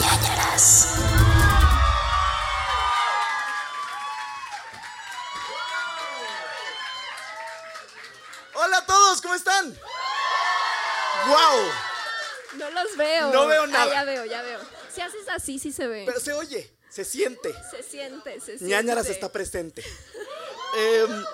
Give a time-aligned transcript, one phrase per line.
[0.00, 0.66] Ñañaras.
[8.54, 9.70] Hola a todos, ¿cómo están?
[11.26, 12.58] ¡Wow!
[12.58, 13.32] No los veo.
[13.32, 13.92] No veo Ah, nada.
[13.92, 14.60] ya veo, ya veo.
[14.94, 16.04] Si haces así, sí se ve.
[16.06, 17.54] Pero se oye, se siente.
[17.70, 18.64] se siente, se siente.
[18.66, 19.82] Ñañaras está presente.
[20.76, 21.24] Em,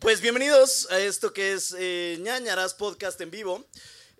[0.00, 3.64] pues bienvenidos a esto que es eh, Ñañaras Podcast en vivo.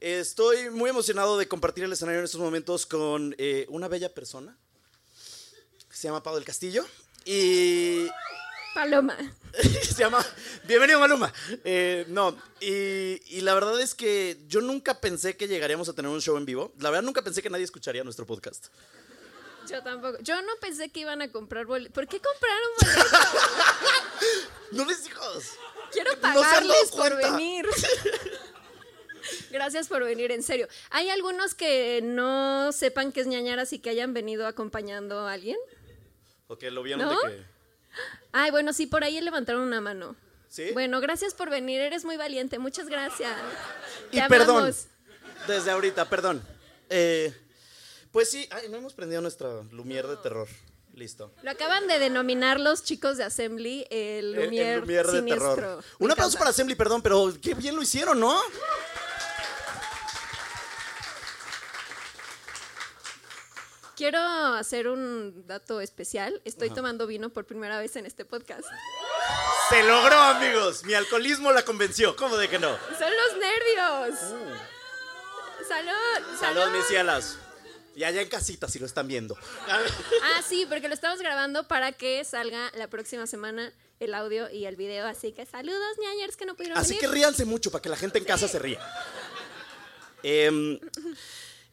[0.00, 4.56] Estoy muy emocionado de compartir el escenario en estos momentos con eh, una bella persona.
[5.88, 6.84] que Se llama Pablo del Castillo.
[7.24, 8.06] Y
[8.74, 9.16] Paloma.
[9.82, 10.24] se llama
[10.64, 11.32] Bienvenido Maluma.
[11.64, 16.10] Eh, no, y, y la verdad es que yo nunca pensé que llegaríamos a tener
[16.10, 16.72] un show en vivo.
[16.78, 18.66] La verdad nunca pensé que nadie escucharía nuestro podcast.
[19.68, 20.18] Yo tampoco.
[20.20, 21.94] Yo no pensé que iban a comprar boletos.
[21.94, 23.12] ¿Por qué compraron boletos?
[24.72, 25.44] No les hijos.
[25.92, 27.30] Quiero No pagarles por cuenta.
[27.30, 27.64] venir.
[29.50, 30.68] Gracias por venir, en serio.
[30.90, 35.56] ¿Hay algunos que no sepan que es ñañaras y que hayan venido acompañando a alguien?
[36.48, 37.10] Ok, lo vieron ¿No?
[37.10, 37.44] de que.
[38.32, 40.16] Ay, bueno, sí, por ahí levantaron una mano.
[40.48, 40.70] ¿Sí?
[40.72, 43.32] Bueno, gracias por venir, eres muy valiente, muchas gracias.
[44.12, 44.58] Y Te perdón.
[44.58, 44.86] amamos.
[45.48, 46.42] Desde ahorita, perdón.
[46.88, 47.34] Eh,
[48.12, 50.48] pues sí, ay, no hemos prendido nuestra Lumière de terror.
[50.94, 51.30] Listo.
[51.42, 55.54] Lo acaban de denominar los chicos de Assembly el Eh, Lumière, el Lumière de siniestro.
[55.54, 55.84] terror.
[55.98, 58.40] Un aplauso para Assembly, perdón, pero qué bien lo hicieron, ¿no?
[63.96, 66.42] Quiero hacer un dato especial.
[66.44, 68.66] Estoy tomando vino por primera vez en este podcast.
[69.70, 70.84] Se logró, amigos.
[70.84, 72.14] Mi alcoholismo la convenció.
[72.14, 72.76] ¿Cómo de que no?
[72.98, 74.18] Son los nervios.
[74.20, 74.56] Salud,
[75.66, 76.34] salud.
[76.34, 76.38] Uh.
[76.38, 77.38] Salud, mis cielas.
[77.94, 79.34] Y allá en casita, si lo están viendo.
[79.66, 84.66] Ah, sí, porque lo estamos grabando para que salga la próxima semana el audio y
[84.66, 85.06] el video.
[85.06, 87.00] Así que saludos, ñañers, que no pudieron Así venir.
[87.00, 88.78] que ríanse mucho para que la gente en casa se ría.
[90.22, 90.78] Em,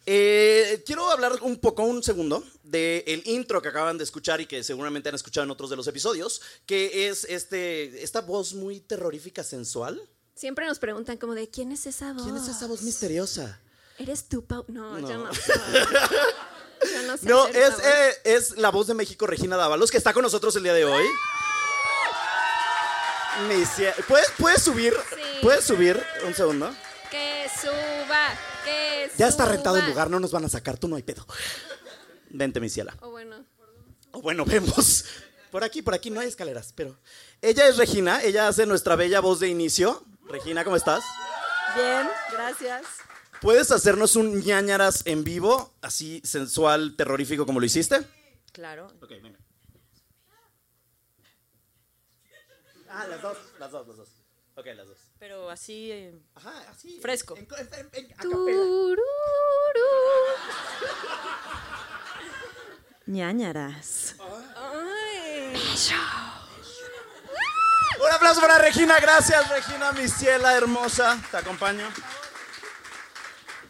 [0.05, 4.63] eh, quiero hablar un poco, un segundo, del intro que acaban de escuchar y que
[4.63, 9.43] seguramente han escuchado en otros de los episodios, que es este, esta voz muy terrorífica,
[9.43, 10.01] sensual.
[10.35, 12.23] Siempre nos preguntan como de quién es esa voz.
[12.23, 13.59] ¿Quién es esa voz misteriosa?
[13.99, 14.65] ¿Eres tú, Pau?
[14.67, 15.25] No, yo No.
[15.25, 15.31] no.
[16.83, 20.11] Yo no sé No, es, eh, es la voz de México, Regina Dávalos, que está
[20.11, 21.05] con nosotros el día de hoy.
[23.77, 24.93] Cie- ¿Puedes, puedes subir?
[25.09, 25.15] Sí.
[25.41, 26.03] ¿Puedes subir?
[26.25, 26.75] Un segundo.
[27.13, 28.29] Que suba,
[28.65, 29.89] que Ya está rentado el suba.
[29.91, 31.27] lugar, no nos van a sacar, tú no hay pedo.
[32.31, 32.95] Vente, mi ciela.
[33.01, 33.45] O bueno.
[34.13, 35.05] O bueno, vemos.
[35.51, 36.97] Por aquí, por aquí no hay escaleras, pero.
[37.39, 40.03] Ella es Regina, ella hace nuestra bella voz de inicio.
[40.27, 41.03] Regina, ¿cómo estás?
[41.75, 42.81] Bien, gracias.
[43.41, 48.01] ¿Puedes hacernos un ñañaras en vivo, así sensual, terrorífico como lo hiciste?
[48.53, 48.87] Claro.
[49.03, 49.37] Ok, venga.
[52.89, 54.09] Ah, las dos, las dos, las dos.
[54.55, 54.97] Ok, las dos.
[55.23, 55.89] Pero así.
[55.89, 56.99] eh, Ajá, así.
[57.01, 57.37] Fresco.
[57.37, 58.23] En, en- en- a
[63.05, 64.15] ñañaras.
[64.57, 65.53] Ay.
[68.01, 71.87] Un aplauso para Regina, gracias Regina, mi ciela hermosa, te acompaño.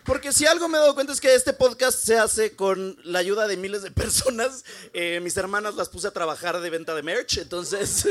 [0.04, 3.20] Porque si algo me he dado cuenta es que este podcast se hace con la
[3.20, 4.66] ayuda de miles de personas.
[4.94, 8.08] Eh, mis hermanas las puse a trabajar de venta de merch, entonces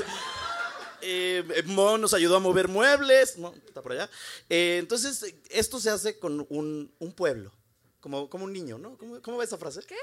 [1.03, 4.09] eh, Mo nos ayudó a mover muebles, Mo está por allá.
[4.49, 7.53] Eh, entonces eh, esto se hace con un, un pueblo,
[8.01, 8.97] como, como un niño, ¿no?
[8.97, 9.81] ¿Cómo, cómo va esa frase?
[9.87, 9.97] ¿Qué?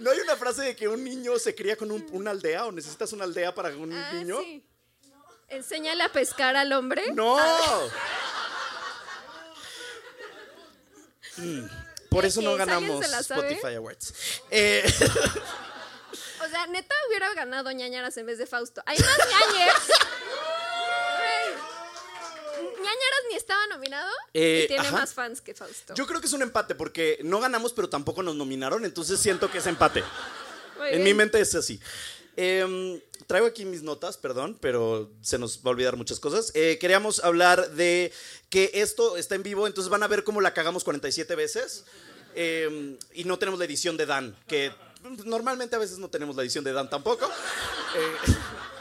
[0.00, 2.72] ¿No hay una frase de que un niño se cría con un- una aldea o
[2.72, 4.40] necesitas una aldea para un Ah, niño?
[4.40, 4.64] sí.
[5.48, 7.12] Enséñale a pescar al hombre.
[7.12, 7.36] ¡No!
[11.36, 11.66] Mm,
[12.08, 13.04] Por ¿Qué, eso no ¿Alguien ganamos?
[13.04, 14.14] Spotify Awards.
[14.50, 14.84] Eh,
[16.50, 18.82] sea, neta hubiera ganado ñañaras en vez de Fausto.
[18.86, 19.80] Hay más ñañers.
[21.18, 22.74] Güey.
[22.76, 24.96] ñañaras ni estaba nominado Eh, y tiene ajá.
[24.98, 25.94] más fans que Fausto.
[25.94, 29.50] yo creo que es un empate porque no ganamos, pero tampoco nos nominaron, entonces siento
[29.50, 30.02] que es empate.
[30.78, 31.04] Muy En bien.
[31.04, 31.80] mi mente es así.
[32.36, 36.52] Em, traigo aquí mis notas, perdón, pero se nos va a olvidar muchas cosas.
[36.54, 38.12] Eh, queríamos hablar de
[38.48, 41.84] que esto está en vivo, entonces van a ver cómo la cagamos 47 veces.
[42.34, 44.72] Em, y no tenemos la edición de Dan, que
[45.24, 47.26] normalmente a veces no tenemos la edición de Dan tampoco.
[47.96, 48.14] Eh,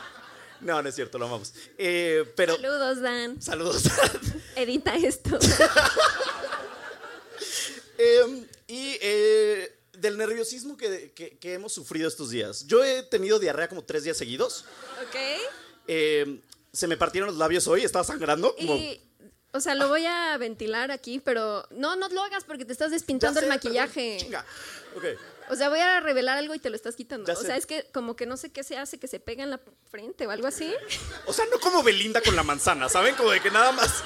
[0.62, 1.54] no, no es cierto, lo amamos.
[1.78, 3.42] Eh, pero Saludos, Dan.
[3.42, 3.84] saludos.
[4.56, 5.38] Edita esto.
[7.98, 12.66] Em, y eh, del nerviosismo que, que- que hemos sufrido estos días.
[12.66, 14.64] Yo he tenido diarrea como tres días seguidos.
[15.06, 15.16] ¿Ok?
[15.88, 16.40] Eh,
[16.72, 18.56] se me partieron los labios hoy, estaba sangrando.
[18.56, 19.02] como- Y,
[19.52, 22.92] o sea, lo voy a ventilar aquí, pero no, no lo hagas porque te estás
[22.92, 24.18] despintando sé, el perdón, maquillaje.
[24.20, 24.46] chinga.
[24.96, 25.04] Ok.
[25.52, 27.26] O sea, voy a revelar algo y te lo estás quitando.
[27.28, 27.48] Ya O sé.
[27.48, 29.60] sea, es que como que no sé qué se hace, que se pega en la
[29.90, 30.72] frente o algo así.
[31.26, 33.16] O sea, no como Belinda con la manzana, ¿saben?
[33.16, 34.04] Como de que nada más.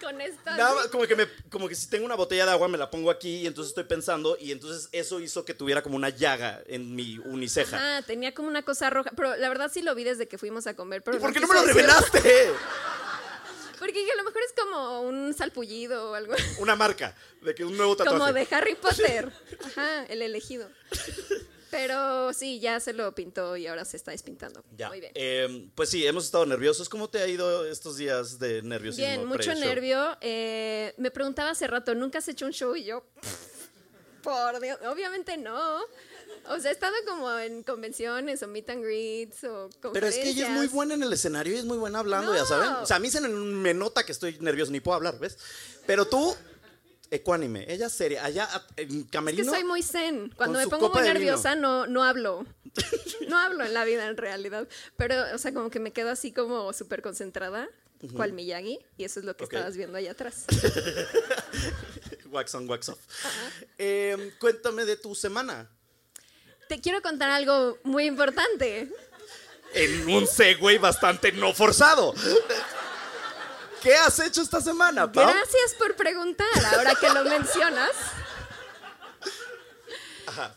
[0.00, 0.40] Con esto.
[0.46, 2.88] Nada más, como que me, como que si tengo una botella de agua me la
[2.90, 6.62] pongo aquí y entonces estoy pensando y entonces eso hizo que tuviera como una llaga
[6.66, 7.98] en mi uniceja.
[7.98, 9.10] Ah, tenía como una cosa roja.
[9.14, 11.02] Pero la verdad sí lo vi desde que fuimos a comer.
[11.02, 12.22] Pero ¿Y por qué no me lo revelaste?
[13.78, 16.34] Porque a lo mejor es como un salpullido o algo.
[16.58, 18.18] Una marca de que un nuevo tatuaje.
[18.18, 19.32] Como de Harry Potter.
[19.64, 20.68] Ajá, el elegido.
[21.70, 24.64] Pero sí, ya se lo pintó y ahora se está despintando.
[24.76, 24.88] Ya.
[24.88, 25.12] Muy bien.
[25.14, 26.88] Eh, pues sí, hemos estado nerviosos.
[26.88, 29.06] ¿Cómo te ha ido estos días de nerviosismo?
[29.06, 30.16] Bien, mucho nervio.
[30.20, 32.74] Eh, me preguntaba hace rato, ¿nunca has hecho un show?
[32.76, 33.04] Y yo,
[34.22, 35.80] por Dios, obviamente no.
[36.48, 39.92] O sea, he estado como en convenciones o meet and greets o conferencias.
[39.92, 42.34] Pero es que ella es muy buena en el escenario y es muy buena hablando,
[42.34, 42.68] ya saben.
[42.74, 45.38] O sea, a mí se me nota que estoy nervioso, ni puedo hablar, ¿ves?
[45.86, 46.36] Pero tú,
[47.10, 48.24] ecuánime, ella seria.
[48.24, 49.52] Allá en Es que Camerino.
[49.52, 50.32] soy muy zen.
[50.36, 52.44] Cuando me pongo muy nerviosa no, no hablo.
[53.28, 54.68] No hablo en la vida en realidad.
[54.96, 57.68] Pero, o sea, como que me quedo así como súper concentrada,
[58.14, 58.78] cual Miyagi.
[58.98, 60.44] Y eso es lo que estabas viendo allá atrás.
[62.30, 62.98] Wax on, wax off.
[63.78, 65.70] Eh, cuéntame de tu semana.
[66.68, 68.90] Te quiero contar algo muy importante.
[69.74, 72.14] En un segue bastante no forzado.
[73.82, 75.24] ¿Qué has hecho esta semana, Pau?
[75.24, 77.90] Gracias por preguntar, ahora que lo mencionas.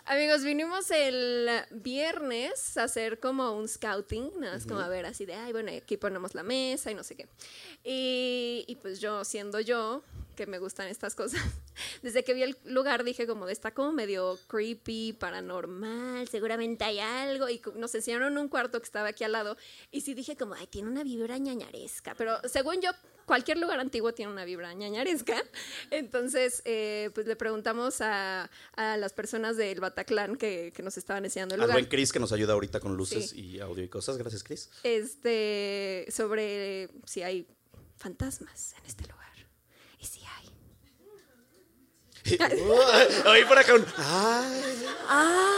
[0.05, 5.25] Amigos, vinimos el viernes a hacer como un scouting, nada más como a ver así
[5.25, 7.27] de, ay, bueno, aquí ponemos la mesa y no sé qué.
[7.83, 10.03] Y, y pues yo, siendo yo,
[10.39, 11.41] que me gustan estas cosas,
[12.01, 17.49] desde que vi el lugar dije como, está como medio creepy, paranormal, seguramente hay algo.
[17.49, 19.57] Y nos enseñaron un cuarto que estaba aquí al lado
[19.91, 22.15] y sí dije como, ay, tiene una vibra ñañaresca.
[22.15, 22.91] Pero según yo,
[23.25, 25.35] cualquier lugar antiguo tiene una vibra ñañaresca.
[25.91, 31.25] Entonces, eh, pues le preguntamos a, a las personas del Bataclan que, que nos estaban
[31.25, 31.81] enseñando el Al lugar.
[31.81, 33.41] buen Chris que nos ayuda ahorita con luces Sí.
[33.41, 34.17] y audio y cosas.
[34.17, 34.69] Gracias, Chris.
[34.83, 37.45] este, sobre si hay
[37.97, 39.28] fantasmas en este lugar.
[39.99, 40.49] Y si hay.
[43.27, 43.85] Oí por acá un.
[43.97, 45.57] Ay, Ah,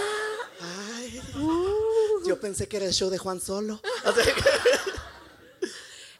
[0.61, 1.21] ay.
[1.39, 2.25] uh.
[2.27, 3.81] Yo pensé que era el show de Juan Solo.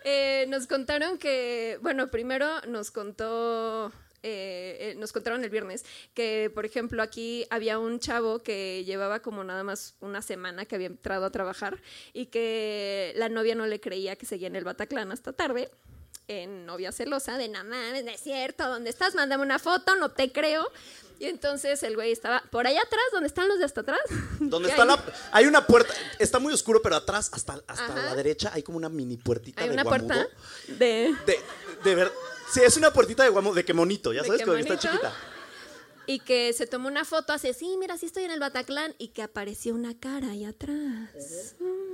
[0.03, 3.89] Eh, nos contaron que, bueno, primero nos contó,
[4.23, 5.85] eh, eh, nos contaron el viernes
[6.15, 10.73] que, por ejemplo, aquí había un chavo que llevaba como nada más una semana que
[10.73, 11.79] había entrado a trabajar
[12.13, 15.69] y que la novia no le creía que seguía en el Bataclan hasta tarde.
[16.39, 17.75] En novia celosa, de nada no
[18.09, 19.15] es cierto, ¿dónde estás?
[19.15, 20.65] Mándame una foto, no te creo.
[21.19, 23.99] Y entonces el güey estaba por allá atrás, ¿dónde están los de hasta atrás?
[24.39, 25.05] ¿Dónde Que está hay- la.?
[25.31, 25.93] Hay una puerta.
[26.19, 29.67] Está muy oscuro, pero atrás, hasta, hasta la derecha, hay como una mini puertita Hay
[29.67, 30.07] de una guamudo.
[30.07, 30.29] puerta
[30.67, 31.13] de...
[31.25, 31.39] De,
[31.83, 32.11] de ver.
[32.51, 35.13] Sí, es una puertita de guamudo, de que monito, ya ¿De sabes, como está chiquita.
[36.07, 38.95] Y que se tomó una foto hace, sí, mira, sí estoy en el Bataclan.
[38.97, 41.55] Y que apareció una cara ahí atrás.
[41.59, 41.90] Mm.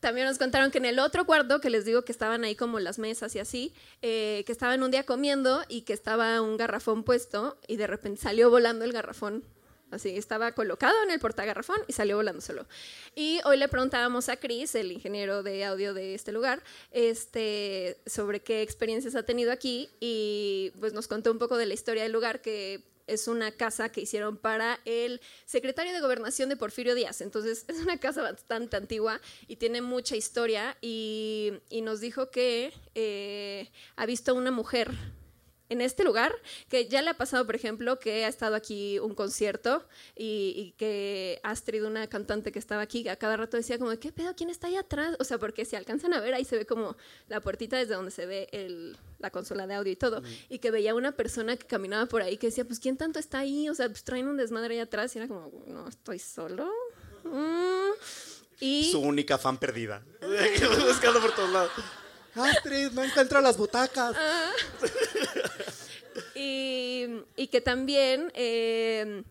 [0.00, 2.80] También nos contaron que en el otro cuarto, que les digo que estaban ahí como
[2.80, 7.04] las mesas y así, eh, que estaban un día comiendo y que estaba un garrafón
[7.04, 9.44] puesto y de repente salió volando el garrafón.
[9.90, 12.64] Así, estaba colocado en el portagarrafón y salió volando solo.
[13.16, 16.62] Y hoy le preguntábamos a Chris, el ingeniero de audio de este lugar,
[16.92, 21.74] este, sobre qué experiencias ha tenido aquí y pues nos contó un poco de la
[21.74, 26.56] historia del lugar que es una casa que hicieron para el secretario de gobernación de
[26.56, 27.20] Porfirio Díaz.
[27.20, 32.72] Entonces es una casa bastante antigua y tiene mucha historia y, y nos dijo que
[32.94, 34.90] eh, ha visto una mujer
[35.70, 36.34] en este lugar,
[36.68, 39.84] que ya le ha pasado, por ejemplo, que ha estado aquí un concierto
[40.16, 44.12] y, y que Astrid, una cantante que estaba aquí, a cada rato decía como, ¿qué
[44.12, 44.34] pedo?
[44.36, 45.16] ¿Quién está ahí atrás?
[45.20, 46.96] O sea, porque si alcanzan a ver, ahí se ve como
[47.28, 50.70] la puertita desde donde se ve el, la consola de audio y todo, y que
[50.70, 53.68] veía una persona que caminaba por ahí que decía, pues, ¿quién tanto está ahí?
[53.68, 56.68] O sea, pues traen un desmadre ahí atrás y era como, no, estoy solo.
[57.24, 57.90] Mm.
[58.60, 58.90] Y...
[58.90, 60.02] Su única fan perdida.
[60.86, 61.70] Buscando por todos lados.
[62.34, 64.16] Astrid, no encuentro las butacas.
[66.34, 67.06] Y,
[67.36, 69.22] y que también eh,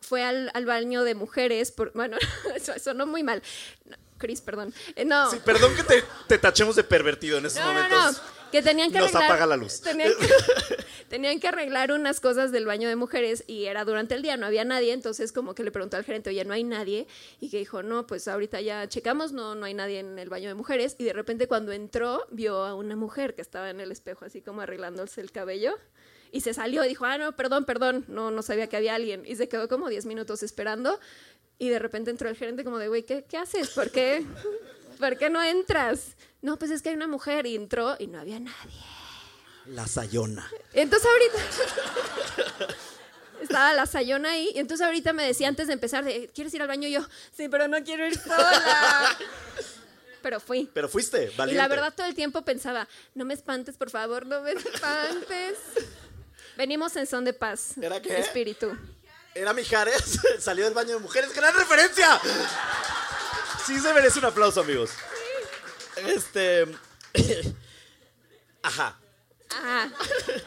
[0.00, 1.70] fue al, al baño de mujeres.
[1.72, 2.16] Por, bueno,
[2.54, 3.42] eso sonó muy mal.
[3.84, 4.72] No, Cris, perdón.
[4.96, 5.30] Eh, no.
[5.30, 8.22] Sí, perdón que te, te tachemos de pervertido en estos no, no, momentos.
[8.22, 8.33] no.
[8.54, 9.32] Que tenían que Nos arreglar.
[9.32, 9.80] apaga la luz.
[9.80, 10.28] Tenían que,
[11.08, 14.46] tenían que arreglar unas cosas del baño de mujeres y era durante el día, no
[14.46, 14.92] había nadie.
[14.92, 17.08] Entonces, como que le preguntó al gerente, oye, no hay nadie.
[17.40, 20.46] Y que dijo, no, pues ahorita ya checamos, no, no hay nadie en el baño
[20.46, 20.94] de mujeres.
[20.98, 24.40] Y de repente, cuando entró, vio a una mujer que estaba en el espejo, así
[24.40, 25.76] como arreglándose el cabello.
[26.30, 29.24] Y se salió y dijo, ah, no, perdón, perdón, no, no sabía que había alguien.
[29.26, 31.00] Y se quedó como 10 minutos esperando.
[31.58, 33.70] Y de repente entró el gerente como de, güey, ¿qué, ¿qué haces?
[33.70, 34.24] ¿Por qué?
[34.98, 36.16] ¿Por qué no entras?
[36.42, 37.46] No, pues es que hay una mujer.
[37.46, 38.80] Y entró y no había nadie.
[39.66, 40.50] La Sayona.
[40.72, 41.38] Entonces ahorita
[43.42, 46.62] estaba la sayona ahí y entonces ahorita me decía antes de empezar de, ¿quieres ir
[46.62, 46.88] al baño?
[46.88, 49.16] Y yo, sí, pero no quiero ir sola.
[50.22, 50.70] pero fui.
[50.72, 51.62] Pero fuiste, Y valiente.
[51.62, 55.58] la verdad todo el tiempo pensaba, no me espantes, por favor, no me espantes.
[56.56, 57.76] Venimos en son de paz.
[57.80, 58.18] ¿Era qué?
[58.18, 58.76] Espíritu.
[59.34, 61.34] Era Mijares, salió del baño de mujeres.
[61.34, 62.20] ¡Gran referencia!
[63.66, 64.90] Sí se merece un aplauso, amigos.
[65.96, 66.66] Este.
[68.62, 68.98] Ajá.
[69.50, 69.88] Ah,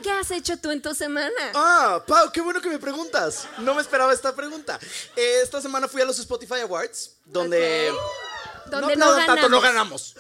[0.04, 1.52] ¿qué has hecho tú en tu semana?
[1.54, 3.48] Ah, Pau, qué bueno que me preguntas.
[3.60, 4.78] No me esperaba esta pregunta.
[5.16, 7.90] Eh, esta semana fui a los Spotify Awards, donde.
[7.92, 8.72] Ok.
[8.72, 9.26] Donde no, no, ganamos.
[9.26, 10.16] tanto no ganamos.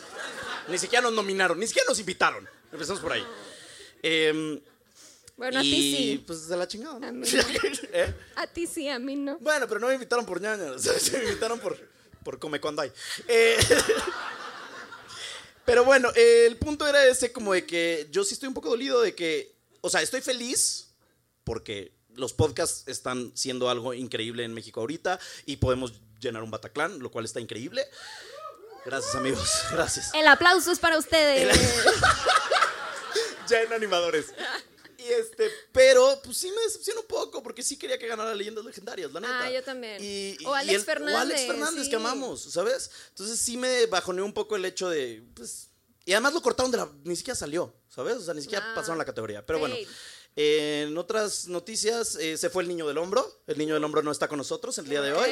[0.69, 2.47] Ni siquiera nos nominaron, ni siquiera nos invitaron.
[2.71, 3.25] Empezamos por ahí.
[4.01, 4.61] Em,
[5.35, 6.23] Bueno, a ti sí.
[6.25, 6.99] pues de la chingada.
[6.99, 7.07] ¿no?
[7.07, 7.27] A mí
[7.91, 8.13] ¿Eh?
[8.35, 9.37] A ti sí, a mí no.
[9.39, 10.85] Bueno, pero no me invitaron por ñañas.
[11.11, 11.77] Me invitaron por,
[12.27, 12.91] por come cuando hay.
[13.25, 13.57] Eh,
[15.65, 18.67] pero bueno, eh, el punto era ese como de que yo sí estoy un poco
[18.67, 20.89] dolido de que, o sea, estoy feliz
[21.45, 26.99] porque los podcasts están siendo algo increíble en México ahorita y podemos llenar un Bataclan,
[26.99, 27.87] lo cual está increíble.
[28.83, 30.11] Gracias amigos, gracias.
[30.13, 31.57] El aplauso es para ustedes.
[33.47, 34.33] ya en animadores.
[35.07, 38.65] Y este, pero pues sí me decepciona un poco porque sí quería que ganara Leyendas
[38.65, 39.43] Legendarias, la neta.
[39.43, 39.97] Ah, yo también.
[40.03, 41.89] Y, O y Alex el- Fernández, O Alex Fernández, sí.
[41.89, 42.89] que amamos, ¿sabes?
[43.09, 45.69] Entonces sí me bajoneó un poco el hecho de, pues...
[46.05, 46.89] Y además lo cortaron de la...
[47.03, 48.15] Ni siquiera salió, ¿sabes?
[48.17, 48.75] O sea, ni siquiera Ah.
[48.75, 49.45] pasaron la categoría.
[49.45, 49.75] Pero bueno.
[50.39, 53.41] Eh, en otras noticias, eh, se fue el niño del hombro.
[53.47, 55.31] El niño del hombro no está con nosotros el día de hoy.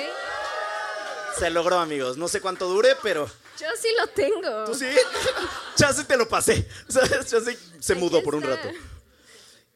[1.39, 2.17] Se logró, amigos.
[2.17, 3.29] No sé cuánto dure, pero...
[3.60, 4.65] Yo sí lo tengo.
[4.65, 4.86] ¿Tú sí?
[5.77, 6.67] Chance te lo pasé.
[6.89, 7.25] ¿Sabes?
[7.29, 8.70] Chance se mudó por un rato.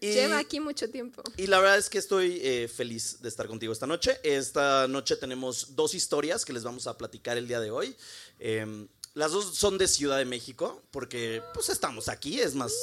[0.01, 1.21] Y, Lleva aquí mucho tiempo.
[1.35, 4.19] y la verdad es que estoy eh, feliz de estar contigo esta noche.
[4.23, 7.95] Esta noche tenemos dos historias que les vamos a platicar el día de hoy.
[8.39, 12.73] Eh, las dos son de Ciudad de México, porque pues estamos aquí, es más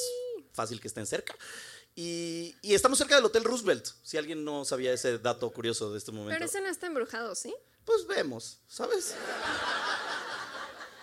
[0.53, 1.35] fácil que estén cerca.
[1.95, 5.97] Y, y estamos cerca del Hotel Roosevelt, si alguien no sabía ese dato curioso de
[5.97, 6.35] este momento.
[6.35, 7.55] Pero ese no está embrujado, ¿sí?
[7.85, 9.15] Pues vemos, ¿sabes?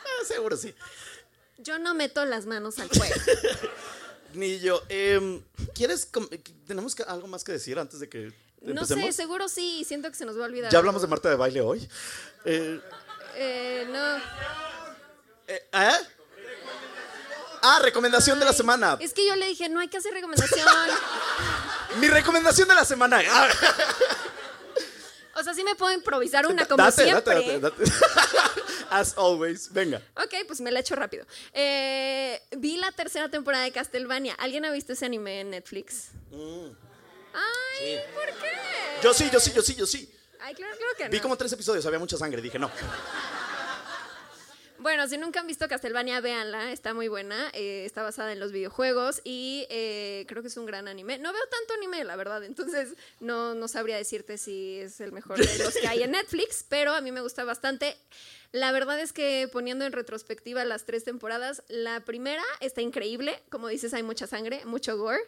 [0.07, 0.73] Ah, seguro sí.
[1.59, 3.15] Yo no meto las manos al fuego.
[4.35, 4.83] Ni yo.
[4.89, 5.43] Em,
[5.75, 6.09] ¿Quieres?
[6.67, 10.17] ¿Tenemos que- algo más que decir antes de que No sé, seguro sí, siento que
[10.17, 10.71] se nos va a olvidar.
[10.73, 11.09] Ya hablamos de.
[11.09, 11.89] Marta de baile hoy.
[12.45, 12.81] Eh,
[13.37, 14.17] Eh, no.
[15.49, 15.91] eh, ¿eh?
[17.67, 18.97] Ah, recomendación de la semana.
[19.01, 20.69] Es que yo le dije, no hay que hacer recomendación.
[21.99, 23.21] Mi recomendación de la semana.
[23.31, 23.49] Ah,
[25.37, 27.35] o sea, sí me puedo improvisar una como date, siempre.
[27.35, 27.93] date, date, date.
[28.95, 29.73] As always.
[29.73, 30.01] Venga.
[30.15, 31.27] Ok, pues me la echo rápido.
[31.53, 34.35] Eh, vi la tercera temporada de Castlevania.
[34.35, 36.11] ¿Alguien ha visto ese anime en Netflix?
[36.31, 38.53] Ay, ¿por qué?
[38.53, 39.03] Mm.
[39.03, 40.15] Yo sí, yo sí, yo sí, yo sí.
[40.39, 41.11] Ay, claro, claro que no.
[41.11, 42.41] Vi como tres episodios, había mucha sangre.
[42.41, 42.71] Dije, no.
[44.79, 48.53] Bueno, si nunca han visto Castlevania, véanla, está muy buena, eh, está basada en los
[48.53, 51.19] videojuegos y eh, creo que es un gran anime.
[51.19, 55.39] No veo tanto anime, la verdad, entonces no, no sabría decirte si es el mejor
[55.39, 57.97] de los que hay en Netflix, pero a mí me gusta bastante.
[58.53, 63.67] La verdad es que poniendo en retrospectiva las tres temporadas, la primera está increíble, como
[63.69, 65.19] dices, hay mucha sangre, mucho gore,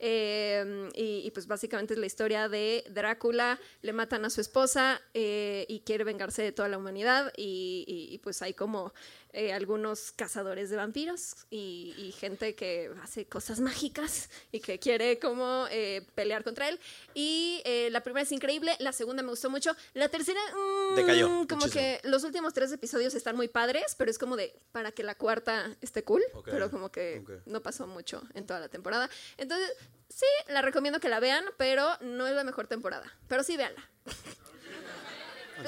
[0.00, 5.00] eh, y, y, pues básicamente es la historia de Drácula, le matan a su esposa
[5.14, 8.92] eh, y quiere vengarse de toda la humanidad y, y- y, pues hay como
[9.34, 15.18] eh, algunos cazadores de vampiros y, y gente que hace cosas mágicas y que quiere
[15.18, 16.78] como eh, pelear contra él.
[17.14, 21.28] Y eh, la primera es increíble, la segunda me gustó mucho, la tercera mm, Decayó
[21.28, 21.70] como muchísimo.
[21.72, 25.14] que los últimos tres episodios están muy padres, pero es como de para que la
[25.14, 27.30] cuarta esté cool, Ok, pero como que ok.
[27.46, 29.08] no pasó mucho en toda la temporada.
[29.38, 29.70] Entonces,
[30.08, 33.10] sí, la recomiendo que la vean, pero no es la mejor temporada.
[33.28, 33.88] Pero sí, véanla.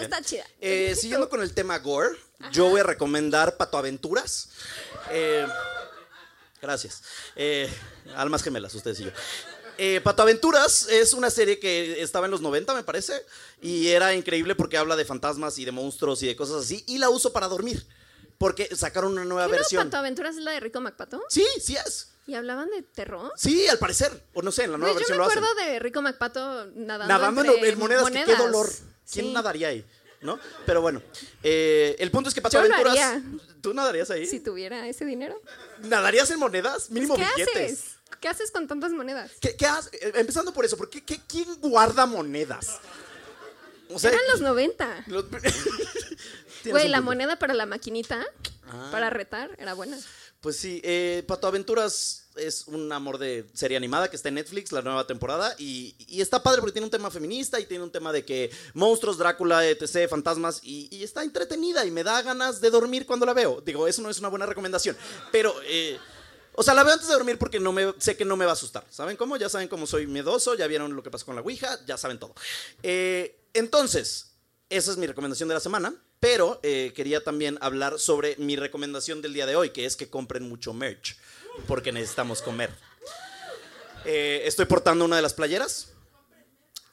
[0.02, 0.44] Está chida.
[0.60, 2.10] Eh, siguiendo con el tema gore,
[2.52, 4.48] yo voy a recomendar Pato Aventuras.
[5.10, 5.46] Eh,
[6.60, 7.02] gracias.
[7.36, 7.72] Eh,
[8.16, 9.10] almas gemelas, ustedes y yo.
[9.76, 13.24] Eh, Pato Aventuras es una serie que estaba en los 90, me parece,
[13.60, 16.98] y era increíble porque habla de fantasmas y de monstruos y de cosas así, y
[16.98, 17.84] la uso para dormir,
[18.38, 19.84] porque sacaron una nueva ¿Qué no, versión.
[19.84, 21.22] Pato Aventuras es la de Rico MacPato?
[21.28, 22.10] Sí, sí es.
[22.26, 23.32] ¿Y hablaban de terror?
[23.36, 24.10] Sí, al parecer.
[24.32, 25.44] O no sé, en la nueva yo versión me lo hacen.
[25.44, 28.70] acuerdo de Rico MacPato nadando, Nadando en, entre en monedas, que qué dolor.
[29.12, 29.32] ¿Quién Sí.
[29.32, 29.84] nadaría ahí?
[30.20, 30.38] ¿No?
[30.64, 31.02] Pero bueno,
[31.42, 33.20] eh, el punto es que Pato Yo Aventuras.
[33.61, 34.26] ¿Tú nadarías ahí?
[34.26, 35.40] Si tuviera ese dinero.
[35.82, 36.90] ¿Nadarías en monedas?
[36.90, 37.73] Mínimo ¿Qué billetes.
[37.80, 37.84] haces?
[38.20, 39.32] ¿Qué haces con tantas monedas?
[39.40, 39.92] ¿Qué, qué haces?
[39.94, 42.78] Eh, Empezando por eso, ¿por qué, qué- quién guarda monedas?
[43.90, 45.04] O sea, Eran los 90.
[45.08, 45.26] los-
[46.62, 48.25] Tienes Güey, la moneda para la maquinita,
[48.66, 48.88] Ah.
[48.90, 49.99] para retar, era buena.
[50.40, 54.72] Pues sí, eh, Pato Aventuras es un amor de serie animada que está en Netflix,
[54.72, 57.90] la nueva temporada, y, y está padre porque tiene un tema feminista y tiene un
[57.90, 62.60] tema de que monstruos, Drácula, etc., fantasmas, y, y está entretenida y me da ganas
[62.60, 63.60] de dormir cuando la veo.
[63.60, 64.96] Digo, eso no es una buena recomendación,
[65.32, 65.54] pero...
[65.66, 65.98] eh,
[66.56, 68.52] o sea, la veo antes de dormir porque no me, sé que no me va
[68.52, 68.86] a asustar.
[68.88, 69.36] ¿Saben cómo?
[69.36, 72.20] Ya saben cómo soy miedoso, ya vieron lo que pasó con la Ouija, ya saben
[72.20, 72.32] todo.
[72.80, 74.33] Eh, entonces,
[74.71, 79.21] esa es mi recomendación de la semana, pero eh, quería también hablar sobre mi recomendación
[79.23, 81.16] del día de hoy, que es que compren mucho merch,
[81.66, 82.71] porque necesitamos comer.
[84.04, 85.90] Eh, estoy portando una de las playeras.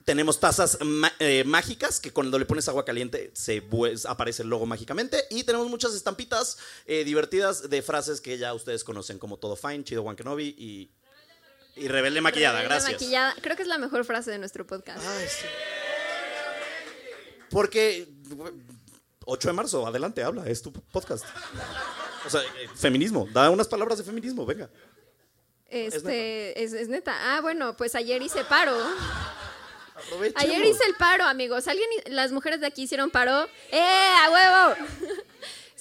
[0.06, 0.80] Tenemos tazas
[1.20, 3.64] eh, mágicas que cuando le pones agua caliente se
[4.08, 5.26] aparece el logo mágicamente.
[5.30, 10.02] Y tenemos muchas estampitas divertidas de frases que ya ustedes conocen, como todo fine, chido
[10.02, 10.92] Juan Kenobi y,
[11.76, 12.62] y rebelde maquillada.
[12.62, 12.94] Rebelde Gracias.
[12.94, 13.36] maquillada.
[13.42, 15.06] Creo que es la mejor frase de nuestro podcast.
[15.06, 15.46] Ay, sí.
[17.52, 18.08] Porque
[19.26, 21.26] 8 de marzo, adelante, habla, es tu podcast.
[22.26, 24.70] O sea, eh, feminismo, da unas palabras de feminismo, venga.
[25.70, 27.14] Este, es, es neta.
[27.36, 28.76] Ah, bueno, pues ayer hice paro.
[30.36, 31.68] Ayer hice el paro, amigos.
[31.68, 33.48] ¿Alguien, las mujeres de aquí hicieron paro?
[33.72, 34.88] ¡Eh, a huevo!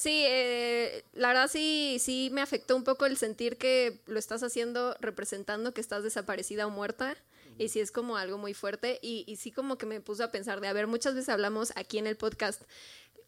[0.01, 4.43] Sí, eh, la verdad sí, sí me afectó un poco el sentir que lo estás
[4.43, 7.19] haciendo representando que estás desaparecida o muerta.
[7.61, 8.99] Y sí es como algo muy fuerte.
[9.03, 11.73] Y, y sí como que me puse a pensar de, a ver, muchas veces hablamos
[11.77, 12.63] aquí en el podcast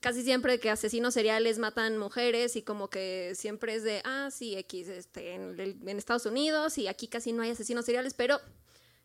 [0.00, 4.56] casi siempre que asesinos seriales matan mujeres y como que siempre es de, ah, sí,
[4.56, 8.40] X, este, en, en Estados Unidos y aquí casi no hay asesinos seriales, pero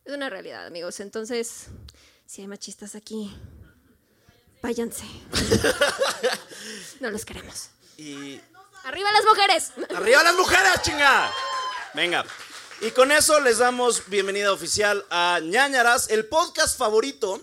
[0.05, 0.99] es una realidad, amigos.
[0.99, 1.67] Entonces,
[2.25, 3.35] si hay machistas aquí,
[4.63, 5.05] váyanse.
[6.99, 7.69] no los queremos.
[7.97, 8.39] Y
[8.85, 9.73] ¡Arriba las mujeres!
[9.95, 11.31] arriba las mujeres, chinga.
[11.93, 12.25] Venga.
[12.79, 17.41] Y con eso les damos bienvenida oficial a ñañaras, el podcast favorito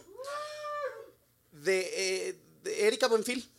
[1.50, 3.50] de, eh, de Erika Buenfil.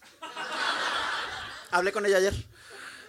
[1.72, 2.34] Hablé con ella ayer.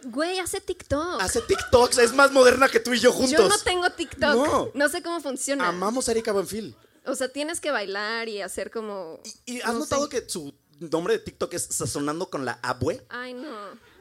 [0.03, 1.21] Güey, hace TikTok.
[1.21, 3.39] Hace TikToks, es más moderna que tú y yo juntos.
[3.39, 4.35] Yo no tengo TikTok.
[4.35, 4.71] No.
[4.75, 5.69] No, sé cómo funciona.
[5.69, 6.75] Amamos a Erika Buenfil.
[7.05, 9.21] O sea, tienes que bailar y hacer como.
[9.45, 10.11] ¿Y has no notado sé.
[10.11, 13.07] que su nombre de TikTok es sazonando con la abue?
[13.11, 13.55] Ay, no.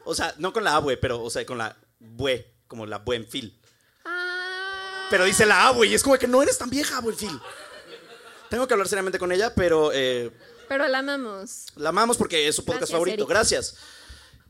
[0.06, 3.60] O sea, no con la abue, pero, o sea, con la bue, como la buenfil.
[5.10, 7.40] Pero dice la abue y es como que no eres tan vieja, buenfil.
[8.50, 10.32] Tengo que hablar seriamente con ella, pero eh,
[10.68, 11.68] Pero la amamos.
[11.76, 13.26] la amamos porque es su podcast Gracias, favorito.
[13.28, 13.76] Gracias.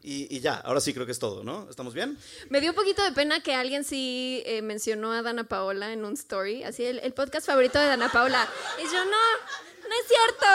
[0.01, 1.67] Y, y ya, ahora sí creo que es todo, ¿no?
[1.69, 2.17] ¿Estamos bien?
[2.49, 6.05] Me dio un poquito de pena que alguien sí eh, mencionó a Dana Paola en
[6.05, 8.47] un story, así el, el podcast favorito de Dana Paola.
[8.77, 10.45] Y yo, no, no es cierto.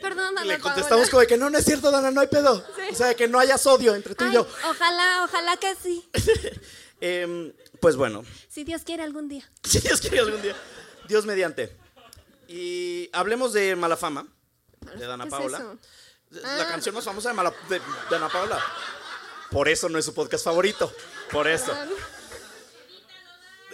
[0.00, 0.74] Perdón, Dana Le Paola.
[0.74, 2.64] contestamos como de que no, no es cierto, Dana, no hay pedo.
[2.76, 2.82] Sí.
[2.92, 4.46] O sea, de que no haya sodio entre tú Ay, y yo.
[4.70, 6.08] ojalá, ojalá que sí.
[7.06, 9.46] Em, pues bueno, Si Dios quiere algún día.
[9.62, 10.56] Si Dios quiere algún día.
[11.06, 11.76] Dios mediante.
[12.48, 14.26] Y hablemos de Mala Fama,
[14.96, 15.58] de Dana ¿Qué es Paola.
[15.58, 15.78] eso?
[16.30, 16.68] La Ah.
[16.68, 18.58] canción más famosa de, Mala, de, de Dana Paola.
[19.50, 20.90] Por eso no es su podcast favorito.
[21.30, 21.72] Por eso.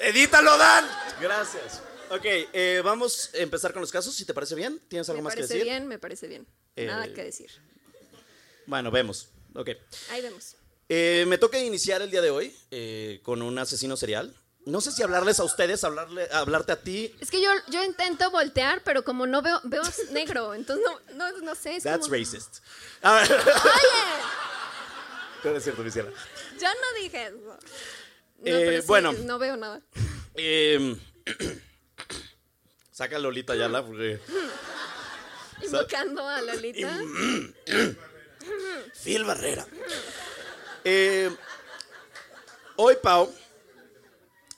[0.00, 0.84] Edítalo, Dan.
[1.20, 1.82] Gracias.
[2.10, 4.80] Ok, eh, vamos a empezar con los casos, si te parece bien.
[4.88, 5.68] ¿Tienes algo Me más que parece decir?
[5.70, 6.46] bien, me parece bien.
[6.74, 7.50] Eh, Nada que decir.
[8.66, 9.28] Bueno, vemos.
[9.54, 9.70] Ok.
[10.10, 10.56] Ahí vemos.
[10.92, 14.34] Eh, me toca iniciar el día de hoy eh, con un asesino serial.
[14.66, 17.14] No sé si hablarles a ustedes, hablarle, hablarte a ti.
[17.20, 21.38] Es que yo, yo intento voltear, pero como no veo, veo negro, entonces no, no,
[21.38, 21.76] no sé.
[21.76, 22.58] Es That's como- racist.
[23.02, 23.30] A ver.
[23.32, 23.40] Oye,
[25.44, 26.10] No es cierto, Luciana.
[26.60, 27.36] yo no dije eso.
[27.36, 27.56] No,
[28.44, 29.12] Eh, pero sí, bueno.
[29.12, 29.80] No veo nada.
[30.34, 30.96] Eh,
[32.90, 34.18] saca a Lolita Yala porque.
[35.62, 36.98] Invocando a Lolita.
[39.04, 39.66] Phil Barrera.
[40.84, 41.30] Eh,
[42.76, 43.32] hoy, Pau,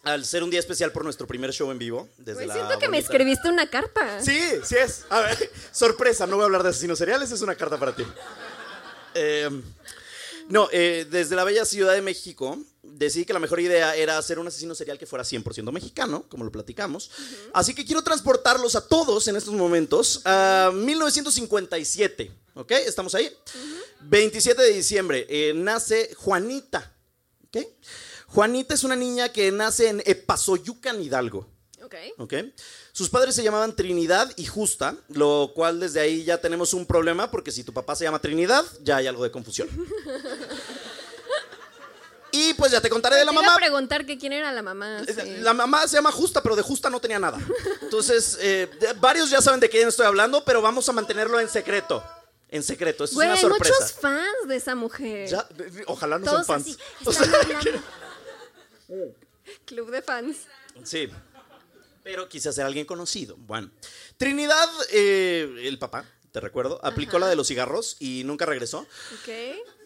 [0.04, 2.54] al ser un día especial por nuestro primer show en vivo, desde la.
[2.54, 4.20] siento que me escribiste una carta.
[4.20, 5.06] Sí, sí es.
[5.10, 8.04] A ver, sorpresa, no voy a hablar de asesinos seriales, es una carta para ti.
[9.14, 9.48] Eh,
[10.48, 12.58] no, eh, desde la bella Ciudad de México
[12.92, 16.44] decidí que la mejor idea era hacer un asesino serial que fuera 100% mexicano, como
[16.44, 17.10] lo platicamos.
[17.52, 22.30] Así que quiero transportarlos a todos en estos momentos a 1957.
[22.54, 22.70] ¿Ok?
[22.72, 23.30] ¿Estamos ahí?
[24.02, 26.92] 27 de diciembre eh, nace Juanita.
[27.46, 27.66] ¿Ok?
[28.28, 31.46] Juanita es una niña que nace en Epazoyucan, Hidalgo.
[31.82, 31.94] Ok.
[32.18, 32.34] ¿ok?
[32.92, 37.30] Sus padres se llamaban Trinidad y Justa, lo cual desde ahí ya tenemos un problema
[37.30, 39.68] porque si tu papá se llama Trinidad, ya hay algo de confusión.
[42.34, 43.54] Y pues ya te contaré de la Te iba mamá.
[43.54, 45.02] a preguntar que quién era la mamá.
[45.06, 45.36] sí.
[45.40, 47.38] La mamá se llama Justa, pero de Justa no tenía nada.
[47.82, 52.02] Entonces, eh, varios ya saben de quién estoy hablando, pero vamos a mantenerlo en secreto.
[52.48, 53.74] En secreto, eso Güey, es hay una sorpresa.
[53.80, 55.28] muchos fans de esa mujer.
[55.28, 56.66] Ya, eh, ojalá no Todos son fans.
[56.68, 56.78] así.
[57.06, 57.26] O sea.
[59.64, 60.36] Club de fans.
[60.84, 61.08] Sí.
[62.02, 63.36] Pero quise ser alguien conocido.
[63.38, 63.70] Bueno,
[64.16, 68.80] Trinidad, eh, el papá, te recuerdo, aplicó la de los cigarros y nunca regresó.
[68.80, 69.28] Ok.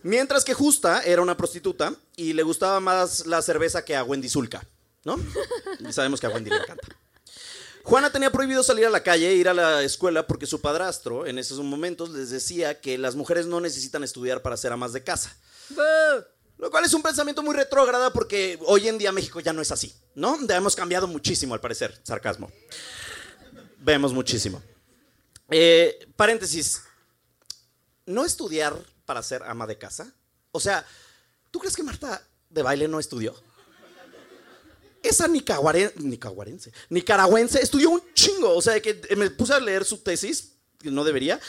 [0.06, 4.28] Mientras que Justa era una prostituta y le gustaba más la cerveza que a Wendy
[4.28, 4.64] Zulka,
[5.02, 5.18] ¿no?
[5.80, 6.86] Y sabemos que a Wendy le encanta.
[7.82, 11.26] Juana tenía prohibido salir a la calle e ir a la escuela porque su padrastro
[11.26, 15.02] en esos momentos les decía que las mujeres no necesitan estudiar para ser amas de
[15.02, 15.36] casa.
[16.56, 19.72] Lo cual es un pensamiento muy retrógrada porque hoy en día México ya no es
[19.72, 20.38] así, ¿no?
[20.46, 22.48] Ya hemos cambiado muchísimo al parecer, sarcasmo.
[23.78, 24.62] Vemos muchísimo.
[25.50, 26.82] Eh, paréntesis.
[28.06, 30.12] ¿No estudiar para ser ama de casa?
[30.52, 30.84] O sea,
[31.50, 33.34] ¿tú crees que Marta de baile no estudió?
[35.02, 38.54] Esa nicaguarense, nicaragüense estudió un chingo.
[38.56, 41.40] O sea, que me puse a leer su tesis, que no debería.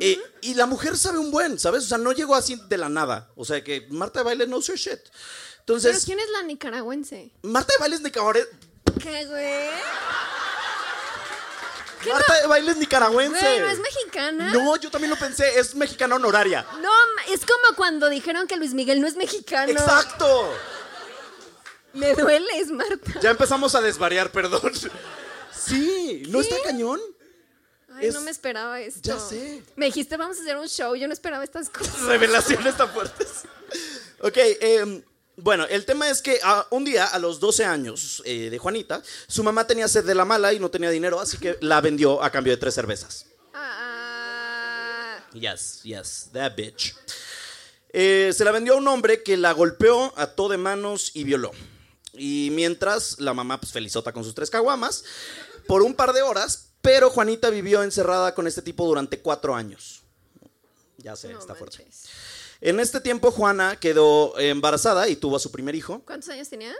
[0.00, 1.84] eh, y la mujer sabe un buen, ¿sabes?
[1.84, 3.30] O sea, no llegó así de la nada.
[3.36, 4.98] O sea, que Marta de baile no sé shit.
[5.66, 7.30] ¿Pero Entonces, quién es la nicaragüense?
[7.42, 8.50] Marta de baile es nicaragüense.
[9.00, 9.70] ¿Qué, güey?
[12.12, 13.38] Marta de baile es nicaragüense.
[13.38, 14.52] Güey, ¿no es mexicana?
[14.52, 16.66] No, yo también lo pensé, es mexicana honoraria.
[16.80, 16.90] No,
[17.32, 19.70] es como cuando dijeron que Luis Miguel no es mexicano.
[19.72, 20.52] Exacto.
[21.92, 23.20] Me dueles, Marta.
[23.20, 24.72] Ya empezamos a desvariar, perdón.
[25.56, 27.00] Sí, ¿no está cañón?
[27.94, 29.00] Ay, es- no me esperaba esto.
[29.02, 29.62] Ya sé.
[29.76, 30.94] Me dijiste, vamos a hacer un show.
[30.96, 32.00] Yo no esperaba estas cosas.
[32.02, 33.42] Revelaciones tan fuertes.
[34.20, 35.02] Ok, em,
[35.36, 39.02] bueno, el tema es que ah, un día, a los 12 años eh, de Juanita,
[39.26, 42.22] su mamá tenía sed de la mala y no tenía dinero, así que la vendió
[42.22, 43.26] a cambio de tres cervezas.
[43.52, 46.94] Ah, Yes, yes, that bitch.
[47.92, 51.50] Eh, se la vendió a un hombre que la golpeó, ató de manos y violó.
[52.12, 55.04] Y mientras, la mamá, pues felizota con sus tres caguamas,
[55.66, 60.02] por un par de horas, pero Juanita vivió encerrada con este tipo durante cuatro años.
[60.98, 61.84] Ya sé, no está fuerte.
[62.64, 66.74] En este tiempo, Juana quedó embarazada y tuvo a su primer hijo, ¿Cuántos años tenía?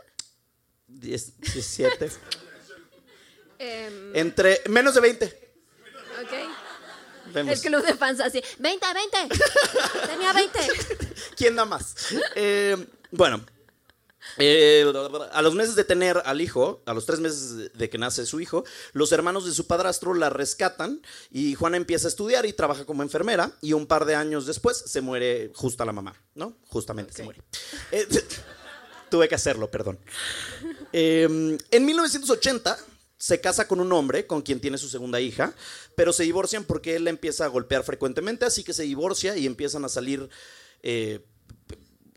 [0.88, 2.10] 10, 17,
[3.58, 5.26] Em, entre menos de 20.
[5.26, 7.32] ok.
[7.34, 7.52] Vemos.
[7.52, 8.42] El club de fans así.
[8.58, 9.28] 20, 20.
[10.06, 10.58] Tenía 20.
[11.36, 11.94] ¿Quién da más?
[12.34, 12.76] Eh,
[13.10, 13.44] bueno,
[14.38, 14.84] eh,
[15.32, 18.40] a los meses de tener al hijo, a los tres meses de que nace su
[18.40, 22.84] hijo, los hermanos de su padrastro la rescatan y Juana empieza a estudiar y trabaja
[22.84, 26.56] como enfermera y un par de años después se muere justa la mamá, ¿no?
[26.68, 27.42] Justamente se muere.
[27.92, 28.06] Eh,
[29.10, 29.98] tuve que hacerlo, perdón.
[30.92, 32.78] Eh, en 1980
[33.24, 35.54] se casa con un hombre con quien tiene su segunda hija,
[35.96, 39.46] pero se divorcian porque él la empieza a golpear frecuentemente, así que se divorcia y
[39.46, 40.28] empiezan a salir,
[40.82, 41.24] eh,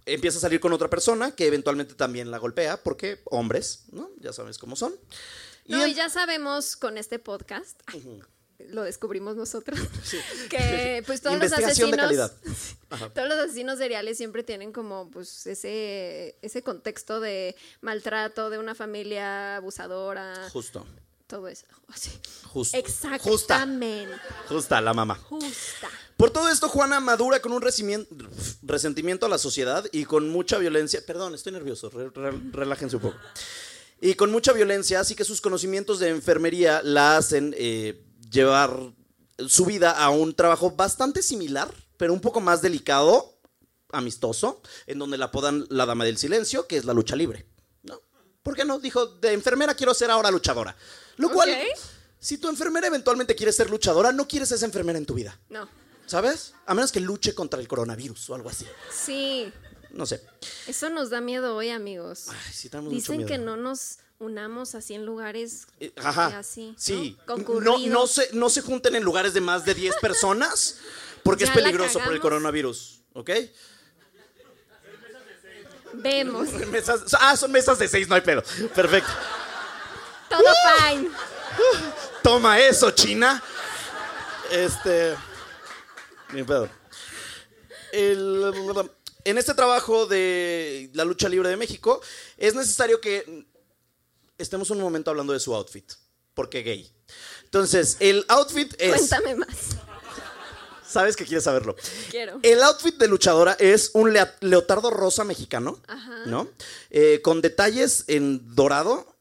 [0.07, 4.09] empieza a salir con otra persona que eventualmente también la golpea, porque hombres, ¿no?
[4.19, 4.95] Ya sabes cómo son.
[5.65, 7.79] Y No, en- y ya sabemos con este podcast,
[8.69, 9.79] lo descubrimos nosotros,
[10.49, 12.31] que pues todos los Investigación de asesinos,
[12.89, 13.11] calidad.
[13.13, 18.73] todos los asesinos seriales siempre tienen como pues ese, ese contexto de maltrato de una
[18.75, 20.87] familia abusadora, Justo,
[21.27, 21.65] todo eso.
[21.89, 22.09] Así.
[22.45, 22.49] justo.
[22.49, 24.15] Justa, Exactamente.
[24.47, 25.15] justa la mamá.
[25.15, 25.89] Justa.
[26.17, 31.01] Por todo esto, Juana madura con un resentimiento a la sociedad y con mucha violencia.
[31.05, 33.17] Perdón, estoy nervioso, re- re- relájense un poco.
[34.01, 38.93] Y con mucha violencia, así que sus conocimientos de enfermería la hacen eh, llevar
[39.47, 43.39] su vida a un trabajo bastante similar, pero un poco más delicado,
[43.91, 47.45] amistoso, en donde la apodan la dama del silencio, que es la lucha libre.
[47.83, 48.01] ¿No?
[48.43, 48.79] ¿Por qué no?
[48.79, 50.75] Dijo, de enfermera quiero ser ahora luchadora.
[51.17, 51.49] Lo cual,
[52.19, 55.39] si tu enfermera eventualmente quiere ser luchadora, no quieres esa enfermera en tu vida.
[55.49, 55.67] No.
[56.07, 56.53] ¿Sabes?
[56.65, 58.65] A menos que luche contra el coronavirus o algo así.
[58.91, 59.51] Sí.
[59.91, 60.23] No sé.
[60.65, 62.27] Eso nos da miedo hoy, amigos.
[62.29, 63.27] Ay, sí, tenemos mucho Dicen miedo.
[63.29, 66.39] que no nos unamos así en lugares Eh, Ajá.
[66.39, 66.73] así.
[66.77, 67.17] Sí.
[67.27, 67.59] ¿no?
[67.59, 70.77] No, no, se, no se junten en lugares de más de 10 personas
[71.23, 73.01] porque es Ya peligroso por el coronavirus.
[73.13, 73.29] ¿Ok?
[75.93, 76.49] Vemos.
[76.71, 78.43] Mesas, ah, son mesas de 6, no hay pedo.
[78.75, 79.11] Perfecto.
[80.29, 80.43] Todo
[80.79, 81.09] fine.
[82.21, 83.41] Toma eso, China.
[84.51, 85.15] Este.
[86.33, 86.69] Ni pedo.
[87.91, 88.51] El-
[89.23, 92.01] en este trabajo de la lucha libre de México,
[92.37, 93.45] es necesario que
[94.37, 95.91] estemos un momento hablando de su outfit.
[96.33, 96.89] Porque gay.
[97.43, 98.93] Entonces, el outfit es.
[98.95, 99.49] Cuéntame más.
[100.87, 101.75] Sabes que quieres saberlo.
[102.09, 102.39] Quiero.
[102.43, 106.25] El outfit de luchadora es un leotardo rosa mexicano, Ajá.
[106.27, 106.47] ¿no?
[106.89, 109.16] Eh, con detalles en dorado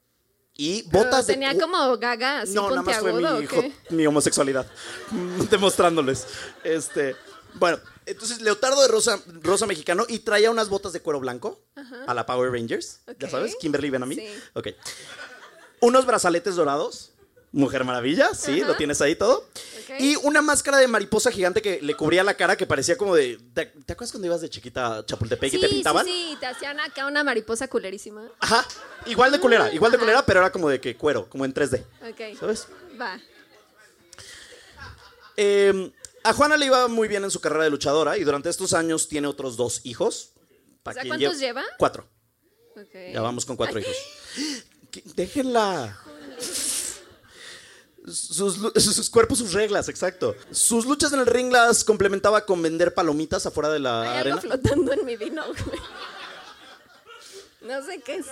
[0.56, 4.06] y Pero botas de tenía cu- como gaga así no, nada más fue mi, mi
[4.06, 4.66] homosexualidad.
[5.50, 6.26] Demostrándoles.
[6.64, 7.16] Este.
[7.54, 11.60] Bueno, entonces leotardo de rosa, rosa mexicano y traía unas botas de cuero blanco
[12.06, 13.00] a la Power Rangers.
[13.18, 14.16] Ya sabes, Kimberly Benami.
[14.16, 14.28] Sí.
[14.54, 14.68] Ok.
[15.80, 17.12] Unos brazaletes dorados.
[17.56, 18.68] Mujer Maravilla, sí, Ajá.
[18.68, 19.48] lo tienes ahí todo.
[19.98, 23.38] Y una máscara de mariposa gigante que le cubría la cara que parecía como de.
[23.54, 26.04] ¿Te, te acuerdas cuando ibas de chiquita a Chapultepec y te pintaban?
[26.04, 28.28] sí, sí, te hacían acá una mariposa culerísima.
[28.40, 28.66] Ajá.
[29.06, 30.04] Igual de culera, igual de Ajá.
[30.04, 31.82] culera, pero era como de que cuero, como en 3D.
[32.10, 32.38] Ok.
[32.38, 32.68] ¿Sabes?
[33.00, 33.18] Va.
[35.38, 35.92] Eh,
[36.24, 39.08] a Juana le iba muy bien en su carrera de luchadora y durante estos años
[39.08, 40.32] tiene otros dos hijos.
[40.84, 41.64] O sea, ¿cuántos lle- lleva?
[41.78, 42.06] Cuatro.
[43.12, 43.96] Ya vamos con cuatro hijos.
[45.16, 45.98] Déjenla.
[48.12, 50.34] Sus, cuerpos, sus reglas, exacto.
[50.52, 54.36] Sus luchas en el ring las complementaba con vender palomitas afuera de la Hay arena.
[54.36, 55.80] algo flotando en mi vino, güey.
[57.62, 58.26] No sé qué es.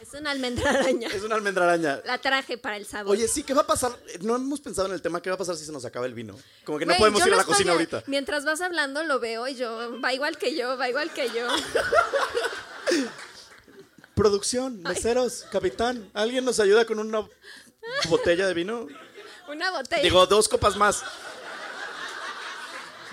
[0.00, 1.08] Es Es una almendra araña.
[1.08, 2.00] Es una almendra araña.
[2.04, 3.12] La traje para el sabor.
[3.12, 3.90] Oye, sí, ¿qué va a pasar?
[4.20, 6.14] No hemos pensado en el tema, ¿qué va a pasar si se nos acaba el
[6.14, 6.38] vino?
[6.64, 8.04] Como que no podemos ir a la cocina a- ahorita.
[8.06, 11.48] Mientras vas hablando, lo veo y yo, va igual que yo, va igual que yo.
[14.14, 17.26] Producción, meseros, capitán, ¿alguien nos ayuda con una
[18.08, 18.86] botella de vino?
[19.48, 20.02] Una botella.
[20.02, 21.02] Digo, dos copas más.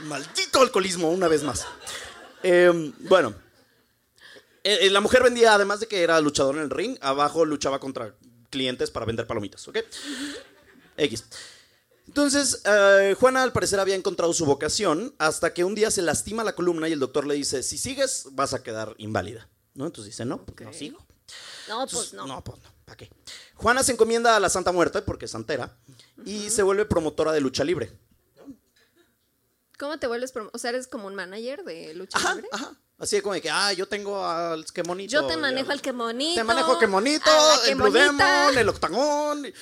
[0.04, 1.66] Maldito alcoholismo, una vez más.
[2.44, 3.34] Eh, bueno,
[4.64, 7.80] eh, eh, la mujer vendía, además de que era luchador en el ring, abajo luchaba
[7.80, 8.16] contra
[8.50, 9.78] clientes para vender palomitas, ¿ok?
[10.98, 11.26] X.
[12.08, 16.44] Entonces, eh, Juana al parecer había encontrado su vocación hasta que un día se lastima
[16.44, 19.48] la columna y el doctor le dice, si sigues vas a quedar inválida.
[19.80, 19.86] ¿No?
[19.86, 21.00] Entonces dice, no, no sigo.
[21.70, 22.28] no, pues no.
[22.28, 22.70] No, pues no.
[22.84, 23.10] ¿Para qué?
[23.56, 25.74] Juana se encomienda a la Santa Muerte, porque es santera,
[26.26, 27.98] y se vuelve promotora de lucha libre.
[29.78, 30.34] ¿Cómo te vuelves?
[30.52, 32.50] O sea, eres como un manager de lucha Ajá, libre.
[32.52, 32.74] ajá.
[32.98, 35.14] Así de como de que, ah, yo tengo al que monito.
[35.14, 36.36] Yo te manejo al que monito.
[36.36, 37.32] Te manejo al que monito,
[37.68, 37.90] el Blue.
[37.90, 39.46] Demon, el Octagón.
[39.46, 39.54] y-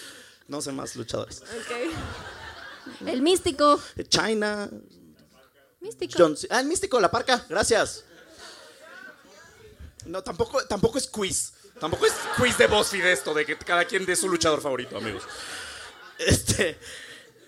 [0.48, 1.42] No sé más luchadores.
[1.44, 3.06] Ok.
[3.06, 3.80] El místico.
[4.10, 4.68] China,
[5.80, 6.14] Místico.
[6.18, 8.04] John Ah, el místico, la parca, gracias.
[10.08, 11.54] No, tampoco, tampoco es quiz.
[11.80, 15.24] Tampoco es quiz de BuzzFeed esto, de que cada quien dé su luchador favorito, amigos.
[16.18, 16.80] Este.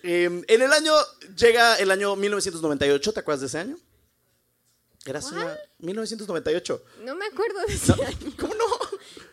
[0.03, 0.93] em, en el año,
[1.35, 3.77] llega el año 1998, ¿te acuerdas de ese año?
[5.05, 5.57] Eras una.
[5.79, 6.83] 1998.
[7.03, 8.33] No me acuerdo de ese No, año.
[8.39, 8.65] ¿Cómo no?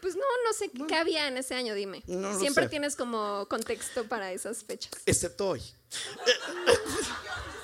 [0.01, 2.03] Pues no, no sé qué había en ese año, dime.
[2.07, 2.71] No Siempre sé.
[2.71, 4.93] tienes como contexto para esas fechas.
[5.05, 5.63] Excepto hoy.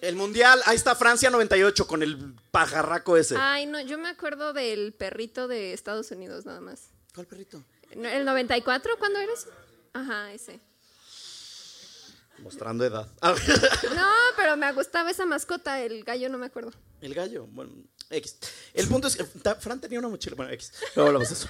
[0.00, 3.36] El mundial, ahí está Francia 98 con el pajarraco ese.
[3.38, 6.88] Ay, no, yo me acuerdo del perrito de Estados Unidos nada más.
[7.14, 7.62] ¿Cuál perrito?
[7.96, 9.46] ¿No- ¿El 94 cuándo eres?
[9.92, 10.60] Ajá, ese.
[12.38, 13.06] Mostrando edad.
[13.20, 13.34] Ah,
[13.94, 16.72] No, pero me gustaba esa mascota, el gallo no me acuerdo.
[17.02, 17.72] El gallo, bueno,
[18.08, 18.38] X.
[18.72, 20.72] El punto es que Fran tenía una mochila, bueno, X.
[20.94, 21.48] Luego hablamos de eso.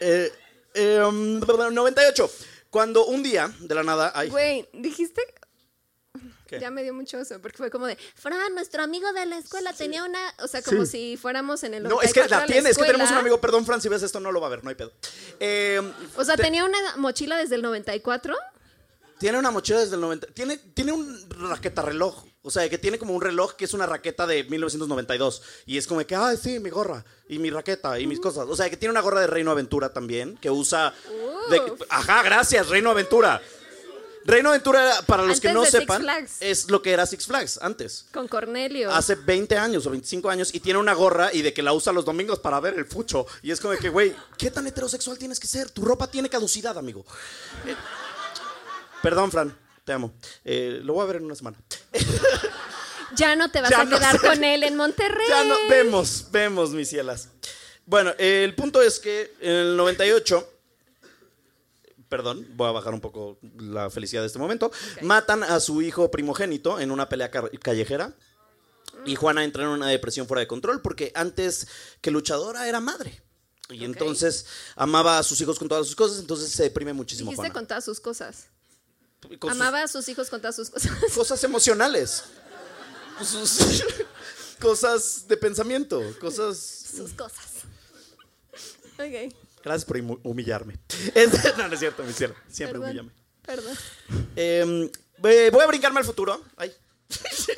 [0.00, 0.32] Eh,
[0.74, 2.30] eh, um, 98.
[2.70, 5.22] Cuando un día, de la nada, ay, Güey, dijiste.
[6.54, 6.60] ¿Qué?
[6.60, 9.72] Ya me dio mucho oso, porque fue como de, Fran, nuestro amigo de la escuela
[9.72, 12.46] tenía una, o sea, como si fuéramos en el no, es que 94 a la
[12.46, 14.46] la tiene, es que tenemos un amigo, perdón, Fran, si ves esto no lo va
[14.48, 14.92] a ver, no hay pedo.
[15.40, 15.80] Eh,
[16.16, 18.34] O sea, te- tenía una mochila desde el 94.
[19.18, 20.26] Tiene una mochila desde el 90.
[20.34, 22.24] Tiene, tiene un raqueta reloj.
[22.42, 25.40] O sea, que tiene como un reloj que es una raqueta de 1992.
[25.66, 27.04] Y es como que, ay, sí, mi gorra.
[27.28, 28.46] Y mi raqueta y mis cosas.
[28.48, 30.36] O sea, que tiene una gorra de Reino Aventura también.
[30.38, 30.92] Que usa.
[31.50, 33.40] de- ajá, gracias, Reino Aventura.
[34.26, 36.36] Reino Aventura, para los que no sepan, Flags.
[36.40, 38.06] es lo que era Six Flags antes.
[38.12, 38.90] Con Cornelio.
[38.90, 41.92] Hace 20 años o 25 años y tiene una gorra y de que la usa
[41.92, 43.26] los domingos para ver el fucho.
[43.42, 45.70] Y es como de que, güey, ¿qué tan heterosexual tienes que ser?
[45.70, 47.04] Tu ropa tiene caducidad, amigo.
[47.66, 47.74] Eh,
[49.02, 50.14] perdón, Fran, te amo.
[50.44, 51.58] Eh, lo voy a ver en una semana.
[53.16, 54.26] Ya no te vas Ya a no quedar sé.
[54.26, 55.26] con él en Monterrey.
[55.28, 57.28] Ya no, vemos, vemos, mis cielas.
[57.86, 60.48] Bueno, eh, el punto es que en el 98,
[62.14, 64.70] perdón, voy a bajar un poco la felicidad de este momento,
[65.02, 68.14] matan a su hijo primogénito en una pelea callejera.
[69.04, 71.66] Y Juana entra en una depresión fuera de control porque antes
[72.00, 73.20] que luchadora era madre.
[73.68, 74.46] Y entonces
[74.76, 77.30] amaba a sus hijos con todas sus cosas, entonces se deprime muchísimo.
[77.30, 77.52] Dijiste Juana.
[77.52, 78.46] con todas sus cosas.
[79.40, 80.92] Con sus Amaba a sus hijos con todas sus cosas.
[81.16, 82.22] cosas emocionales.
[83.24, 83.82] Sus
[84.60, 86.58] cosas de pensamiento, cosas
[86.94, 87.64] sus cosas.
[89.00, 89.34] Ok.
[89.64, 90.78] Gracias por humillarme.
[91.56, 92.34] No, no es cierto, mi cielo.
[92.48, 92.88] Siempre Perdón.
[92.90, 93.10] humíllame.
[93.44, 93.76] Perdón.
[94.36, 96.42] Eh, voy a brincarme al futuro.
[96.56, 96.72] Ay.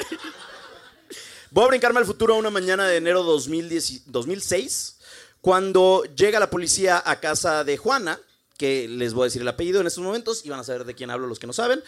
[1.51, 4.99] Voy a brincarme al futuro una mañana de enero 2010 2006,
[5.40, 8.21] cuando llega la policía a casa de Juana,
[8.57, 10.95] que les voy a decir el apellido en estos momentos y van a saber de
[10.95, 11.83] quién hablo los que no saben.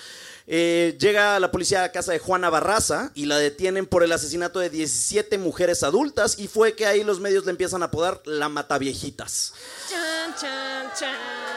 [0.47, 4.61] Eh, llega la policía a casa de Juana Barraza y la detienen por el asesinato
[4.61, 8.49] de 17 mujeres adultas y fue que ahí los medios le empiezan a apodar la
[8.49, 9.55] Mataviejitas.
[9.89, 11.49] Chan, chan, chan.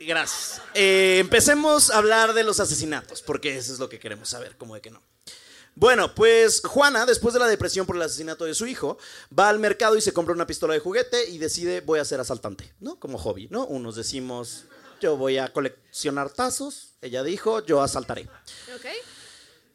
[0.00, 0.60] Gracias.
[0.74, 4.74] Eh, empecemos a hablar de los asesinatos, porque eso es lo que queremos saber, como
[4.74, 5.02] de que no.
[5.78, 8.96] Bueno, pues Juana, después de la depresión por el asesinato de su hijo,
[9.38, 12.18] va al mercado y se compra una pistola de juguete y decide voy a ser
[12.18, 12.98] asaltante, ¿no?
[12.98, 13.66] Como hobby, ¿no?
[13.66, 14.64] Unos decimos
[15.02, 18.22] yo voy a coleccionar tazos, ella dijo yo asaltaré.
[18.74, 18.86] Ok.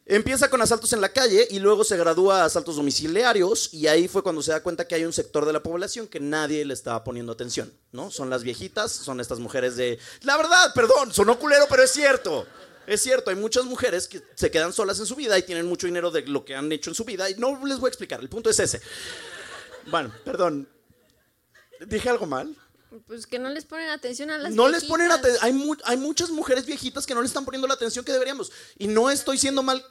[0.04, 4.08] Empieza con asaltos en la calle y luego se gradúa a asaltos domiciliarios y ahí
[4.08, 6.74] fue cuando se da cuenta que hay un sector de la población que nadie le
[6.74, 8.10] estaba poniendo atención, ¿no?
[8.10, 10.00] Son las viejitas, son estas mujeres de...
[10.22, 12.44] La verdad, perdón, sonó culero, pero es cierto.
[12.86, 15.86] Es cierto, hay muchas mujeres que se quedan solas en su vida y tienen mucho
[15.86, 18.20] dinero de lo que han hecho en su vida y no les voy a explicar,
[18.20, 18.80] el punto es ese.
[19.86, 20.68] Bueno, perdón.
[21.86, 22.54] ¿Dije algo mal?
[23.06, 25.42] Pues que no les ponen atención a las No les ponen atención.
[25.44, 28.52] Hay, mu- hay muchas mujeres viejitas que no le están poniendo la atención que deberíamos.
[28.78, 29.84] Y no estoy siendo mal.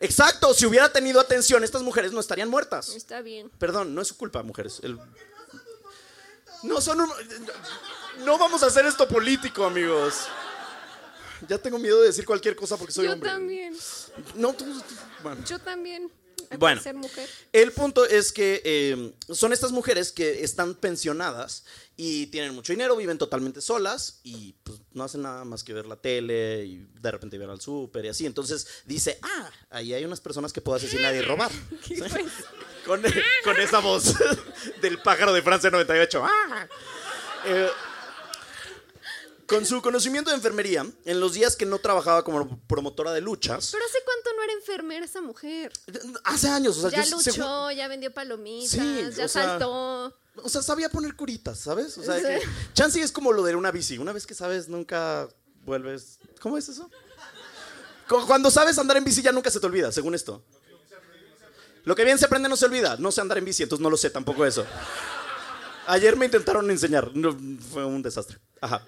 [0.00, 2.90] Exacto, si hubiera tenido atención, estas mujeres no estarían muertas.
[2.90, 3.50] Está bien.
[3.58, 4.80] Perdón, no es su culpa, mujeres.
[4.82, 4.98] El-
[6.62, 7.12] No son un-
[8.24, 10.26] No vamos a hacer esto político, amigos.
[11.48, 13.28] Ya tengo miedo de decir cualquier cosa porque soy Yo hombre.
[13.30, 13.74] también.
[14.34, 14.64] No, tú-
[15.22, 15.44] bueno.
[15.48, 16.10] Yo también.
[16.58, 16.80] Bueno.
[16.80, 17.28] ser mujer.
[17.52, 21.64] El punto es que eh, son estas mujeres que están pensionadas
[21.96, 25.86] y tienen mucho dinero, viven totalmente solas y pues, no hacen nada más que ver
[25.86, 28.26] la tele y de repente ir al súper y así.
[28.26, 31.50] Entonces dice, ah, ahí hay unas personas que puedo asesinar y robar.
[32.86, 33.02] Con,
[33.42, 34.14] con esa voz
[34.80, 36.24] del pájaro de Francia 98.
[36.24, 36.68] ¡Ah!
[37.44, 37.68] Eh,
[39.46, 43.70] con su conocimiento de enfermería, en los días que no trabajaba como promotora de luchas,
[43.72, 45.72] Pero hace cuánto no era enfermera esa mujer.
[46.24, 50.14] hace años, o sea, Ya yo luchó, ya vendió palomitas, Sí, ya sea, saltó.
[50.42, 51.96] O sea, sabía poner curitas, ¿sabes?
[51.98, 52.22] O sea, Sí.
[52.22, 52.40] que
[52.74, 53.96] chance es como lo de una bici.
[53.98, 55.28] Una vez que sabes, nunca
[55.64, 56.18] vuelves.
[56.40, 56.90] ¿Cómo es eso?
[58.08, 60.44] Cu- Cuando sabes andar en bici ya nunca se te olvida, según esto.
[61.84, 62.96] Lo que bien se aprende no se olvida.
[62.98, 64.66] No sé andar en bici, entonces no lo sé tampoco eso.
[65.86, 67.10] Ayer me intentaron enseñar.
[67.14, 67.36] No,
[67.72, 68.38] fue un desastre.
[68.60, 68.84] Ajá.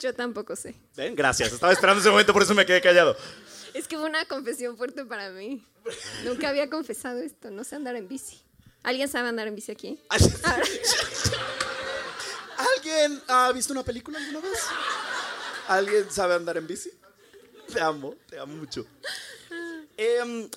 [0.00, 0.74] Yo tampoco sé.
[0.96, 1.14] ¿Ven?
[1.14, 1.52] Gracias.
[1.52, 3.16] Estaba esperando ese momento, por eso me quedé callado.
[3.74, 5.64] Es que fue una confesión fuerte para mí.
[6.24, 7.50] Nunca había confesado esto.
[7.50, 8.40] No sé andar en bici.
[8.82, 10.00] ¿Alguien sabe andar en bici aquí?
[12.56, 14.58] ¿Alguien ha visto una película alguna vez?
[15.68, 16.90] ¿Alguien sabe andar en bici?
[17.72, 18.86] Te amo, te amo mucho.
[19.96, 20.48] Em,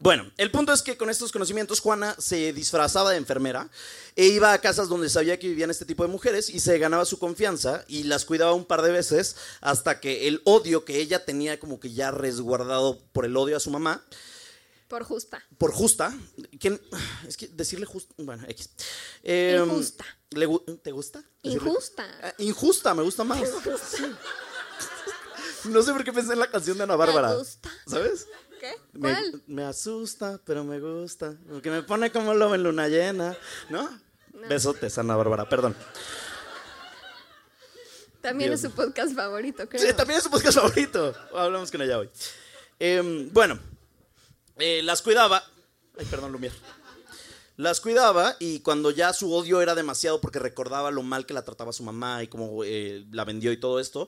[0.00, 3.68] bueno, el punto es que con estos conocimientos Juana se disfrazaba de enfermera
[4.14, 7.04] e iba a casas donde sabía que vivían este tipo de mujeres y se ganaba
[7.04, 11.24] su confianza y las cuidaba un par de veces hasta que el odio que ella
[11.24, 14.04] tenía como que ya resguardado por el odio a su mamá,
[14.86, 15.44] Por justa.
[15.58, 16.16] por justa,
[16.60, 16.80] que,
[17.26, 18.70] es que decirle justa, bueno, X.
[19.24, 20.04] Em, Injusta.
[20.30, 20.46] le
[20.82, 21.24] ¿Te gusta?
[21.42, 22.18] Decirle- Injusta.
[22.22, 23.40] Ah, injusta, me gusta más.
[25.64, 27.34] No sé por qué pensé en la canción de Ana Bárbara.
[27.34, 27.68] gusta.
[27.86, 28.26] ¿Sabes?
[28.60, 28.74] ¿Qué?
[29.46, 31.34] Me, asusta, pero me gusta.
[31.48, 33.36] Porque me pone como lobo en luna llena.
[33.70, 33.88] ¿No?
[34.48, 35.76] Besotes, Ana Bárbara, perdón.
[38.20, 38.64] También Dios.
[38.64, 39.84] es su podcast favorito, creo.
[39.84, 41.14] Sí, también es su podcast favorito.
[41.34, 42.10] Hablamos con ella hoy.
[42.78, 43.58] Em, bueno,
[44.58, 45.42] eh, las cuidaba.
[45.98, 46.52] Ay, perdón, Lumier.
[47.58, 51.42] Las cuidaba y cuando ya su odio era demasiado porque recordaba lo mal que la
[51.42, 54.06] trataba su mamá y cómo eh, la vendió y todo esto,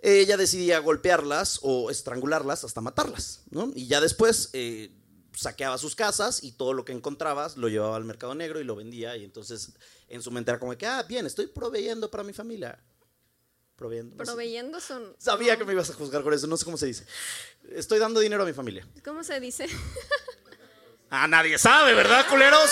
[0.00, 3.70] ella decidía golpearlas o estrangularlas hasta matarlas, ¿no?
[3.76, 4.90] Y ya después eh,
[5.32, 8.74] saqueaba sus casas y todo lo que encontraba lo llevaba al mercado negro y lo
[8.74, 9.74] vendía y entonces
[10.08, 12.82] en su mente era como que, ah, bien, estoy proveyendo para mi familia.
[13.76, 14.16] Proveyendo.
[14.16, 15.14] Proveyendo son.
[15.18, 15.60] Sabía no.
[15.60, 17.06] que me ibas a juzgar por eso, no sé cómo se dice.
[17.70, 18.84] Estoy dando dinero a mi familia.
[19.04, 19.68] ¿Cómo se dice?
[21.10, 22.70] Ah, nadie sabe, ¿verdad, culeros?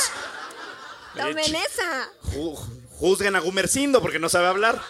[1.16, 2.10] Tomen esa.
[2.34, 4.80] Ju- Juzguen a Gumercindo porque no sabe hablar.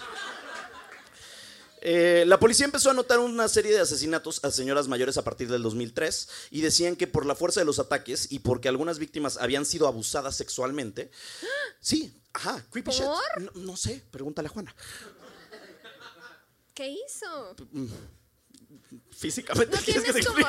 [1.89, 5.49] Eh, la policía empezó a notar una serie de asesinatos a señoras mayores a partir
[5.49, 9.37] del 2003 y decían que por la fuerza de los ataques y porque algunas víctimas
[9.37, 11.13] habían sido abusadas sexualmente.
[11.81, 13.05] Sí, ajá, creepy shit.
[13.05, 13.43] ¿Por?
[13.43, 14.75] No, no sé, pregúntale a Juana.
[16.75, 17.55] ¿Qué hizo?
[19.13, 20.47] Físicamente, No ¿quieres que te como-?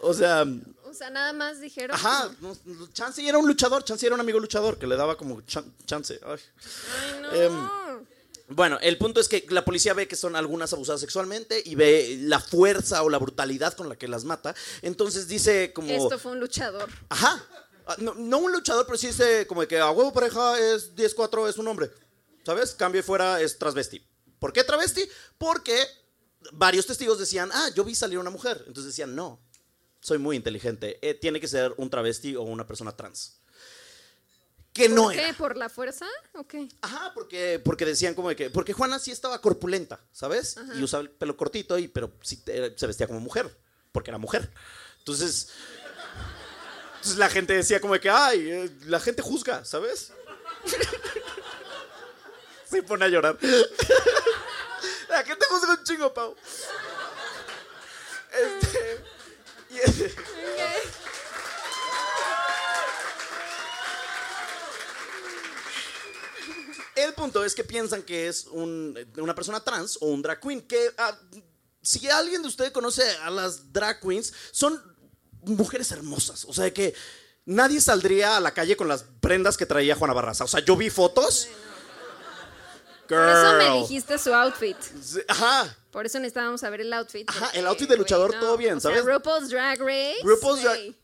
[0.00, 0.44] O sea,
[0.88, 1.94] O sea, nada más dijeron.
[1.94, 2.56] Ajá, no,
[2.92, 6.18] Chance era un luchador, Chance era un amigo luchador que le daba como chan- chance.
[6.24, 6.38] Ay.
[7.02, 7.32] Ay, no.
[7.32, 7.68] Em,
[8.48, 12.16] Bueno, el punto es que la policía ve que son algunas abusadas sexualmente y ve
[12.20, 14.54] la fuerza o la brutalidad con la que las mata.
[14.82, 15.90] Entonces dice como...
[15.90, 16.88] Esto fue un luchador.
[17.08, 17.44] Ajá.
[17.88, 20.94] Ah, No, no un luchador, pero sí dice como de que a huevo pareja es
[20.94, 21.90] 10-4, es un hombre.
[22.44, 22.72] ¿Sabes?
[22.76, 24.00] Cambio y fuera es transvesti.
[24.38, 25.02] ¿Por qué travesti?
[25.38, 25.76] Porque
[26.52, 28.58] varios testigos decían, ah, yo vi salir una mujer.
[28.68, 29.40] Entonces decían, no,
[30.06, 31.00] soy muy inteligente.
[31.02, 33.40] eh, tiene que ser un travesti o una persona trans.
[34.72, 35.26] Que no ¿Por era.
[35.26, 35.34] qué?
[35.34, 36.06] ¿Por la fuerza?
[36.34, 36.68] ¿O qué?
[36.82, 38.50] Ajá, porque, porque decían como de que.
[38.50, 40.58] Porque Juana sí estaba corpulenta, ¿sabes?
[40.78, 43.50] Y usaba el pelo cortito, y, pero sí te- se vestía como mujer,
[43.90, 44.48] porque era mujer.
[44.98, 45.48] Entonces.
[46.96, 50.12] Entonces la gente decía como de que, ay, eh, la gente juzga, ¿sabes?
[52.70, 53.36] Se pone a llorar.
[55.08, 56.36] La gente juzga un chingo, Pau.
[58.32, 59.00] Este.
[59.70, 59.80] y-
[66.94, 70.60] El punto es que piensan que es un- una persona trans o un drag queen.
[70.62, 71.18] Que ah,
[71.82, 74.80] si alguien de ustedes conoce a las drag queens, son
[75.42, 76.44] mujeres hermosas.
[76.44, 76.94] O sea que
[77.46, 80.44] nadie saldría a la calle con las prendas que traía Juana Barraza.
[80.44, 81.48] O sea, yo vi fotos.
[83.08, 83.82] Por eso me Girl.
[83.82, 84.76] dijiste su outfit.
[85.28, 85.76] Ajá.
[85.92, 87.28] Por eso necesitábamos saber el outfit.
[87.30, 89.04] Ajá, el outfit de luchador, todo bien, o sea, ¿sabes?
[89.04, 90.16] RuPaul's Drag Race.
[90.24, 90.94] RuPaul's Drag-.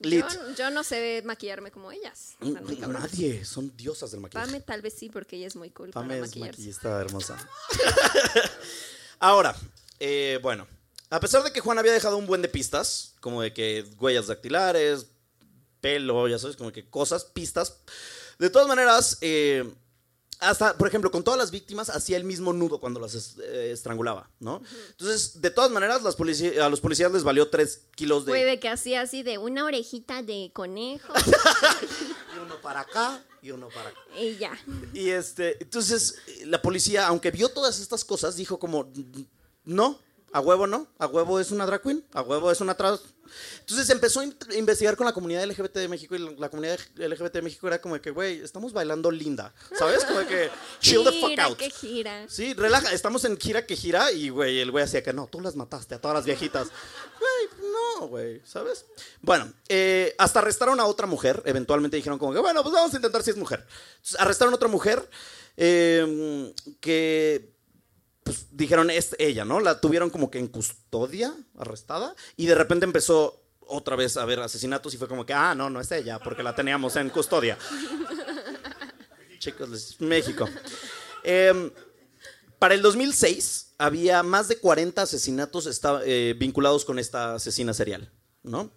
[0.00, 0.26] Yo,
[0.56, 2.36] yo no sé maquillarme como ellas.
[2.40, 4.46] Nadie, son diosas del maquillaje.
[4.46, 7.36] Pame tal vez sí, porque ella es muy cool Pame para es maquillista hermosa.
[9.18, 9.54] Ahora,
[9.98, 10.66] eh, bueno,
[11.10, 14.28] A pesar de que Juan había dejado un buen de pistas, como de que huellas
[14.28, 15.06] dactilares,
[15.80, 17.78] pelo, ya sabes, como que cosas, pistas.
[18.38, 19.68] De todas maneras, eh,
[20.40, 24.30] hasta, por ejemplo, con todas las víctimas hacía el mismo nudo cuando las eh, estrangulaba,
[24.40, 24.62] ¿no?
[24.90, 28.32] Entonces, de todas maneras, las a los policías les valió 3 kilos de...
[28.32, 31.12] Puede que hacía así de una orejita de conejo
[32.34, 34.00] Y uno para acá y uno para acá.
[34.18, 34.58] y ya.
[34.94, 38.90] Y este, entonces la policía, aunque vio todas estas cosas, dijo como,
[39.64, 39.98] no,
[40.32, 43.00] a huevo no, a huevo es una drag queen, a huevo es una trans.
[43.60, 47.32] Entonces empezó a in- investigar con la comunidad LGBT de México y la, comunidad LGBT
[47.34, 50.04] de México era como de que, güey, estamos bailando linda, ¿sabes?
[50.04, 50.50] Como de que,
[50.80, 51.56] chill the fuck out.
[51.58, 52.28] que gira.
[52.28, 55.40] Sí, relaja, estamos en gira que gira y, güey, el güey hacía que no, tú
[55.40, 56.68] las mataste a todas las viejitas.
[57.18, 57.70] Güey,
[58.00, 58.84] no, güey, ¿sabes?
[59.20, 62.96] Bueno, eh, hasta arrestaron a otra mujer, eventualmente dijeron como que, bueno, pues vamos a
[62.96, 63.64] intentar si es mujer.
[63.96, 65.08] Entonces, arrestaron a otra mujer
[65.56, 67.52] eh, que,
[68.32, 69.60] pues, dijeron, es ella, ¿no?
[69.60, 74.40] La tuvieron como que en custodia, arrestada, y de repente empezó otra vez a ver
[74.40, 77.56] asesinatos y fue como que, ah, no, no es ella, porque la teníamos en custodia.
[79.38, 80.48] Chicos, México.
[81.22, 81.70] Em,
[82.58, 88.10] para el 2006 había más de 40 asesinatos esta- eh, vinculados con esta asesina serial,
[88.42, 88.70] ¿no?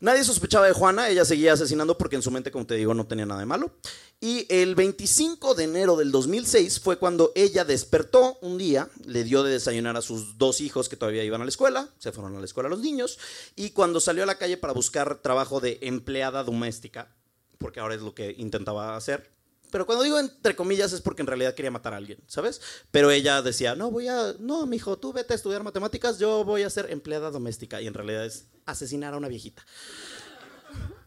[0.00, 3.06] Nadie sospechaba de Juana, ella seguía asesinando porque en su mente, como te digo, no
[3.06, 3.72] tenía nada de malo.
[4.20, 9.42] Y el 25 de enero del 2006 fue cuando ella despertó un día, le dio
[9.42, 12.38] de desayunar a sus dos hijos que todavía iban a la escuela, se fueron a
[12.38, 13.18] la escuela los niños,
[13.54, 17.14] y cuando salió a la calle para buscar trabajo de empleada doméstica,
[17.58, 19.33] porque ahora es lo que intentaba hacer,
[19.74, 22.60] pero cuando digo entre comillas es porque en realidad quería matar a alguien, ¿sabes?
[22.92, 26.62] Pero ella decía, no, voy a, no, mijo, tú vete a estudiar matemáticas, yo voy
[26.62, 27.82] a ser empleada doméstica.
[27.82, 29.66] Y en realidad es asesinar a una viejita.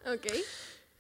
[0.06, 0.34] Ok.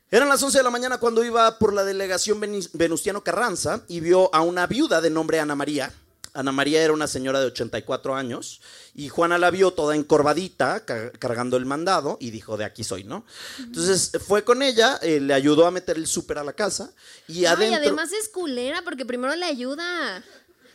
[0.10, 2.40] Eran las 11 de la mañana cuando iba por la delegación
[2.72, 5.92] Venustiano Carranza y vio a una viuda de nombre Ana María.
[6.40, 8.62] Ana María era una señora de 84 años
[8.94, 13.04] y Juana la vio toda encorvadita, ca- cargando el mandado y dijo, de aquí soy,
[13.04, 13.26] ¿no?
[13.60, 16.92] Entonces fue con ella, eh, le ayudó a meter el súper a la casa
[17.28, 17.78] y No, y adentro...
[17.80, 20.24] además es culera porque primero le ayuda.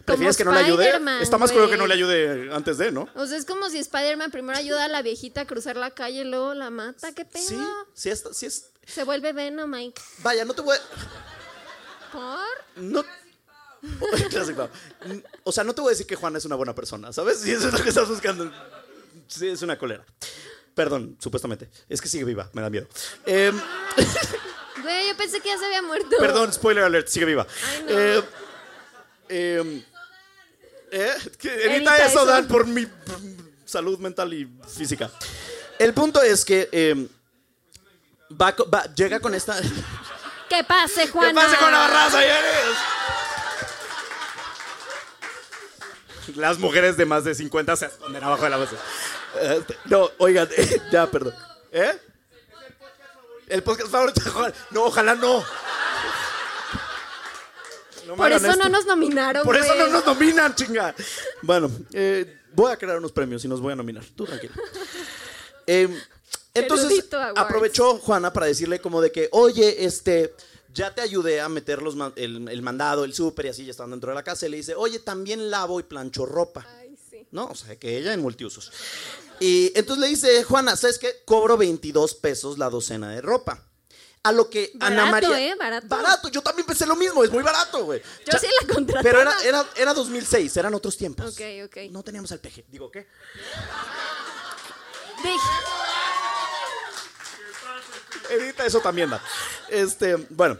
[0.05, 1.23] ¿Prefieres Como que no le ayude?
[1.23, 3.09] Está más claro que no le ayude antes de, ¿no?
[3.15, 6.23] O sea, es como si Spider-Man primero ayuda a la viejita a cruzar la calle
[6.23, 7.13] y luego la mata.
[7.13, 7.41] ¿Qué pedo?
[7.47, 7.57] Sí,
[7.95, 8.67] sí, está- sí es...
[8.85, 10.03] Se vuelve Venom, Mike.
[10.25, 12.13] Vaya, no te voy a...
[12.13, 12.83] ¿Por?
[12.83, 13.05] No...
[14.57, 14.69] Pau.
[15.45, 17.41] O sea, no te voy a decir que Juana es una buena persona, ¿sabes?
[17.41, 18.51] Si eso es lo que estás buscando.
[19.29, 20.05] Sí, es una colera.
[20.75, 21.69] Perdón, supuestamente.
[21.89, 22.87] Es que sigue viva, me da miedo.
[23.27, 23.55] Em,
[24.83, 26.17] Güey, yo pensé que ya se había muerto.
[26.19, 27.47] perdón, spoiler alert, sigue viva.
[27.69, 27.99] Ay, no.
[27.99, 28.25] Em,
[29.29, 29.85] em,
[30.91, 31.15] ¿eh?
[31.43, 32.25] Edita eso.
[32.25, 32.89] Dan, por mi mm,
[33.65, 35.11] salud mental y física.
[35.79, 37.09] El punto es que em,
[38.41, 39.61] va va- llega con esta...
[40.49, 41.29] ¿Qué pase, Juana?
[41.29, 42.19] ¿Qué pasa con la barraza?
[46.37, 48.77] Las mujeres de más de 50 se esconden abajo de la mesa.
[49.41, 50.49] Eh, No, oigan,
[50.93, 51.35] ya, perdón.
[51.71, 51.93] ¿Eh?
[53.49, 54.55] El podcast favorito de Juan.
[54.71, 55.45] No, ojalá no.
[58.17, 58.63] Por eso esto.
[58.63, 60.95] no nos nominaron, Por eso no nos nominan, chinga.
[61.43, 64.05] Bueno, eh, voy a crear unos premios y nos voy a nominar.
[64.17, 64.55] Tú tranquilo.
[65.67, 65.89] Eh,
[66.55, 67.07] entonces
[67.37, 70.35] aprovechó Juana para decirle como de que, oye, este,
[70.73, 73.91] ya te ayudé a meter los el, el mandado, el súper y así, ya estaban
[73.91, 74.47] dentro de la casa.
[74.47, 76.67] Y le dice, oye, también lavo y plancho ropa.
[76.79, 77.27] Ay, sí.
[77.31, 77.47] ¿no?
[77.47, 78.73] O sea, que ella en multiusos.
[79.41, 81.23] Y entonces le dice, Juana, ¿sabes qué?
[81.25, 83.67] Cobro 22 pesos la docena de ropa.
[84.25, 85.53] A lo que Ana Barato, María...
[85.53, 85.57] ¿eh?
[85.57, 85.89] Barato.
[85.89, 88.01] Barato, yo también pensé lo mismo, es muy barato, güey.
[88.31, 89.03] Yo sí la contrataba.
[89.03, 91.33] Pero era, era, era 2006, eran otros tiempos.
[91.33, 91.77] Ok, ok.
[91.91, 92.65] No teníamos el peje.
[92.69, 93.09] Digo, ¿qué?
[95.25, 95.39] Dije,
[98.31, 99.23] Edita eso también, da.
[99.69, 100.59] Este, bueno.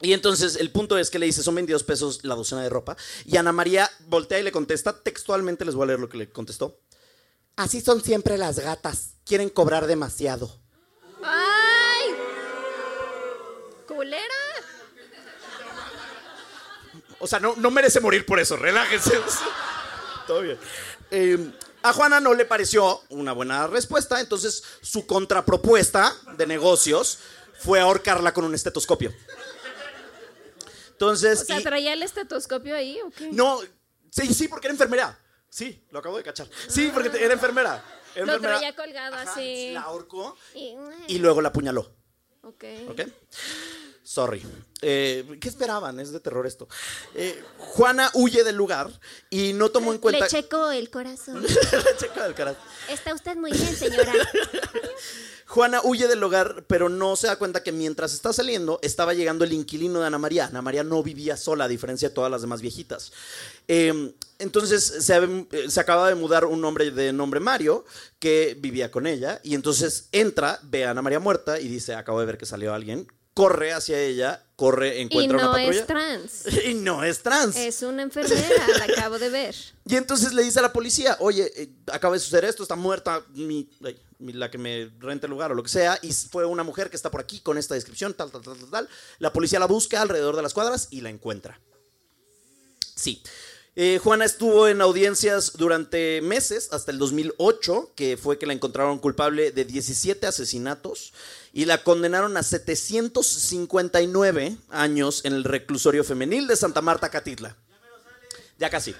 [0.00, 2.96] Y entonces el punto es que le dice, son 22 pesos la docena de ropa.
[3.24, 6.30] Y Ana María voltea y le contesta, textualmente les voy a leer lo que le
[6.30, 6.80] contestó.
[7.56, 10.60] Así son siempre las gatas, quieren cobrar demasiado.
[11.24, 12.14] ¡Ay!
[13.88, 14.22] ¡Culera!
[17.18, 19.18] O sea, no, no merece morir por eso, relájense.
[20.28, 20.58] Todo bien.
[21.10, 21.50] Eh,
[21.82, 27.18] a Juana no le pareció una buena respuesta, entonces su contrapropuesta de negocios
[27.60, 29.12] fue ahorcarla con un estetoscopio.
[30.92, 33.30] Entonces, O sea, y- ¿traía el estetoscopio ahí o qué?
[33.32, 33.60] no,
[34.10, 35.18] sí, sí, porque era enfermera.
[35.48, 36.48] Sí, lo acabo de cachar.
[36.68, 37.82] Sí, porque te- era enfermera.
[38.14, 38.58] Era Lo enfermera.
[38.58, 39.70] traía colgado Ajá, así.
[39.72, 40.74] La ahorcó Y-
[41.06, 41.94] y luego la apuñaló.
[42.42, 42.64] Ok.
[42.88, 43.00] ¿Ok?
[44.08, 44.42] Sorry.
[44.80, 46.00] Eh, ¿Qué esperaban?
[46.00, 46.66] Es de terror esto.
[47.14, 48.88] Eh, Juana huye del lugar
[49.28, 50.24] y no tomó en cuenta.
[50.24, 51.44] Le checo el corazón.
[51.98, 52.56] Checa del carajo.
[52.88, 54.10] Está usted muy bien, señora.
[55.46, 59.44] Juana huye del hogar, pero no se da cuenta que mientras está saliendo, estaba llegando
[59.44, 60.46] el inquilino de Ana María.
[60.46, 63.12] Ana María no vivía sola, a diferencia de todas las demás viejitas.
[63.68, 67.84] Eh, entonces se, eh, se acaba de mudar un hombre de nombre Mario
[68.18, 69.38] que vivía con ella.
[69.44, 72.72] Y entonces entra, ve a Ana María muerta y dice: Acabo de ver que salió
[72.72, 73.06] alguien.
[73.38, 75.80] Corre hacia ella, corre, Y encuentra una no patrulla.
[75.80, 76.42] es trans.
[76.66, 77.54] y no es trans.
[77.54, 79.54] Es una enfermera, la acabo de ver.
[79.86, 83.24] Y entonces le dice a la policía, oye, eh, acaba de suceder esto, está muerta
[83.34, 86.44] mi, ay, mi- la que me renta el lugar o lo que sea, y fue
[86.46, 88.88] una mujer que está por aquí con esta descripción, tal, tal, tal, tal, tal.
[89.20, 91.60] La policía la busca alrededor de las cuadras y la encuentra.
[92.96, 93.22] Sí.
[93.76, 98.98] Eh, Juana estuvo en audiencias durante meses, hasta el 2008, que fue que la encontraron
[98.98, 101.12] culpable de 17 asesinatos
[101.52, 107.56] y la condenaron a 759 años en el reclusorio femenil de Santa Marta, Catitla.
[108.58, 108.94] Ya casi.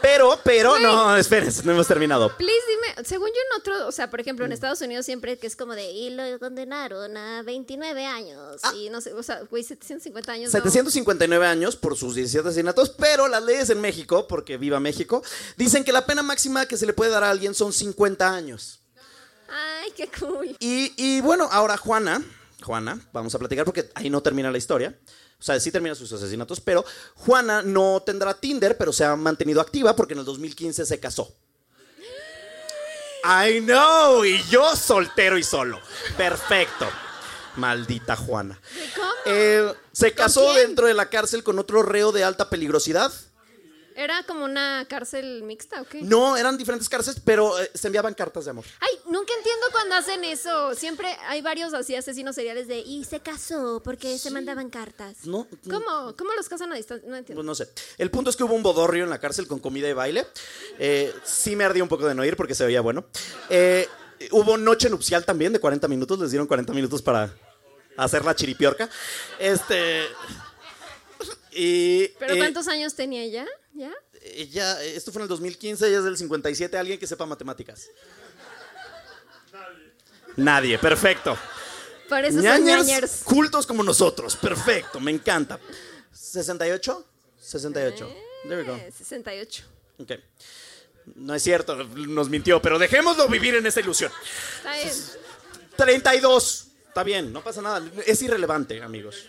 [0.00, 2.36] Pero, pero, no, espérense, no hemos terminado.
[2.36, 5.46] Please dime, según yo en otro, o sea, por ejemplo, en Estados Unidos siempre que
[5.46, 8.72] es como de, y lo condenaron a 29 años, Ah.
[8.74, 10.52] y no sé, o sea, güey, 750 años.
[10.52, 10.58] no.
[10.58, 15.22] 759 años por sus 17 asesinatos, pero las leyes en México, porque viva México,
[15.56, 18.80] dicen que la pena máxima que se le puede dar a alguien son 50 años.
[19.52, 20.56] Ay, qué cool.
[20.58, 22.22] Y, y bueno, ahora Juana,
[22.62, 24.98] Juana, vamos a platicar porque ahí no termina la historia.
[25.38, 26.84] O sea, sí termina sus asesinatos, pero
[27.16, 31.34] Juana no tendrá Tinder, pero se ha mantenido activa porque en el 2015 se casó.
[33.24, 35.80] I know, y yo soltero y solo.
[36.16, 36.88] Perfecto.
[37.56, 38.60] Maldita Juana.
[38.96, 39.10] ¿Cómo?
[39.26, 40.68] Eh, se casó quién?
[40.68, 43.12] dentro de la cárcel con otro reo de alta peligrosidad.
[43.96, 46.02] ¿Era como una cárcel mixta o qué?
[46.02, 48.64] No, eran diferentes cárceles, pero eh, se enviaban cartas de amor.
[48.80, 50.74] Ay, nunca entiendo cuando hacen eso.
[50.74, 55.24] Siempre hay varios así asesinos seriales de, y se casó porque se mandaban cartas.
[55.24, 55.74] No, no.
[55.74, 56.16] ¿Cómo?
[56.16, 57.08] ¿Cómo los casan a distancia?
[57.08, 57.40] No entiendo.
[57.42, 57.68] Pues no sé.
[57.98, 60.26] El punto es que hubo un bodorrio en la cárcel con comida y baile.
[60.78, 63.04] Eh, sí me ardía un poco de no ir porque se veía bueno.
[63.50, 63.88] Eh,
[64.30, 66.18] hubo noche nupcial también de 40 minutos.
[66.18, 67.34] Les dieron 40 minutos para
[67.96, 68.88] hacer la chiripiorca.
[69.38, 70.06] Este.
[71.54, 72.08] Y.
[72.18, 73.46] ¿Pero eh, cuántos años tenía ella?
[73.74, 73.92] ¿Ya?
[74.22, 76.76] Ella, esto fue en el 2015, ella es del 57.
[76.76, 77.88] ¿Alguien que sepa matemáticas?
[80.36, 81.36] Nadie, perfecto.
[82.08, 85.58] Por eso son Ñañers cultos como nosotros, perfecto, me encanta.
[86.14, 87.04] ¿68?
[87.40, 88.16] 68.
[88.44, 88.76] There we go.
[88.76, 89.64] Eh, 68.
[89.98, 90.12] Ok.
[91.16, 94.12] No es cierto, nos mintió, pero dejémoslo vivir en esa ilusión.
[94.58, 94.94] Está bien.
[95.76, 96.66] 32.
[96.88, 97.82] Está bien, no pasa nada.
[98.06, 99.26] Es irrelevante, amigos.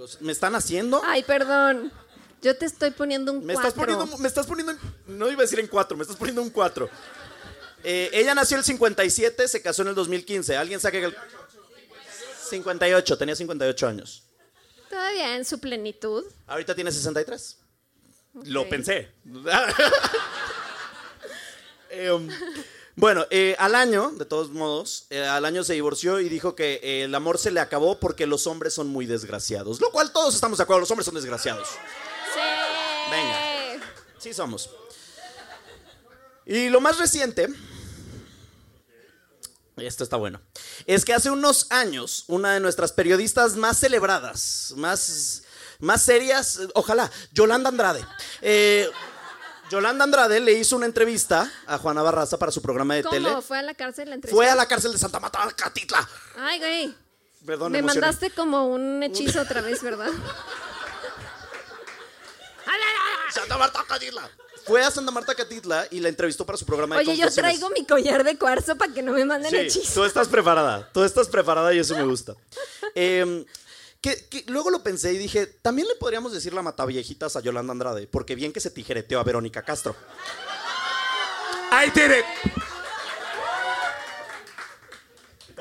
[0.00, 1.02] Amigos, ¿me están haciendo?
[1.04, 1.92] Ay, perdón.
[2.40, 3.68] Yo te estoy poniendo un Me cuatro.
[3.68, 6.40] estás poniendo, me estás poniendo, en- no iba a decir en cuatro, me estás poniendo
[6.40, 6.88] un cuatro.
[7.84, 10.56] Eh, ella nació el 57, se casó en el 2015.
[10.56, 11.14] ¿Alguien saque el
[12.48, 13.18] 58?
[13.18, 14.24] Tenía 58 años.
[14.88, 16.24] Todavía en su plenitud.
[16.46, 17.58] Ahorita tiene 63.
[18.44, 19.12] Lo pensé.
[21.92, 22.28] Eh, um,
[23.00, 26.80] bueno, eh, al año, de todos modos, eh, al año se divorció y dijo que
[26.82, 29.80] eh, el amor se le acabó porque los hombres son muy desgraciados.
[29.80, 31.66] Lo cual todos estamos de acuerdo, los hombres son desgraciados.
[31.66, 32.40] Sí.
[33.10, 33.84] Venga.
[34.18, 34.68] Sí somos.
[36.44, 37.48] Y lo más reciente,
[39.78, 40.42] esto está bueno,
[40.84, 45.44] es que hace unos años una de nuestras periodistas más celebradas, más,
[45.78, 48.04] más serias, ojalá, Yolanda Andrade.
[48.42, 48.90] eh,
[49.70, 53.28] Yolanda Andrade le hizo una entrevista a Juana Barraza para su programa de tele.
[53.28, 53.40] ¿Cómo?
[53.40, 54.36] ¿Fue a la cárcel la entrevista?
[54.36, 56.08] Fue a la cárcel de Santa Marta, Catitla.
[56.36, 56.94] Ay, güey.
[57.46, 58.00] Perdón, Me emocioné.
[58.02, 60.10] mandaste como un hechizo otra vez, ¿verdad?
[63.32, 64.28] Santa Marta, Catitla.
[64.66, 67.70] Fue a Santa Marta, Catitla y la entrevistó para su programa de Oye, yo traigo
[67.70, 69.94] mi collar de cuarzo para que no me manden Sí, hechizos.
[69.94, 72.34] tú estás preparada, tú estás preparada y eso me gusta.
[72.96, 73.44] Eh,
[74.00, 77.72] que, que luego lo pensé y dije, también le podríamos decir la mataviejitas a Yolanda
[77.72, 79.94] Andrade, porque bien que se tijereteó a Verónica Castro.
[81.72, 82.24] I did it.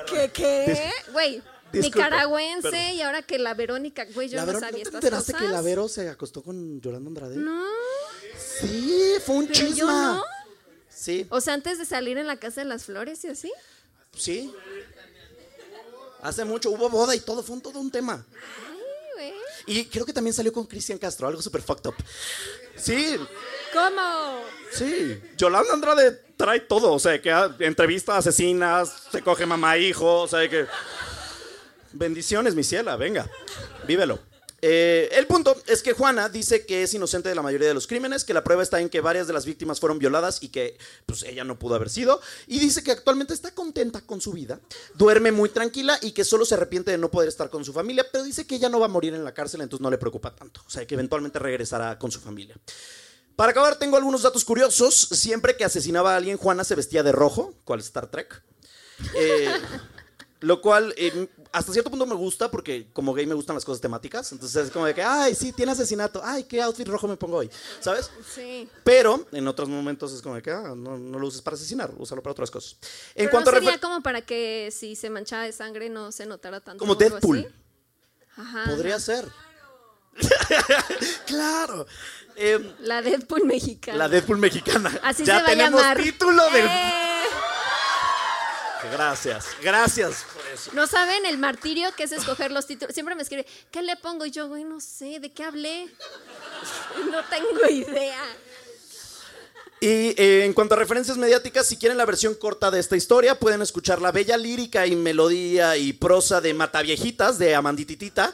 [0.07, 0.31] ¿Qué?
[0.33, 0.91] ¿Qué?
[1.11, 2.91] Güey, nicaragüense perdón.
[2.95, 5.33] y ahora que la Verónica, güey, yo La no Verón- sabía ¿No te estas enteraste
[5.33, 5.47] cosas.
[5.47, 7.35] que la Vero se acostó con Yolanda Andrade?
[7.35, 7.63] No,
[8.37, 10.13] Sí, fue un pero yo chisma.
[10.15, 10.23] no.
[10.87, 13.51] Sí, O sea, antes de salir en la Casa de las Flores y así.
[14.15, 14.53] sí.
[16.21, 18.25] Hace mucho, hubo boda y todo, fue un, todo un tema.
[19.17, 19.33] Ay.
[19.65, 21.95] Y creo que también salió con Cristian Castro, algo súper fucked up.
[22.75, 23.17] Sí,
[23.73, 24.41] ¿Cómo?
[24.71, 29.81] Sí, Yolanda Andrade trae todo, o sea, que entrevista a asesinas, se coge mamá e
[29.81, 30.65] hijo, o sea, que...
[31.91, 33.27] Bendiciones, mi ciela, venga,
[33.87, 34.19] vívelo.
[34.61, 37.87] Eh, el punto es que Juana dice que es inocente de la mayoría de los
[37.87, 40.77] crímenes, que la prueba está en que varias de las víctimas fueron violadas y que
[41.05, 42.21] pues, ella no pudo haber sido.
[42.47, 44.59] Y dice que actualmente está contenta con su vida,
[44.95, 48.05] duerme muy tranquila y que solo se arrepiente de no poder estar con su familia,
[48.11, 50.35] pero dice que ella no va a morir en la cárcel, entonces no le preocupa
[50.35, 50.61] tanto.
[50.65, 52.55] O sea, que eventualmente regresará con su familia.
[53.35, 54.95] Para acabar, tengo algunos datos curiosos.
[54.95, 58.43] Siempre que asesinaba a alguien, Juana se vestía de rojo, cual Star Trek.
[59.15, 59.49] Eh,
[60.41, 63.81] lo cual eh, hasta cierto punto me gusta porque como gay me gustan las cosas
[63.81, 64.31] temáticas.
[64.31, 66.21] Entonces es como de que, ay, sí, tiene asesinato.
[66.23, 67.49] Ay, qué outfit rojo me pongo hoy.
[67.79, 68.11] ¿Sabes?
[68.35, 68.69] Sí.
[68.83, 71.91] Pero en otros momentos es como de que, ah, no, no lo uses para asesinar,
[71.97, 72.73] úsalo para otras cosas.
[73.15, 76.11] En Pero cuanto no a sería como para que si se manchaba de sangre no
[76.11, 76.79] se notara tanto.
[76.79, 77.39] Como Deadpool.
[77.39, 77.55] así.
[78.37, 78.65] Ajá.
[78.69, 79.27] Podría ser.
[81.25, 81.85] claro.
[82.35, 83.97] Em, La Deadpool mexicana.
[83.97, 84.97] la Deadpool mexicana.
[85.03, 85.97] Así ya se va a tenemos llamar.
[85.97, 86.65] título del.
[86.65, 87.23] ¡Eh!
[88.91, 90.71] Gracias, gracias por eso.
[90.73, 92.93] No saben el martirio que es escoger los títulos.
[92.93, 94.25] Siempre me escribe, ¿qué le pongo?
[94.25, 95.87] Y yo, güey, no sé, ¿de qué hablé?
[97.11, 98.21] No tengo idea.
[99.81, 103.39] Y eh, en cuanto a referencias mediáticas, si quieren la versión corta de esta historia,
[103.39, 108.33] pueden escuchar la bella lírica y melodía y prosa de Mataviejitas de Amandititita.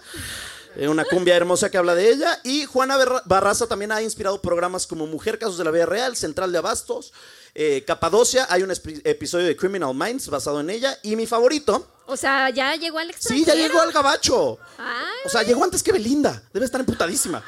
[0.76, 2.39] Eh, Una cumbia hermosa que habla de ella.
[2.43, 6.51] Y Juana Barraza también ha inspirado programas como Mujer, Casos de la Vida Real, Central
[6.51, 7.13] de Abastos,
[7.53, 8.47] eh, Capadocia.
[8.49, 10.97] Hay un episodio de Criminal Minds basado en ella.
[11.03, 13.45] Y mi favorito, O sea, ya llegó al extranjero.
[13.45, 14.57] sí, ya llegó al gabacho.
[14.78, 16.43] Ay, O sea, llegó antes que Belinda.
[16.53, 17.43] Debe estar emputadísima.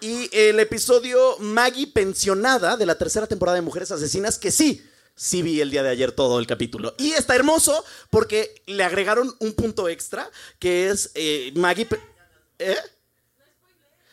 [0.00, 5.42] Y el episodio Maggie pensionada de la tercera temporada de Mujeres Asesinas, que sí, sí
[5.42, 6.94] vi el día de ayer todo el capítulo.
[6.98, 10.28] Y está hermoso porque le agregaron un punto extra,
[10.58, 11.86] que es eh, Maggie...
[11.86, 12.00] pe-
[12.62, 12.78] ¿Eh?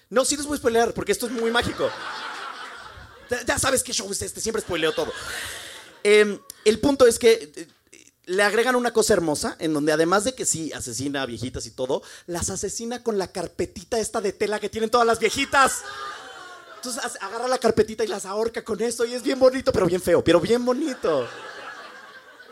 [0.10, 1.90] No, sí les voy a spoilear, porque esto es muy mágico.
[3.30, 5.14] Ya, ya sabes qué show es este, siempre spoileo todo.
[6.04, 7.68] Em, el punto es que eh,
[8.26, 11.72] le agregan una cosa hermosa, en donde además de que sí asesina a viejitas y
[11.72, 15.84] todo, las asesina con la carpetita esta de tela que tienen todas las viejitas.
[16.78, 20.02] Entonces agarra la carpetita y las ahorca con eso y es bien bonito, pero bien
[20.02, 21.28] feo, pero bien bonito.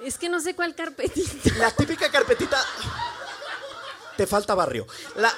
[0.03, 1.55] es que no sé cuál carpetita.
[1.57, 2.63] La típica carpetita...
[4.17, 4.87] Te falta barrio.
[5.15, 5.31] La.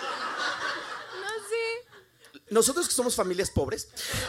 [2.50, 3.88] Nosotros que somos familias pobres,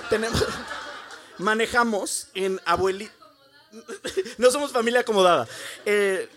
[0.09, 0.43] tenemos,
[1.39, 3.13] manejamos en abuelita.
[4.39, 5.47] No somos familia acomodada.
[5.85, 6.29] Eh,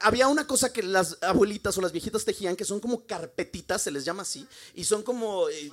[0.00, 3.90] había una cosa que las abuelitas o las viejitas tejían que son como carpetitas, se
[3.90, 5.70] les llama así, y son como, eh,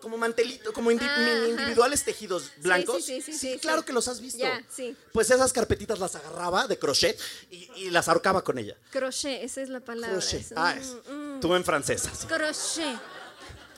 [0.00, 3.04] como mantelitos, como indi- Ah, individuales tejidos blancos.
[3.04, 4.44] sí, sí, sí, sí, claro que los has visto.
[4.74, 4.96] Sí.
[5.12, 7.18] Pues esas carpetitas las agarraba de crochet
[7.50, 8.76] y, y las ahorcaba con ella.
[8.90, 10.16] Crochet, esa es la palabra.
[10.18, 10.52] Crochet.
[10.56, 10.96] Ah, es.
[11.08, 11.40] mm, mm.
[11.40, 12.10] Tú en francesa.
[12.14, 12.26] sí.
[12.26, 12.98] Crochet.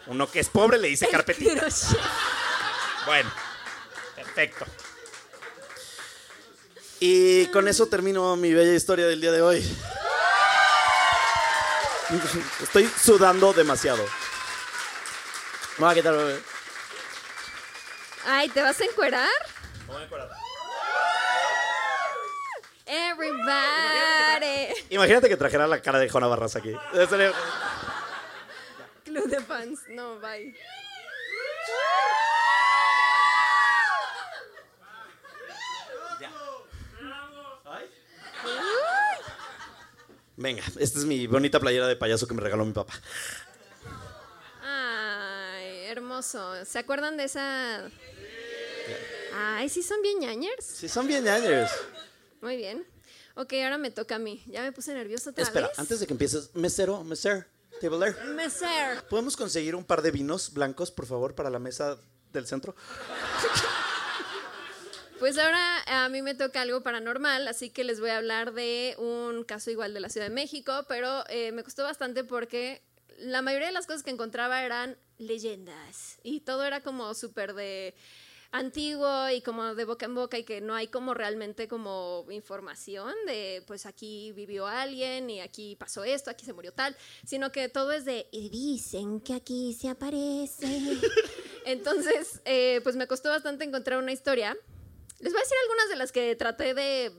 [0.09, 1.61] Uno que es pobre le dice carpetita.
[1.61, 1.98] Crochet.
[3.06, 3.30] Bueno,
[4.16, 4.66] perfecto.
[7.00, 9.59] Y con eso termino mi bella historia del día de hoy.
[12.62, 14.02] Estoy sudando demasiado.
[15.76, 16.40] Me voy a quitar, bebé.
[18.26, 19.28] Ay, ¿te vas a encuerar?
[22.86, 24.74] Everybody.
[24.90, 26.74] Imagínate que trajera la cara de Jona Barras aquí.
[29.18, 29.80] Club de fans.
[29.88, 30.54] No, bye.
[40.36, 42.92] Venga, esta es mi bonita playera de payaso que me regaló mi papá.
[44.62, 46.64] Ay, hermoso.
[46.64, 47.90] ¿Se acuerdan de esa?
[49.34, 50.64] Ay, sí son bien ñañers.
[50.64, 51.70] Sí, son bien ñaños.
[52.40, 52.86] Muy bien.
[53.34, 54.42] Ok, ahora me toca a mí.
[54.46, 55.78] Ya me puse nerviosa otra Espera, vez.
[55.78, 57.44] antes de que empieces, mesero, mesero,
[57.81, 58.16] tabler.
[58.35, 59.03] Messer.
[59.09, 61.99] ¿Podemos conseguir un par de vinos blancos, por favor, para la mesa
[62.33, 62.74] del centro?
[65.18, 68.95] Pues ahora a mí me toca algo paranormal, así que les voy a hablar de
[68.99, 72.83] un caso igual de la Ciudad de México, pero eh, me costó bastante porque
[73.18, 77.97] la mayoría de las cosas que encontraba eran leyendas y todo era como súper de
[78.51, 83.14] antiguo y como de boca en boca y que no hay como realmente como información
[83.26, 86.96] de pues aquí vivió alguien y aquí pasó esto, aquí se murió tal,
[87.26, 90.66] sino que todo es de y dicen que aquí se aparece.
[91.64, 94.57] Entonces, eh, pues me costó bastante encontrar una historia.
[95.20, 97.12] Les voy a decir algunas de las que traté de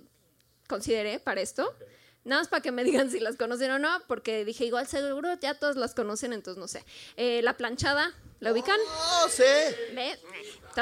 [0.68, 1.76] consideré para esto.
[2.24, 5.34] Nada más para que me digan si las conocen o no, porque dije, igual seguro
[5.40, 6.84] ya todos las conocen, entonces no sé.
[7.16, 8.78] Eh, la planchada, ¿la ubican?
[8.88, 9.44] ¡Oh, sí!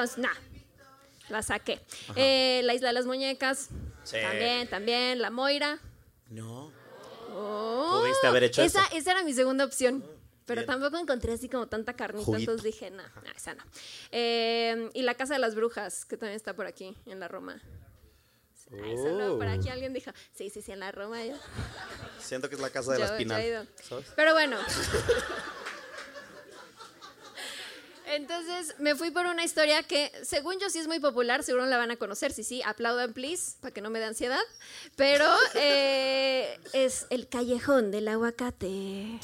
[0.04, 0.36] Entonces, nada.
[1.30, 1.82] La saqué.
[2.16, 3.70] Eh, la Isla de las Muñecas.
[4.04, 4.18] Sí.
[4.22, 5.22] También, también.
[5.22, 5.80] La Moira.
[6.30, 6.72] No.
[7.32, 8.96] Oh, Pudiste haber hecho esa, eso.
[8.98, 10.04] esa era mi segunda opción.
[10.46, 10.68] Pero Bien.
[10.68, 12.52] tampoco encontré así como tanta carnita, Juguito.
[12.52, 13.64] entonces dije, no, no, esa no.
[14.12, 17.62] Eh, y la Casa de las Brujas, que también está por aquí, en la Roma.
[18.72, 19.52] Ah, Eso no, por Oh.
[19.52, 21.24] aquí alguien dijo, sí, sí, sí, en la Roma.
[21.26, 21.36] Yo,
[22.22, 23.42] Siento que es la casa de yo- la yo espinal.
[23.42, 23.66] he ido.
[23.84, 24.06] ¿sabes?
[24.16, 24.58] Pero bueno.
[28.10, 31.78] Entonces me fui por una historia que, según yo, sí es muy popular, seguro la
[31.78, 32.32] van a conocer.
[32.32, 34.40] Sí, sí, aplaudan, please, para que no me dé ansiedad.
[34.96, 39.20] Pero eh, es el callejón del aguacate.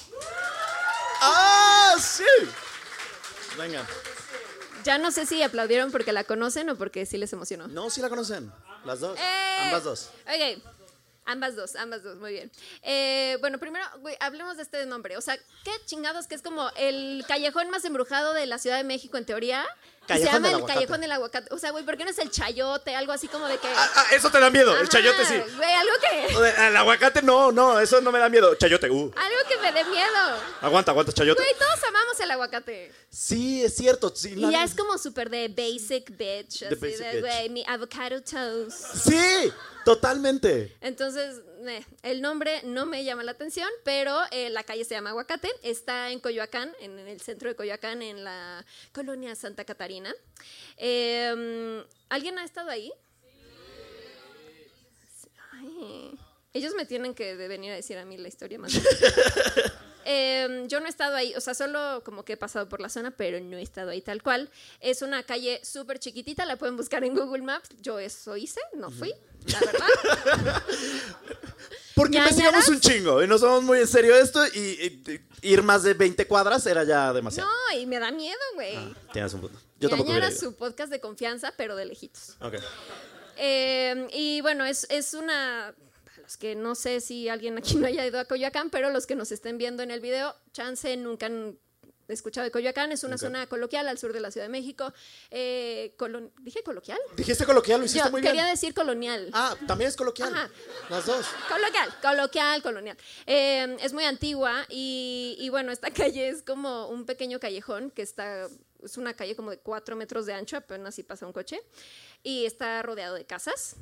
[1.21, 2.25] ¡Ah, sí!
[3.57, 3.87] Venga.
[4.83, 7.67] Ya no sé si aplaudieron porque la conocen o porque sí les emocionó.
[7.67, 8.51] No, sí la conocen.
[8.83, 9.17] Las dos.
[9.17, 9.57] ¡Eh!
[9.61, 10.09] Ambas dos.
[10.25, 10.61] Ok.
[11.25, 12.51] Ambas dos, ambas dos, muy bien.
[12.81, 13.85] Eh, bueno, primero,
[14.19, 15.17] hablemos de este nombre.
[15.17, 18.83] O sea, ¿qué chingados que es como el callejón más embrujado de la Ciudad de
[18.83, 19.65] México en teoría?
[20.03, 20.73] Y se Callejón llama del el aguacate.
[20.73, 21.53] callejón del aguacate.
[21.53, 22.93] O sea, güey, ¿por qué no es el chayote?
[22.95, 23.67] Algo así como de que.
[23.69, 24.77] Ah, ah, eso te da miedo.
[24.77, 25.35] El chayote sí.
[25.55, 26.67] Güey, algo que.
[26.67, 28.53] El aguacate no, no, eso no me da miedo.
[28.55, 29.11] Chayote, uh.
[29.15, 30.37] Algo que me dé miedo.
[30.61, 31.41] Aguanta, aguanta, chayote.
[31.41, 32.91] Güey, todos amamos el aguacate.
[33.09, 34.11] Sí, es cierto.
[34.13, 36.63] Sí, Y ya es como súper de basic bitch.
[36.63, 38.95] Así basic de, güey, mi avocado toast.
[39.07, 39.53] Sí,
[39.85, 40.75] totalmente.
[40.81, 41.37] Entonces,
[41.67, 45.49] eh, el nombre no me llama la atención, pero eh, la calle se llama Aguacate.
[45.61, 50.13] Está en Coyoacán, en, el centro de Coyoacán, en la colonia Santa Catarina.
[50.77, 52.91] Eh, ¿Alguien ha estado ahí?
[55.51, 56.19] Ay,
[56.53, 58.73] ellos me tienen que venir a decir a mí la historia más.
[60.05, 62.89] Eh, yo no he estado ahí, o sea, solo como que he pasado por la
[62.89, 64.49] zona, pero no he estado ahí tal cual.
[64.79, 67.69] Es una calle súper chiquitita, la pueden buscar en Google Maps.
[67.81, 69.13] Yo eso hice, no fui,
[69.47, 70.63] la verdad.
[71.95, 75.61] Porque investigamos un chingo y nos tomamos muy en serio esto y, y- y ir
[75.61, 77.49] más de 20 cuadras era ya demasiado.
[77.71, 78.77] No, y me da miedo, güey.
[79.11, 79.59] Tienes un punto.
[79.79, 80.39] Yo tampoco Ñañara ido.
[80.39, 82.35] su podcast de confianza, pero de lejitos.
[82.41, 82.55] Ok.
[83.37, 85.73] Eh, y bueno, es, es una.
[86.37, 89.31] Que no sé si alguien aquí no haya ido a Coyoacán, pero los que nos
[89.31, 91.57] estén viendo en el video, chance nunca han
[92.09, 92.91] escuchado de Coyoacán.
[92.91, 94.93] Es una zona coloquial al sur de la Ciudad de México.
[95.31, 96.99] Eh, colon- ¿Dije coloquial?
[97.15, 98.53] Dijiste coloquial, lo hiciste Yo muy quería bien.
[98.53, 99.29] decir colonial.
[99.31, 100.33] Ah, también es coloquial.
[100.33, 100.49] Ajá.
[100.89, 101.25] Las dos.
[101.49, 102.97] Coloquial, coloquial, colonial.
[103.25, 108.01] Eh, es muy antigua y, y bueno, esta calle es como un pequeño callejón que
[108.01, 108.47] está,
[108.83, 111.61] es una calle como de cuatro metros de ancho, apenas si pasa un coche,
[112.21, 113.77] y está rodeado de casas.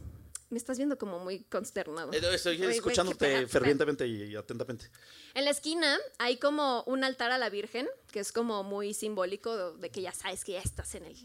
[0.51, 2.11] Me estás viendo como muy consternado.
[2.13, 4.91] Eh, Estoy escuchándote fervientemente y atentamente.
[5.33, 9.71] En la esquina hay como un altar a la Virgen, que es como muy simbólico
[9.73, 11.15] de que ya sabes que ya estás en el,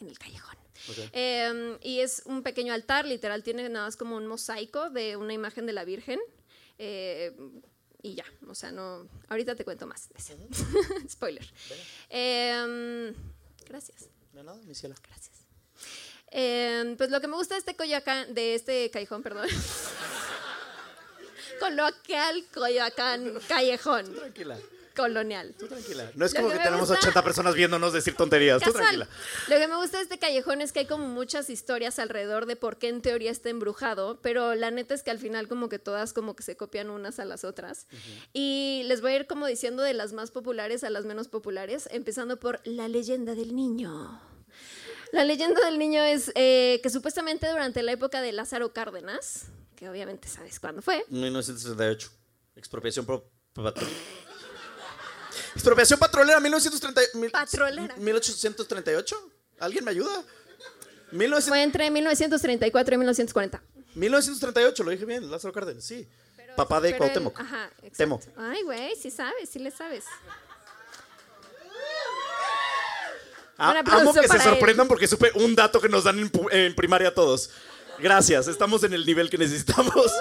[0.00, 0.56] en el callejón.
[1.12, 5.32] Eh, y es un pequeño altar, literal, tiene nada más como un mosaico de una
[5.34, 6.18] imagen de la Virgen.
[6.78, 7.36] eh,
[8.04, 9.06] y ya, o sea, no.
[9.28, 10.08] Ahorita te cuento más.
[11.08, 11.46] Spoiler.
[12.10, 13.14] Eh,
[13.68, 14.96] gracias, De nada, mi ciela.
[15.06, 15.41] gracias.
[16.32, 19.46] Eh, pues lo que me gusta de este Coyoacán, de este callejón, perdón.
[21.60, 24.58] Coloquial Coyoacán, callejón, Tranquila,
[24.96, 25.54] colonial.
[25.58, 26.10] tú tranquila.
[26.14, 28.60] No es como que tenemos gusta- 80 personas viéndonos decir tonterías.
[28.62, 29.06] Tú tranquila.
[29.48, 32.56] Lo que me gusta de este callejón es que hay como muchas historias alrededor de
[32.56, 35.78] por qué en teoría está embrujado, pero la neta es que al final como que
[35.78, 37.86] todas como que se copian unas a las otras.
[38.32, 41.88] Y les voy a ir como diciendo de las más populares a las menos populares,
[41.92, 44.20] empezando por la leyenda del niño.
[45.12, 49.44] La leyenda del niño es eh, que supuestamente durante la época de Lázaro Cárdenas,
[49.76, 52.10] que obviamente sabes cuándo fue, 1938.
[52.56, 53.30] Expropiación pro-
[55.54, 57.94] Expropiación patrolera 1930 mil- Patrolera.
[57.96, 59.30] 1838.
[59.60, 60.24] ¿Alguien me ayuda?
[61.12, 63.62] 1900 fue entre 1934 y 1940.
[63.94, 66.08] 1938, lo dije bien, Lázaro Cárdenas, sí.
[66.56, 67.38] Papá de Pero el- Cuauhtémoc.
[67.40, 67.96] Ajá, exacto.
[67.98, 68.20] Temo.
[68.36, 70.04] Ay, güey, sí sabes, sí le sabes.
[73.58, 74.42] Ah, amo que se él.
[74.42, 77.50] sorprendan porque supe un dato que nos dan en, primaria todos.
[77.98, 80.12] Gracias, estamos en el nivel que necesitamos.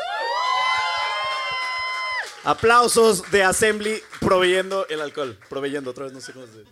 [2.43, 5.37] Aplausos de Assembly proveyendo el alcohol.
[5.47, 6.71] Proveyendo, otra vez no sé cómo se dice.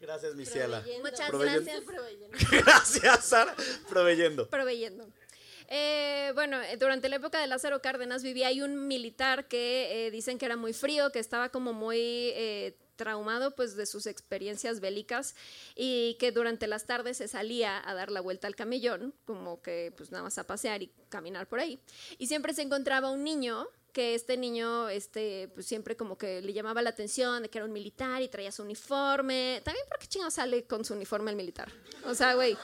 [0.00, 0.82] Gracias, mi ciela.
[1.02, 1.70] Muchas Proveyendo.
[1.70, 2.50] gracias.
[2.64, 3.54] Gracias, Sara.
[3.88, 4.48] Proveyendo.
[4.48, 5.06] Proveyendo.
[5.72, 10.10] Eh, bueno, eh, durante la época de Lázaro Cárdenas vivía ahí un militar que eh,
[10.10, 14.80] dicen que era muy frío, que estaba como muy eh, traumado pues de sus experiencias
[14.80, 15.36] bélicas
[15.76, 19.94] y que durante las tardes se salía a dar la vuelta al camellón, como que
[19.96, 21.80] pues nada más a pasear y caminar por ahí.
[22.18, 26.52] Y siempre se encontraba un niño que este niño este pues siempre como que le
[26.52, 29.62] llamaba la atención de que era un militar y traía su uniforme.
[29.64, 31.70] También porque chingo sale con su uniforme el militar.
[32.04, 32.56] O sea, güey,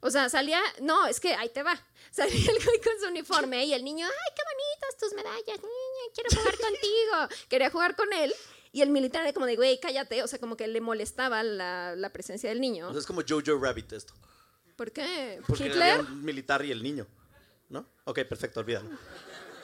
[0.00, 1.74] o sea, salía, no, es que ahí te va.
[2.10, 6.12] Salía el güey con su uniforme y el niño, ay, qué bonitas tus medallas, niña,
[6.12, 7.44] quiero jugar contigo.
[7.48, 8.34] Quería jugar con él.
[8.72, 10.22] Y el militar era como de, güey, cállate.
[10.22, 12.88] O sea, como que le molestaba la, la presencia del niño.
[12.88, 14.14] O sea, es como Jojo Rabbit esto.
[14.76, 15.40] ¿Por qué?
[15.46, 15.92] Porque ¿Hitler?
[16.00, 17.06] había un militar y el niño.
[17.68, 17.86] ¿No?
[18.04, 18.90] Ok, perfecto, olvídalo.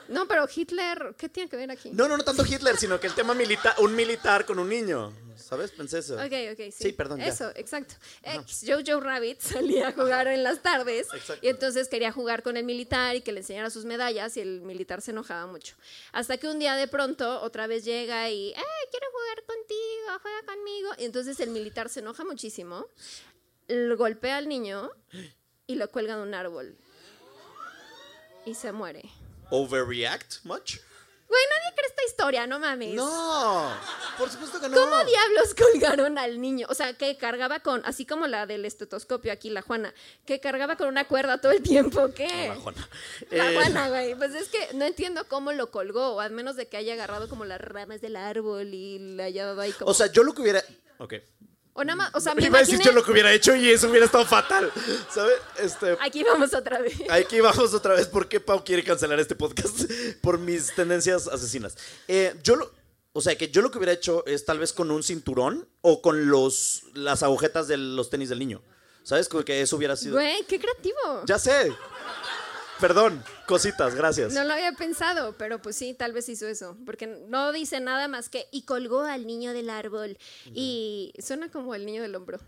[0.09, 1.89] No, pero Hitler, ¿qué tiene que ver aquí?
[1.91, 5.13] No, no, no tanto Hitler, sino que el tema militar, un militar con un niño.
[5.37, 5.71] ¿Sabes?
[5.71, 6.15] Pensé eso.
[6.15, 6.71] Ok, ok, sí.
[6.71, 7.27] Sí, perdón, ya.
[7.27, 7.95] Eso, exacto.
[8.23, 11.45] Ex Jojo Rabbit salía a jugar en las tardes Exacto.
[11.45, 14.61] y entonces quería jugar con el militar y que le enseñara sus medallas y el
[14.61, 15.75] militar se enojaba mucho.
[16.11, 18.55] Hasta que un día de pronto otra vez llega y, ¡eh,
[18.91, 20.19] quiero jugar contigo!
[20.21, 20.89] juega conmigo.
[20.97, 22.87] Y entonces el militar se enoja muchísimo,
[23.97, 24.89] golpea al niño
[25.65, 26.77] y lo cuelga de un árbol.
[28.45, 29.09] Y se muere.
[29.49, 30.77] ¿Overreact much?
[31.27, 32.93] Güey, nadie cree esta historia, no mames.
[32.93, 33.69] No,
[34.17, 34.77] por supuesto que no.
[34.77, 36.67] ¿Cómo diablos colgaron al niño?
[36.69, 39.93] O sea, que cargaba con, así como la del estetoscopio aquí, la Juana,
[40.25, 42.47] que cargaba con una cuerda todo el tiempo, ¿qué?
[42.47, 42.89] La Juana.
[43.31, 44.15] La Eh, Juana, güey.
[44.15, 47.27] Pues es que no entiendo cómo lo colgó, o al menos de que haya agarrado
[47.27, 49.91] como las ramas del árbol y le haya dado ahí como...
[49.91, 50.63] O sea, yo lo que hubiera.
[50.97, 51.15] Ok.
[51.77, 53.69] O nada más, o sea, me Iba a decir yo lo que hubiera hecho y
[53.69, 54.71] eso hubiera estado fatal.
[55.13, 55.35] ¿Sabes?
[55.59, 55.95] Este.
[56.01, 56.95] Aquí vamos otra vez.
[57.07, 58.07] Aquí vamos otra vez.
[58.07, 59.83] ¿Por qué Pau quiere cancelar este podcast?
[60.21, 61.77] Por mis tendencias asesinas.
[62.07, 62.71] Eh, yo lo.
[63.13, 66.01] O sea, que yo lo que hubiera hecho es tal vez con un cinturón o
[66.01, 68.63] con los las agujetas de los tenis del niño.
[69.03, 69.29] ¿Sabes?
[69.29, 70.15] Como que eso hubiera sido.
[70.15, 71.25] Güey, qué creativo.
[71.27, 71.71] Ya sé.
[72.79, 74.33] Perdón, cositas, gracias.
[74.33, 76.77] No lo había pensado, pero pues sí, tal vez hizo eso.
[76.85, 78.47] Porque no dice nada más que.
[78.51, 80.17] Y colgó al niño del árbol.
[80.53, 82.39] Y suena como el niño del hombro.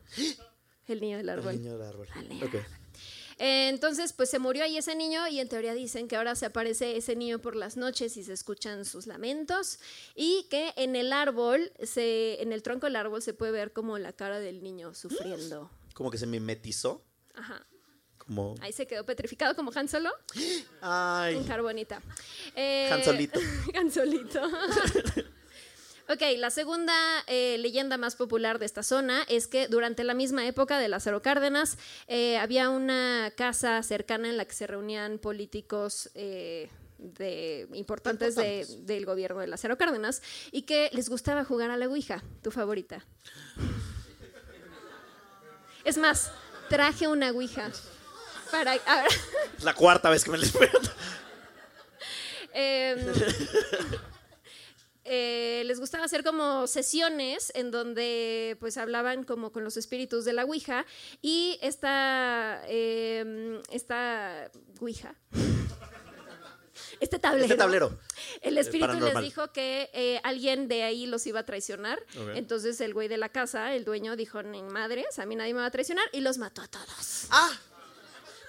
[0.88, 1.54] El niño del árbol.
[1.54, 2.08] El niño del árbol.
[2.16, 2.66] Vale.
[3.40, 6.46] Eh, entonces, pues se murió ahí ese niño y en teoría dicen que ahora se
[6.46, 9.80] aparece ese niño por las noches y se escuchan sus lamentos
[10.14, 13.98] y que en el árbol, se, en el tronco del árbol se puede ver como
[13.98, 15.72] la cara del niño sufriendo.
[15.94, 17.02] Como que se mimetizó.
[17.34, 17.66] Ajá.
[18.62, 20.12] Ahí se quedó petrificado como Han Solo
[20.82, 21.44] Ay.
[21.48, 22.02] carbonita.
[22.56, 23.40] Eh, Han Solito.
[23.76, 24.42] Han Solito.
[26.12, 26.96] Ok, la segunda
[27.28, 31.22] eh, leyenda más popular de esta zona es que durante la misma época de Lázaro
[31.22, 31.78] Cárdenas
[32.08, 36.68] eh, había una casa cercana en la que se reunían políticos eh,
[36.98, 38.88] de, importantes, de- Importantes.
[38.88, 43.06] del gobierno de Lázaro Cárdenas y que les gustaba jugar a la Ouija, tu favorita.
[45.84, 46.32] Es más,
[46.70, 47.72] traje una Ouija
[48.52, 48.76] para...
[49.62, 50.90] la cuarta vez que me les pregunto.
[52.54, 53.00] Em,
[55.06, 60.34] eh, les gustaba hacer como sesiones en donde pues hablaban como con los espíritus de
[60.34, 60.86] la Ouija
[61.22, 65.16] y esta, em, esta Ouija,
[67.00, 68.00] este tablero, Este tablero.
[68.42, 72.04] el espíritu les dijo que eh, alguien de ahí los iba a traicionar.
[72.36, 75.62] Entonces el güey de la casa, el dueño, dijo, ni madres, a mí nadie me
[75.62, 77.28] va a traicionar y los mató a todos.
[77.30, 77.52] Ah.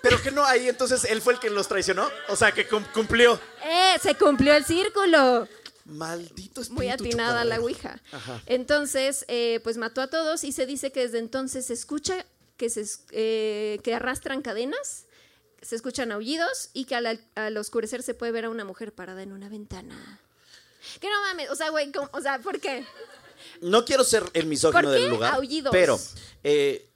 [0.02, 2.08] Pero que no, ahí entonces él fue el que los traicionó.
[2.28, 3.38] O sea, que cum- cumplió.
[3.64, 3.96] ¡Eh!
[4.02, 5.46] Se cumplió el círculo.
[5.84, 7.62] Maldito espíritu muy atinada la chocarrero.
[7.64, 8.00] Ouija.
[8.12, 8.42] Ajá.
[8.46, 12.24] Entonces, eh, pues mató a todos y se dice que desde entonces se escucha
[12.56, 15.06] que, se, es- eh, que arrastran cadenas,
[15.62, 18.92] se escuchan aullidos y que al, al- al oscurecer se puede ver a una mujer
[18.94, 20.20] parada en una ventana.
[21.00, 22.08] Que no mames, o sea, güey, ¿cómo?
[22.12, 22.86] o sea, ¿por qué?
[23.62, 25.34] No quiero ser el misógino ¿Por qué del lugar.
[25.34, 25.72] aullidos?
[25.72, 25.98] Pero
[26.44, 26.89] eh,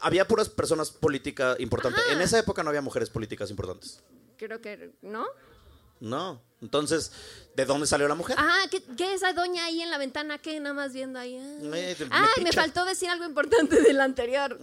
[0.00, 2.02] había puras personas políticas importantes.
[2.10, 4.00] En esa época no había mujeres políticas importantes.
[4.36, 5.26] Creo que, ¿no?
[6.00, 6.40] No.
[6.60, 7.12] Entonces,
[7.56, 8.36] ¿de dónde salió la mujer?
[8.38, 10.38] Ajá, ¿qué, qué esa doña ahí en la ventana?
[10.38, 11.36] ¿Qué nada más viendo ahí?
[11.38, 11.76] Ah.
[11.76, 12.60] Eh, me Ay, me picha.
[12.60, 14.58] faltó decir algo importante del anterior.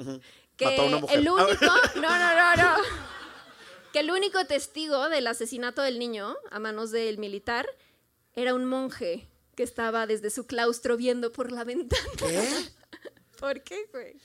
[0.57, 1.19] Que Mató a una mujer.
[1.19, 1.65] el Ah, único.
[1.95, 2.83] No, no, no, no.
[3.91, 7.65] Que el único testigo del asesinato del niño a manos del militar
[8.33, 12.03] era un monje que estaba desde su claustro viendo por la ventana.
[12.17, 12.49] ¿Qué?
[13.39, 14.17] ¿Por qué, güey?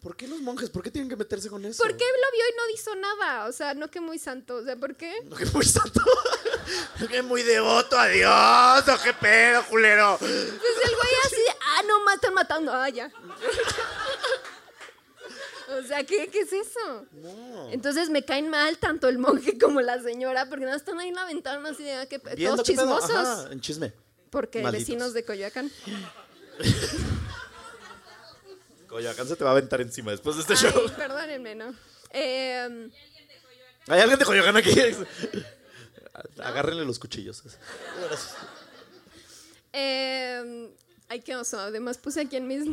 [0.00, 0.70] ¿Por qué los monjes?
[0.70, 1.82] ¿Por qué tienen que meterse con eso?
[1.82, 3.46] ¿Por qué lo vio y no hizo nada?
[3.46, 4.56] O sea, no que muy santo.
[4.56, 5.12] O sea, ¿por qué?
[5.24, 6.00] No, que muy santo.
[7.10, 8.88] que muy devoto a Dios.
[8.88, 10.16] ¿o ¿Qué pedo, culero?
[10.18, 13.10] Pues el güey así, ah, no, están matando, ah, ya.
[15.70, 17.06] O sea, ¿qué, qué es eso?
[17.70, 21.14] Entonces me caen mal tanto el monje como la señora, porque no están ahí en
[21.14, 23.10] la ventana así de, ah, Viendo todos chismosos.
[23.10, 23.92] Ajá, en chisme.
[24.30, 24.86] Porque Malditos.
[24.88, 25.70] vecinos de Coyoacán.
[28.98, 30.90] Coyoacán se te va a aventar encima después de este Ay, show.
[30.96, 31.72] perdónenme, ¿no?
[32.10, 32.88] Eh,
[33.86, 34.72] ¿Hay alguien de Coyoacán aquí?
[36.42, 37.44] Agárrenle los cuchillos.
[39.72, 40.68] eh,
[41.08, 41.60] ay, qué oso.
[41.60, 42.64] Además puse aquí en mis,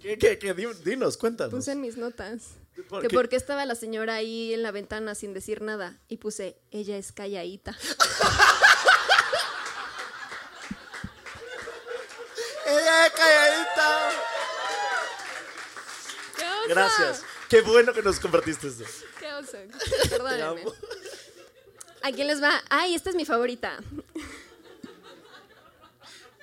[0.00, 0.54] ¿Qué, qué, qué?
[0.54, 1.52] Di- Dinos, cuéntanos.
[1.52, 2.52] puse en mis notas.
[2.88, 3.14] ¿Por que qué?
[3.14, 5.98] por qué estaba la señora ahí en la ventana sin decir nada.
[6.08, 7.76] Y puse, ella es calladita.
[12.66, 14.10] ¡Ella es calladita!
[16.36, 16.55] ¿Qué oso?
[16.68, 17.22] Gracias.
[17.48, 18.84] Qué bueno que nos compartiste esto.
[19.18, 19.58] Qué oso.
[20.10, 20.64] Perdónenme.
[22.02, 22.62] ¿A quién les va?
[22.68, 23.78] Ay, esta es mi favorita.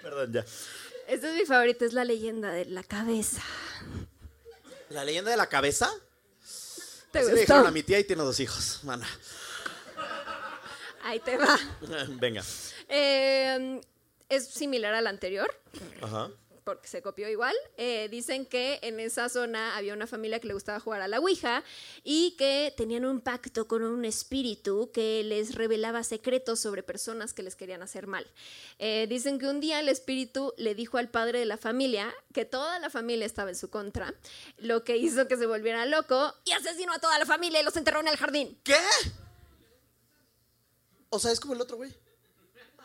[0.01, 0.45] Perdón, ya.
[1.07, 3.41] Esta es mi favorita, es la leyenda de la cabeza.
[4.89, 5.91] ¿La leyenda de la cabeza?
[7.11, 7.35] ¿Te Así le gustó?
[7.53, 8.79] dijeron a mi tía y tiene dos hijos.
[8.83, 9.07] Mana.
[11.03, 11.57] Ahí te va.
[12.09, 12.43] Venga.
[12.89, 13.81] Eh,
[14.29, 15.53] es similar a la anterior,
[16.01, 16.29] Ajá.
[16.63, 17.55] Porque se copió igual.
[17.77, 21.19] Eh, dicen que en esa zona había una familia que le gustaba jugar a la
[21.19, 21.63] Ouija
[22.03, 27.43] y que tenían un pacto con un espíritu que les revelaba secretos sobre personas que
[27.43, 28.25] les querían hacer mal.
[28.79, 32.45] Eh, dicen que un día el espíritu le dijo al padre de la familia que
[32.45, 34.13] toda la familia estaba en su contra,
[34.57, 37.75] lo que hizo que se volviera loco y asesinó a toda la familia y los
[37.77, 38.59] enterró en el jardín.
[38.63, 38.77] ¿Qué?
[41.09, 41.93] O sea, es como el otro güey.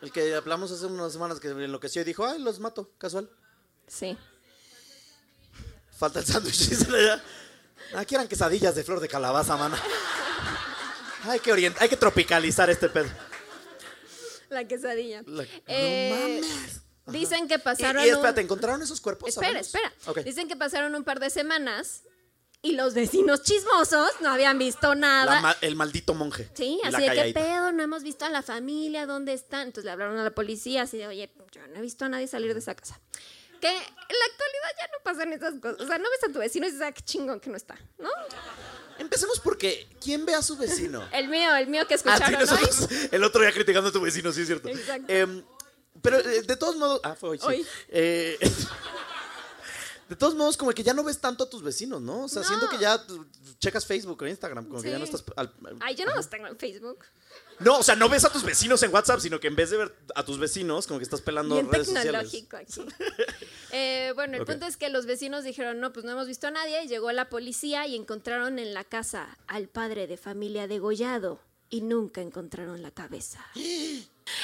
[0.01, 3.29] El que hablamos hace unas semanas que enloqueció y dijo, ay, los mato, casual.
[3.89, 4.17] Sí.
[5.97, 6.59] Falta el sándwich.
[6.69, 7.23] dice allá.
[7.95, 9.81] Aquí eran quesadillas de flor de calabaza, mana.
[11.25, 13.09] Hay que, orient- hay que tropicalizar este pedo.
[14.51, 15.23] La quesadilla.
[15.27, 16.81] La- Eh, no mames.
[17.07, 18.05] Dicen que pasaron.
[18.05, 19.31] y espérate, ¿encontraron esos cuerpos?
[19.31, 19.67] Espera, sabemos?
[19.67, 19.93] espera.
[20.07, 20.19] Ok.
[20.21, 22.03] Dicen que pasaron un par de semanas
[22.61, 25.37] y los vecinos chismosos no habían visto nada.
[25.37, 26.51] La ma- el maldito monje.
[26.55, 29.69] Sí, así de qué pedo, no hemos visto a la familia, ¿dónde están?
[29.69, 32.27] Entonces le hablaron a la policía, así de, oye, yo no he visto a nadie
[32.29, 33.01] salir de esa casa.
[33.61, 35.81] Que en la actualidad ya no pasan esas cosas.
[35.81, 37.77] O sea, no ves a tu vecino y dices, ah, qué chingón que no está,
[37.99, 38.09] ¿no?
[38.99, 41.07] Empecemos porque, ¿quién ve a su vecino?
[41.13, 43.09] El mío, el mío que Ah, sí, escucharon hoy.
[43.13, 44.69] el otro día criticando a tu vecino, sí es cierto.
[44.69, 45.13] Exacto.
[45.13, 45.45] Em,
[46.03, 47.01] pero eh, de todos modos.
[47.05, 47.39] Ah, fue hoy.
[47.39, 47.45] sí.
[47.47, 47.67] Hoy.
[47.89, 48.39] Eh,
[50.09, 52.25] de todos modos, como que ya no ves tanto a tus vecinos, ¿no?
[52.25, 53.27] O sea, siento que ya tú,
[53.59, 55.23] checas Facebook o Instagram, como que ya no estás.
[55.37, 57.05] al- Ay, yo no los tengo en Facebook.
[57.61, 59.79] No, o sea, no ves a tus vecinos en WhatsApp, sino que en vez de
[59.79, 62.31] ver a tus vecinos, como que estás pelando Bien redes sociales.
[62.31, 62.83] tecnológico aquí.
[63.71, 66.51] Eh, bueno, el punto es que los vecinos dijeron, no, pues no hemos visto a
[66.51, 66.85] nadie.
[66.85, 71.41] Y llegó la policía y encontraron en la casa al padre de familia degollado.
[71.69, 73.45] Y nunca encontraron la cabeza.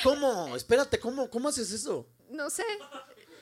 [0.03, 0.55] ¿Cómo?
[0.57, 2.07] Espérate, ¿cómo, ¿cómo haces eso?
[2.29, 2.65] No sé.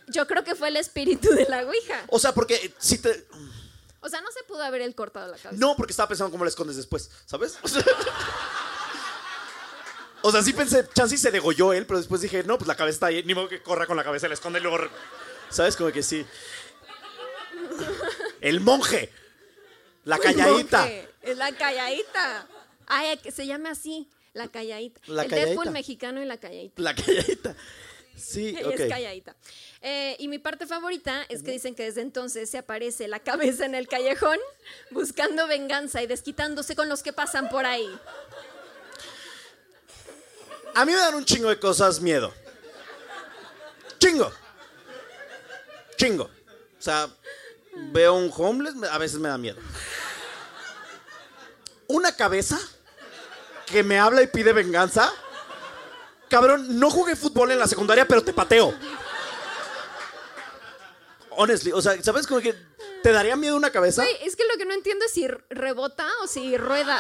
[0.09, 2.05] Yo creo que fue el espíritu de la Ouija.
[2.09, 3.27] O sea, porque eh, si te.
[4.01, 5.59] O sea, no se pudo haber él cortado la cabeza.
[5.61, 7.57] No, porque estaba pensando cómo la escondes después, ¿sabes?
[7.63, 7.83] O sea,
[10.23, 12.95] o sea, sí pensé, chance se degolló él, pero después dije, no, pues la cabeza
[12.95, 14.79] está ahí, ni modo que corra con la cabeza, la esconde y luego.
[15.51, 15.77] ¿Sabes?
[15.77, 16.25] Como que sí.
[18.41, 19.11] El monje.
[20.05, 20.89] La calladita.
[21.23, 22.47] Es la calladita.
[22.87, 24.09] Ay, que se llama así.
[24.33, 25.01] La calladita.
[25.07, 25.51] La el calladita.
[25.51, 26.83] Deadpool mexicano y la calladita.
[26.83, 27.55] La calladita.
[28.17, 28.75] Sí, Ella ok.
[28.81, 29.37] es calladita.
[29.83, 33.65] Eh, y mi parte favorita es que dicen que desde entonces se aparece la cabeza
[33.67, 34.39] en el callejón
[34.91, 37.89] buscando venganza y desquitándose con los que pasan por ahí.
[40.75, 42.33] A mí me dan un chingo de cosas miedo.
[43.99, 44.33] Chingo.
[45.97, 46.25] Chingo.
[46.25, 47.09] O sea,
[47.93, 49.59] veo un homeless, me- a veces me da miedo.
[51.89, 52.59] Una cabeza
[53.67, 55.13] que me habla y pide venganza.
[56.29, 58.75] Cabrón, no jugué fútbol en la secundaria, pero te pateo.
[61.31, 62.55] Honestly, o sea, ¿sabes cómo que
[63.03, 64.03] te daría miedo una cabeza?
[64.03, 66.99] Güey, es que lo que no entiendo es si rebota o si rueda.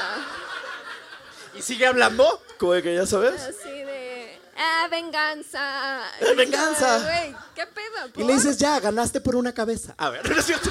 [1.55, 3.41] Y sigue hablando, como de que ya sabes.
[3.43, 4.39] Así de.
[4.57, 6.03] ¡Ah, venganza!
[6.21, 6.99] Eh, venganza.
[7.01, 8.11] Güey, ¿qué pedo?
[8.17, 9.95] Y le dices, ya, ganaste por una cabeza.
[9.99, 10.71] A ver, no es cierto.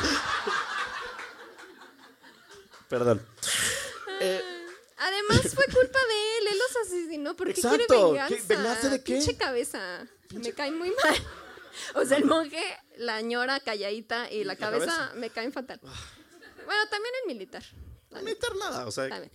[2.90, 3.26] Perdón.
[4.20, 4.42] Eh,
[4.98, 6.48] Además, fue culpa de él.
[6.52, 8.12] Él los asesinó porque quiere Exacto.
[8.12, 8.36] venganza.
[8.36, 9.14] ¿Qué- venganza de qué?
[9.16, 10.06] Pinche cabeza.
[10.34, 11.16] Me cae muy mal.
[11.96, 12.62] O sea, el monje,
[12.98, 15.14] la ñora calladita y la, La cabeza, cabeza.
[15.16, 15.80] me caen fatal.
[16.66, 17.64] Bueno, también el militar.
[18.22, 19.06] meter nada, o sea.
[19.06, 19.32] Bien.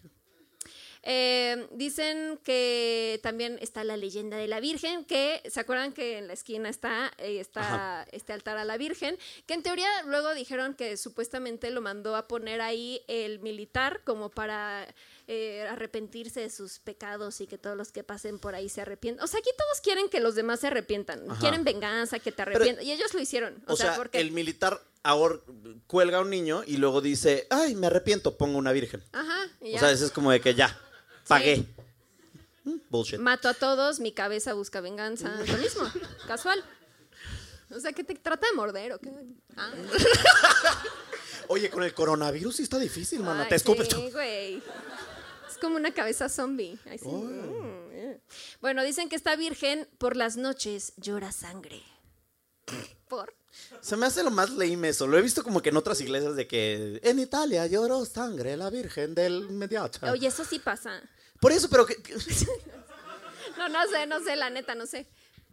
[1.08, 6.26] Eh, dicen que también está la leyenda de la Virgen, que se acuerdan que en
[6.26, 8.06] la esquina está, eh, está Ajá.
[8.10, 12.26] este altar a la Virgen, que en teoría luego dijeron que supuestamente lo mandó a
[12.26, 14.84] poner ahí el militar como para
[15.28, 19.22] eh, arrepentirse de sus pecados y que todos los que pasen por ahí se arrepientan.
[19.24, 21.38] O sea, aquí todos quieren que los demás se arrepientan, Ajá.
[21.38, 23.62] quieren venganza, que te arrepientan, y ellos lo hicieron.
[23.68, 24.18] O, O sea, porque...
[24.18, 25.36] el militar ahora
[25.86, 29.04] cuelga a un niño y luego dice, ay, me arrepiento, pongo una virgen.
[29.12, 29.78] Ajá, y O ya.
[29.78, 30.76] sea, eso es como de que ya,
[31.26, 31.66] pagué.
[32.64, 33.18] Mm, Bullshit.
[33.20, 35.28] Mato a todos, mi cabeza busca venganza.
[35.46, 35.84] Lo mismo,
[36.26, 36.62] casual.
[37.74, 39.10] O sea, que te trata de morder o qué.
[39.56, 39.72] Ah.
[41.48, 43.42] Oye, con el coronavirus sí está difícil, mana.
[43.42, 43.88] Ay, Te escupes.
[43.88, 44.62] Sí, güey.
[45.48, 46.78] Es como una cabeza zombie.
[46.86, 47.08] Ay, sí.
[47.08, 47.86] Mm.
[48.60, 51.82] Bueno, dicen que esta virgen por las noches llora sangre.
[53.08, 53.34] ¿Por?
[53.80, 55.06] Se me hace lo más lame eso.
[55.06, 58.70] Lo he visto como que en otras iglesias de que en Italia lloró sangre la
[58.70, 60.10] virgen del mediacha.
[60.12, 61.02] Oye, eso sí pasa.
[61.40, 61.96] Por eso, pero que...
[63.58, 65.06] No, no sé, no sé, la neta, no sé.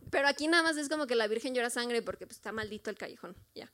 [0.10, 2.90] Pero aquí nada más es como que la virgen llora sangre porque pues, está maldito
[2.90, 3.36] el callejón.
[3.56, 3.72] Ya.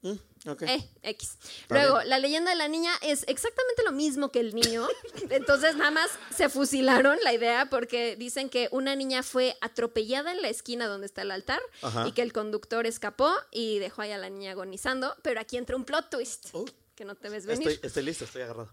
[0.00, 0.14] Mm,
[0.48, 0.62] ok.
[0.62, 1.36] Eh, X.
[1.68, 4.88] Luego, la leyenda de la niña es exactamente lo mismo que el niño.
[5.30, 10.40] Entonces, nada más se fusilaron la idea porque dicen que una niña fue atropellada en
[10.40, 12.06] la esquina donde está el altar Ajá.
[12.08, 15.14] y que el conductor escapó y dejó ahí a la niña agonizando.
[15.22, 16.64] Pero aquí entra un plot twist Oh.
[16.94, 17.68] que no te ves venir.
[17.68, 18.70] Estoy, estoy listo, estoy agarrado.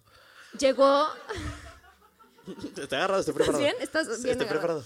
[0.58, 1.10] Llegó.
[2.78, 3.60] Estoy agarrado, estoy preparado.
[3.64, 3.76] bien?
[3.80, 4.80] ¿Estás bien Estoy agarrado?
[4.82, 4.84] preparado.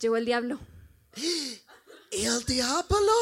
[0.00, 0.58] Llegó el diablo.
[2.10, 3.12] ¿El diablo?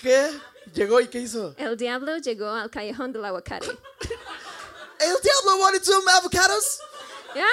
[0.00, 0.30] ¿Qué?
[0.74, 1.54] ¿Llegó y qué hizo?
[1.58, 3.66] El diablo llegó al callejón del aguacate.
[5.00, 6.78] El diablo wanted some avocados.
[7.34, 7.46] ¿Ya?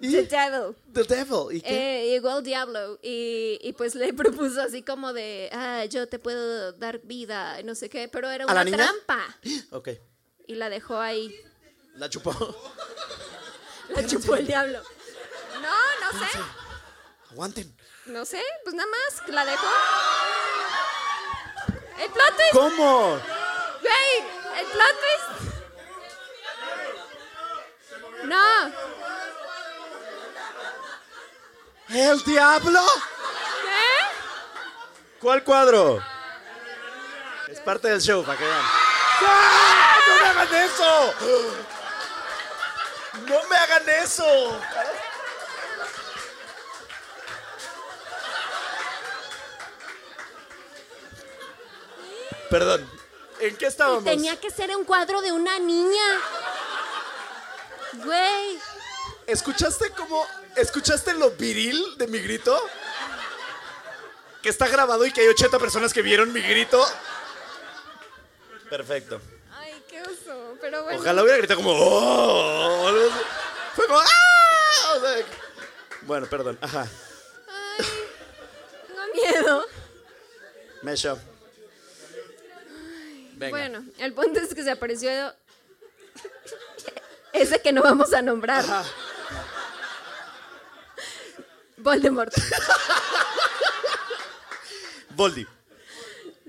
[0.00, 0.12] ¿Y?
[0.12, 0.76] The devil.
[0.92, 1.56] The devil.
[1.56, 2.04] ¿Y qué?
[2.04, 6.18] Eh, llegó el diablo y, y pues le propuso así como de, ah, yo te
[6.18, 9.38] puedo dar vida, no sé qué, pero era ¿A la una trampa.
[9.70, 9.88] Ok.
[10.46, 11.34] Y la dejó ahí.
[11.96, 12.32] La chupó.
[13.88, 14.82] La chupó el diablo.
[15.60, 16.38] No, no sé.
[17.30, 17.76] Aguanten.
[18.06, 19.66] No sé, pues nada más, la dejó.
[21.98, 23.20] El plot twist, ¿Cómo?
[23.80, 24.24] güey,
[24.60, 25.26] el plot twist.
[28.24, 28.72] No,
[31.88, 32.80] ¿El diablo?
[33.62, 35.18] ¿qué?
[35.20, 36.02] ¿Cuál cuadro?
[37.48, 38.62] Es parte del show, para que vean.
[39.22, 39.98] ¡Ah!
[40.08, 41.14] ¡No me hagan eso!
[43.26, 44.60] ¡No me hagan eso!
[52.50, 52.88] Perdón,
[53.40, 54.04] ¿en qué estábamos?
[54.04, 56.20] Tenía que ser un cuadro de una niña.
[57.94, 58.60] Güey,
[59.26, 60.24] ¿Escuchaste cómo?
[60.54, 62.56] ¿Escuchaste lo viril de mi grito?
[64.40, 66.84] Que está grabado y que hay 80 personas que vieron mi grito.
[68.70, 69.20] Perfecto.
[70.20, 71.00] Oso, pero bueno.
[71.00, 72.90] Ojalá hubiera gritado como ¡Oh!
[73.74, 74.94] Fue como ¡Ah!
[74.96, 75.26] O sea,
[76.02, 76.58] bueno, perdón.
[76.60, 76.86] Ajá.
[77.78, 77.86] Ay,
[78.86, 79.66] tengo miedo.
[80.82, 81.18] Mesho.
[83.32, 83.50] Venga.
[83.50, 85.10] Bueno, el punto es que se apareció
[87.32, 88.64] ese que no vamos a nombrar.
[88.64, 88.84] Ajá.
[91.76, 92.32] Voldemort.
[95.10, 95.46] Voldy.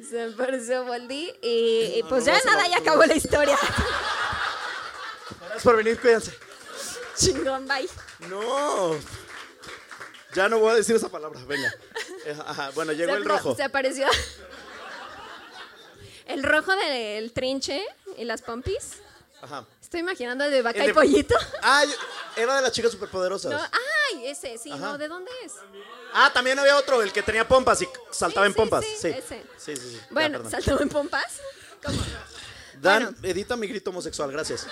[0.10, 3.58] Se apareció Voldy y, y pues no ya nada, ya acabó la historia.
[5.39, 6.34] Gracias por venir, cuídense.
[7.18, 7.89] Chingón, bye.
[8.30, 8.95] No.
[10.34, 11.39] Ya no voy a decir esa palabra.
[11.47, 11.74] Venga.
[12.26, 12.70] Eh, Ajá.
[12.76, 13.55] Bueno, llegó Se el rojo.
[13.55, 14.08] Se apareció
[16.28, 17.84] el rojo del trinche
[18.18, 18.97] y las pompis.
[19.41, 19.66] Ajá.
[19.82, 21.36] Estoy imaginando el de vaca El y de- pollito.
[21.62, 21.84] Ah,
[22.36, 23.51] era de las chicas superpoderosas.
[23.51, 23.58] No,
[24.14, 24.80] ay, ese, sí, Ajá.
[24.80, 25.53] no, ¿de dónde es?
[26.14, 28.86] Ah, también había otro, el que tenía pompas y saltaba Sí, en pompas.
[28.86, 29.43] sí, Sí, ese.
[29.58, 29.82] sí, sí.
[29.91, 29.95] sí.
[29.97, 30.49] Ya, Bueno.
[30.49, 31.39] ¿saltó en pompas?
[31.84, 31.97] ¿Cómo?
[32.80, 33.18] Dan, bueno.
[33.28, 34.68] edita mi grito homosexual, gracias.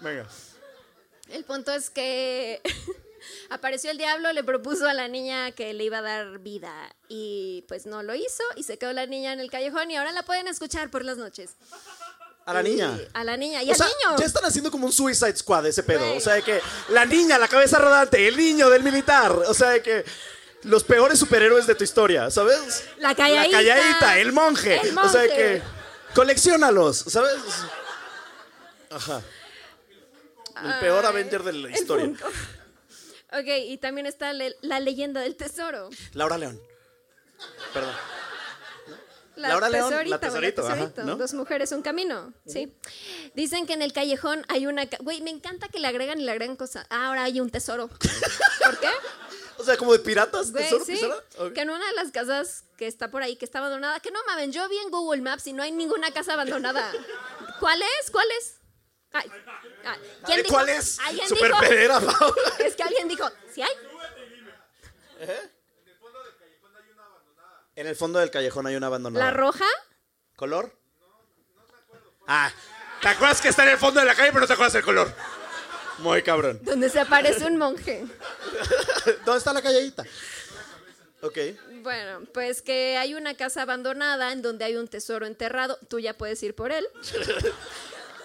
[0.00, 0.26] Venga.
[1.30, 2.60] El punto es que
[3.50, 7.64] apareció el diablo, le propuso a la niña que le iba a dar vida y
[7.68, 10.22] pues no lo hizo y se quedó la niña en el callejón y ahora la
[10.24, 11.56] pueden escuchar por las noches.
[12.46, 12.98] A la Y- niña.
[13.14, 14.18] A la niña y O al sea, niño.
[14.18, 16.14] ya están haciendo como un Suicide Squad ese pedo.
[16.14, 19.32] O sea, de que la niña, la cabeza rodante, el niño del militar.
[19.32, 20.04] O sea, de que
[20.64, 22.84] los peores superhéroes de tu historia, ¿sabes?
[22.98, 23.62] La calladita.
[23.62, 24.78] La calladita, el monje.
[24.82, 25.62] El O sea, de que
[26.14, 27.32] colecciónalos, ¿sabes?
[28.90, 29.22] Ajá.
[30.64, 32.06] El peor Ay, Avenger de la historia.
[33.32, 35.90] Ok, y también está le- la leyenda del tesoro.
[36.12, 36.60] Laura León.
[37.72, 37.94] Perdón.
[39.36, 41.04] La Laura León, la tesorita, o tesorito, ajá, tesorito.
[41.04, 41.16] ¿no?
[41.16, 42.32] Dos mujeres, un camino.
[42.46, 42.72] Sí.
[43.34, 44.86] Dicen que en el callejón hay una.
[45.00, 46.86] Güey, me encanta que le agregan y le agregan cosas.
[46.90, 47.88] Ah, ahora hay un tesoro.
[48.64, 48.90] ¿Por qué?
[49.58, 51.00] O sea, como de piratas, Güey, tesoro, sí.
[51.54, 54.18] Que en una de las casas que está por ahí, que está abandonada, que no
[54.26, 56.92] mamen, yo vi en Google Maps y no hay ninguna casa abandonada.
[57.60, 58.10] ¿Cuál es?
[58.10, 58.56] ¿Cuál es?
[59.12, 59.30] Ay,
[59.84, 60.54] ay, ¿quién dijo?
[60.54, 60.98] ¿Cuál es?
[60.98, 61.60] ¿Alguien Super dijo?
[61.60, 62.52] pedera, Paula.
[62.58, 63.70] Es que alguien dijo, ¿sí hay?
[67.76, 69.24] En el fondo del callejón hay una abandonada.
[69.24, 69.64] ¿La roja?
[70.36, 70.76] ¿Color?
[72.26, 72.50] Ah,
[73.00, 74.82] ¿te acuerdas que está en el fondo de la calle, pero no te acuerdas el
[74.82, 75.12] color?
[75.98, 76.60] Muy cabrón.
[76.62, 78.04] Donde se aparece un monje.
[79.24, 80.04] ¿Dónde está la calladita?
[81.22, 81.38] Ok.
[81.82, 85.78] Bueno, pues que hay una casa abandonada en donde hay un tesoro enterrado.
[85.88, 86.86] Tú ya puedes ir por él.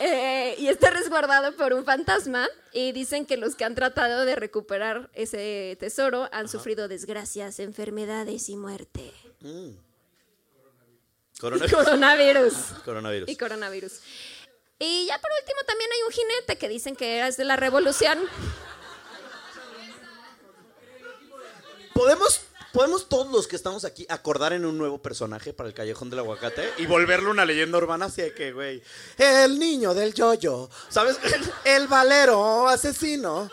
[0.02, 2.48] Eh, y está resguardado por un fantasma.
[2.72, 8.48] Y dicen que los que han tratado de recuperar ese tesoro han sufrido desgracias, enfermedades
[8.48, 9.12] y muerte.
[11.40, 11.74] Coronavirus.
[11.86, 12.54] Coronavirus.
[12.84, 13.30] Coronavirus.
[13.30, 13.94] Y coronavirus.
[14.80, 18.20] Y ya por último también hay un jinete que dicen que es de la revolución.
[21.94, 26.10] ¿Podemos, ¿Podemos todos los que estamos aquí acordar en un nuevo personaje para el Callejón
[26.10, 28.82] del Aguacate y volverlo una leyenda urbana así de que, güey,
[29.18, 31.18] el niño del yoyo, ¿sabes?
[31.66, 33.50] El valero asesino.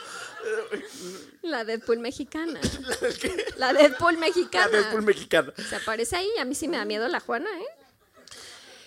[1.50, 2.60] La Deadpool mexicana.
[2.80, 3.44] ¿La del qué?
[3.56, 4.68] La Deadpool La mexicana.
[4.68, 5.52] Deadpool mexicana.
[5.68, 7.86] Se aparece ahí, a mí sí me da miedo la Juana, ¿eh?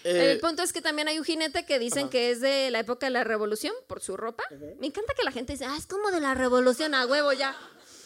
[0.06, 2.80] Eh, El punto es que también hay un jinete que dicen que es de la
[2.80, 4.44] época de la revolución por su ropa.
[4.80, 7.56] Me encanta que la gente dice, ah, es como de la revolución, a huevo ya.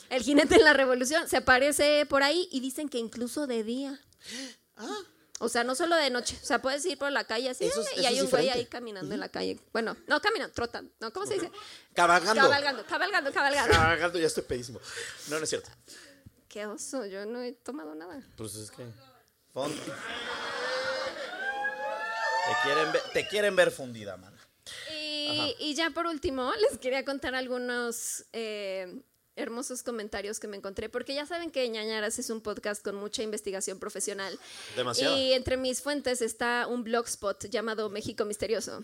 [0.10, 4.00] El jinete en la revolución se aparece por ahí y dicen que incluso de día.
[5.40, 6.38] O sea, no solo de noche.
[6.42, 8.66] O sea, puedes ir por la calle así Eso y eso hay un güey ahí
[8.66, 9.60] caminando en la calle.
[9.72, 10.92] Bueno, no caminando, trotando.
[11.00, 11.52] No, ¿cómo se dice?
[11.94, 12.42] cabalgando.
[12.42, 13.74] Cabalgando, cabalgando, cabalgando.
[13.74, 14.80] Cabalgando, ya estoy pedísimo.
[15.30, 15.70] No, no es cierto.
[16.48, 18.22] Qué oso, yo no he tomado nada.
[18.38, 18.86] Pues es que.
[19.54, 19.76] Font.
[22.64, 24.36] quieren ver, te quieren ver fundida, man.
[24.92, 29.02] Y, y ya por último, les quería contar algunos eh,
[29.36, 33.24] hermosos comentarios que me encontré, porque ya saben que Ñañaras es un podcast con mucha
[33.24, 34.38] investigación profesional.
[34.76, 35.18] Demasiado.
[35.18, 38.84] Y entre mis fuentes está un blogspot llamado México Misterioso.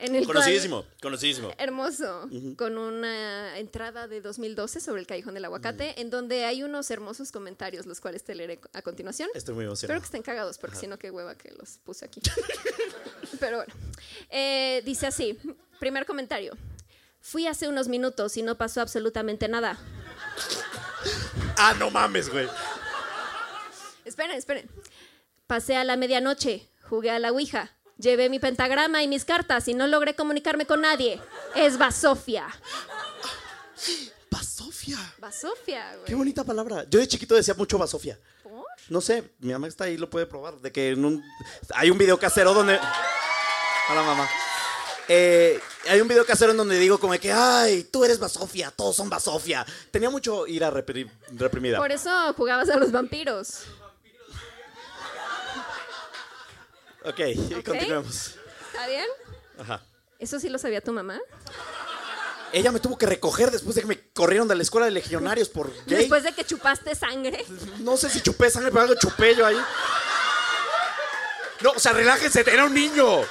[0.00, 1.52] En el cual- Conocidísimo, conocidísimo.
[1.56, 2.28] hermoso,
[2.58, 7.30] con una entrada de 2012 sobre el Callejón del Aguacate, en donde hay unos hermosos
[7.30, 9.28] comentarios, los cuales te leeré a continuación.
[9.34, 10.00] Estoy muy Espero emocionado.
[10.00, 12.20] que estén cagados, porque si no, qué hueva que los puse aquí.
[13.40, 13.72] Pero bueno,
[14.30, 15.38] Eh, dice así,
[15.78, 16.56] primer comentario.
[17.26, 19.78] Fui hace unos minutos y no pasó absolutamente nada.
[21.56, 22.46] Ah, no mames, güey.
[24.04, 24.70] Esperen, esperen.
[25.46, 29.74] Pasé a la medianoche, jugué a la Ouija, llevé mi pentagrama y mis cartas y
[29.74, 31.18] no logré comunicarme con nadie.
[31.54, 32.46] Es Basofia.
[34.30, 34.98] Basofia.
[35.18, 36.04] Basofia, güey.
[36.04, 36.84] Qué bonita palabra.
[36.90, 38.18] Yo de chiquito decía mucho Basofia.
[38.42, 38.66] ¿Por?
[38.90, 40.56] No sé, mi mamá está ahí, lo puede probar.
[40.60, 41.24] De que en un-
[41.74, 42.74] hay un video casero donde.
[43.88, 44.28] Hola, mamá.
[45.08, 45.58] Eh,
[45.88, 49.08] hay un video casero en donde digo como que, ay, tú eres Basofia, todos son
[49.10, 49.64] Basofia.
[49.90, 51.78] Tenía mucho ira repri- reprimida.
[51.78, 53.62] Por eso jugabas a los vampiros.
[57.04, 57.20] Ok,
[57.58, 57.64] Ok.
[57.64, 58.34] continuemos.
[58.72, 59.06] ¿Está bien?
[59.58, 59.82] Ajá.
[60.18, 61.18] ¿Eso sí lo sabía tu mamá?
[62.52, 65.48] Ella me tuvo que recoger después de que me corrieron de la escuela de legionarios
[65.48, 65.98] por gay.
[65.98, 67.44] Después de que chupaste sangre.
[67.80, 69.56] No sé si chupé sangre, pero algo chupé yo ahí.
[71.60, 73.22] No, o sea, relájense, era un niño.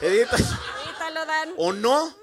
[0.00, 0.36] Edita.
[0.36, 1.54] Ahorita lo dan.
[1.56, 2.14] ¿O no?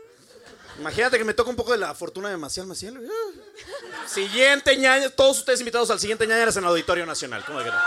[0.80, 2.97] Imagínate que me toca un poco de la fortuna de Maciel Maciel.
[2.97, 4.07] Ah.
[4.07, 7.43] Siguiente ñaña, todos ustedes invitados al siguiente ñañaras en el Auditorio Nacional.
[7.45, 7.77] ¿Cómo de que no?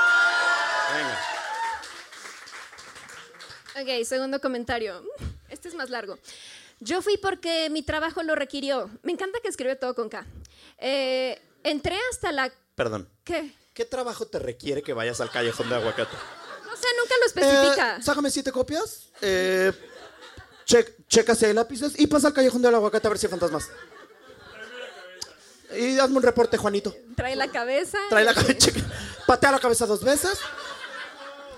[0.95, 1.21] Venga.
[3.81, 5.03] Ok, segundo comentario.
[5.49, 6.19] Este es más largo.
[6.81, 8.91] Yo fui porque mi trabajo lo requirió.
[9.03, 10.27] Me encanta que escribe todo con K.
[10.79, 12.51] Eh, entré hasta la...
[12.75, 13.09] Perdón.
[13.25, 13.53] ¿Qué?
[13.75, 16.17] ¿Qué trabajo te requiere que vayas al callejón de aguacate?
[16.81, 17.97] Sé, nunca lo especifica.
[17.97, 19.09] Eh, sácame siete copias.
[19.21, 19.73] Eh,
[20.65, 23.31] che- checa si hay lápices y pasa al callejón del aguacate a ver si hay
[23.31, 23.69] fantasmas.
[25.77, 26.95] Y hazme un reporte, Juanito.
[27.17, 27.99] Trae la cabeza.
[28.09, 28.81] Trae la cabeza, checa.
[29.27, 30.39] patea la cabeza dos veces.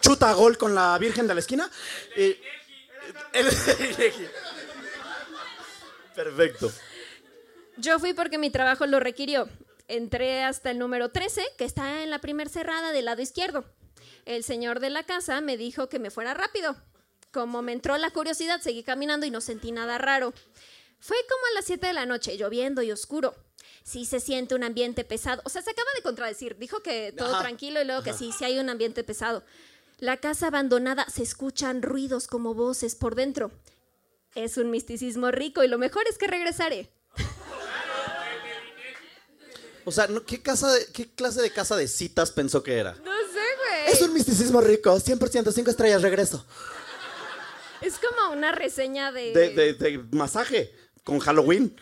[0.01, 1.71] Chuta a gol con la Virgen de la esquina.
[2.17, 2.37] Y,
[3.33, 3.49] el-
[6.15, 6.73] Perfecto.
[7.77, 9.49] Yo fui porque mi trabajo lo requirió.
[9.89, 13.65] Entré hasta el número 13, que está en la primer cerrada del lado izquierdo.
[14.25, 16.77] El señor de la casa me dijo que me fuera rápido.
[17.33, 20.33] Como me entró la curiosidad, seguí caminando y no sentí nada raro.
[20.99, 23.35] Fue como a las 7 de la noche, lloviendo y oscuro.
[23.85, 25.41] Sí se siente un ambiente pesado.
[25.45, 26.57] O sea, se acaba de contradecir.
[26.59, 27.41] Dijo que todo Ajá.
[27.45, 29.43] tranquilo y luego que sí, sí hay un ambiente pesado.
[29.99, 33.51] La casa abandonada se escuchan ruidos como voces por dentro.
[34.35, 36.91] Es un misticismo rico y lo mejor es que regresaré.
[39.85, 40.09] O sea.
[40.27, 42.95] ¿qué, casa de- ¿qué clase de casa de citas pensó que era?
[43.05, 43.11] No.
[43.93, 46.45] Es un misticismo rico, 100%, 5 estrellas, regreso.
[47.81, 49.33] Es como una reseña de.
[49.33, 51.75] De, de- de masaje, con Halloween.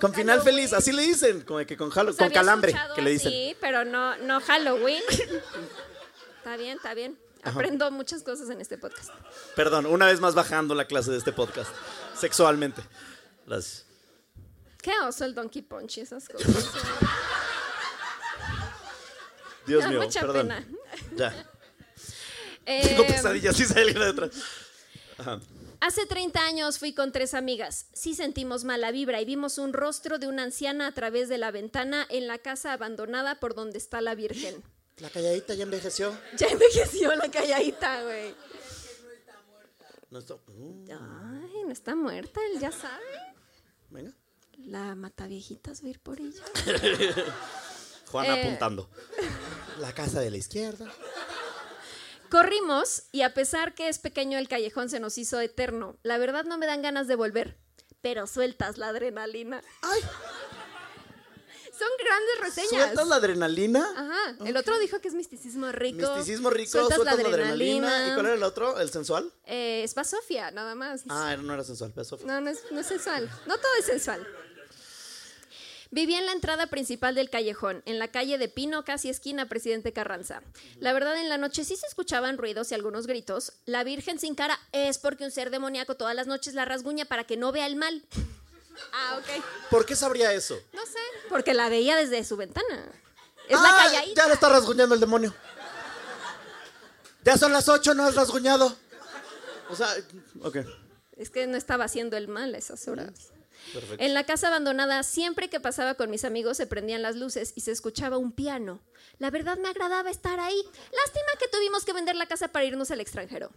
[0.00, 0.56] Con, final Halloween.
[0.56, 3.10] feliz, así le dicen, como de que con, Hallow- O sea, con calambre, que le
[3.10, 3.30] dicen.
[3.30, 5.02] Sí, pero no, no Halloween.
[6.38, 7.18] está bien, está bien.
[7.44, 9.10] Aprendo muchas cosas en este podcast.
[9.56, 11.70] Perdón, una vez más bajando la clase de este podcast,
[12.16, 12.82] sexualmente.
[13.46, 13.84] Las...
[14.80, 16.48] Qué oso el Donkey Punch y esas cosas.
[19.66, 20.48] Dios mío, mucha perdón.
[20.48, 20.66] pena.
[21.16, 21.48] Ya,
[22.66, 24.30] Eh, tengo pesadillas, sí sale alguien detrás.
[25.18, 25.40] Ajá.
[25.80, 27.86] Hace 30 años fui con tres amigas.
[27.92, 31.50] Sí sentimos mala vibra y vimos un rostro de una anciana a través de la
[31.50, 34.62] ventana en la casa abandonada por donde está la Virgen.
[34.98, 36.16] La calladita ya envejeció.
[36.36, 38.32] Ya envejeció la calladita, güey.
[40.10, 43.02] No está- uh, Ay, no está muerta, él ya sabe.
[43.90, 44.12] venga.
[44.58, 46.44] La mataviejitas va a ir por ella.
[48.12, 48.42] Juana Eh.
[48.42, 48.88] apuntando.
[49.80, 50.86] La casa de la izquierda.
[52.30, 55.96] Corrimos y a pesar que es pequeño el callejón se nos hizo eterno.
[56.02, 57.58] La verdad no me dan ganas de volver,
[58.00, 59.60] pero sueltas la adrenalina.
[59.82, 60.00] Ay,
[61.78, 62.84] Son grandes reseñas.
[62.84, 63.86] sueltas la adrenalina.
[63.96, 64.36] Ajá.
[64.46, 66.14] El otro dijo que es misticismo rico.
[66.14, 68.08] Misticismo rico, Sueltas, sueltas, la la adrenalina.
[68.08, 68.78] ¿Y cuál era el otro?
[68.78, 69.32] ¿El sensual?
[69.46, 71.02] Eh, es Basofia, nada más.
[71.08, 72.26] Ah, no era sensual, Sofía.
[72.26, 73.28] No, no es, no es sensual.
[73.46, 74.24] No todo es sensual.
[75.94, 79.92] Viví en la entrada principal del callejón, en la calle de Pino, casi esquina Presidente
[79.92, 80.42] Carranza.
[80.80, 83.52] La verdad, en la noche sí se escuchaban ruidos y algunos gritos.
[83.66, 87.24] La Virgen sin cara es porque un ser demoníaco todas las noches la rasguña para
[87.24, 88.02] que no vea el mal.
[88.94, 89.44] Ah, ok.
[89.68, 90.58] ¿Por qué sabría eso?
[90.72, 90.98] No sé,
[91.28, 92.90] porque la veía desde su ventana.
[93.46, 94.22] Es la Ah, calladita.
[94.22, 95.34] Ya le está rasguñando el demonio.
[97.22, 98.74] Ya son las ocho, no has rasguñado.
[99.68, 99.88] O sea,
[100.42, 100.56] ok.
[101.18, 103.12] Es que no estaba haciendo el mal a esas horas.
[103.72, 104.04] Perfecto.
[104.04, 107.62] En la casa abandonada, siempre que pasaba con mis amigos se prendían las luces y
[107.62, 108.80] se escuchaba un piano.
[109.18, 110.56] La verdad me agradaba estar ahí.
[110.56, 113.50] Lástima que tuvimos que vender la casa para irnos al extranjero.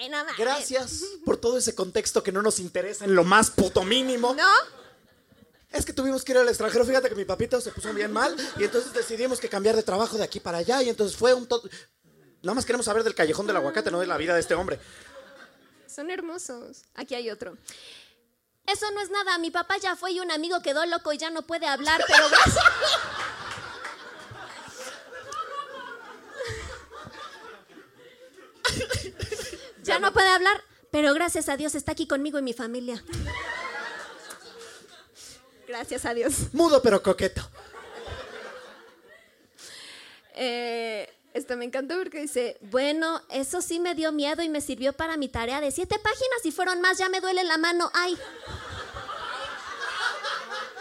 [0.00, 0.08] Ay.
[0.38, 4.32] Gracias por todo ese contexto que no nos interesa en lo más puto mínimo.
[4.34, 4.48] ¿No?
[5.70, 6.84] Es que tuvimos que ir al extranjero.
[6.84, 10.16] Fíjate que mi papito se puso bien mal y entonces decidimos que cambiar de trabajo
[10.16, 11.68] de aquí para allá y entonces fue un todo.
[12.42, 14.78] Nada más queremos saber del callejón del aguacate, no de la vida de este hombre.
[15.98, 16.84] Son hermosos.
[16.94, 17.58] Aquí hay otro.
[18.66, 19.36] Eso no es nada.
[19.38, 22.28] Mi papá ya fue y un amigo quedó loco y ya no puede hablar, pero
[22.30, 22.64] gracias.
[29.82, 30.62] ya no puede hablar,
[30.92, 33.02] pero gracias a Dios está aquí conmigo y mi familia.
[35.66, 36.54] Gracias a Dios.
[36.54, 37.42] Mudo pero coqueto.
[40.36, 44.92] Eh, esto me encantó porque dice, bueno, eso sí me dio miedo y me sirvió
[44.92, 48.18] para mi tarea de siete páginas y fueron más, ya me duele la mano, ay.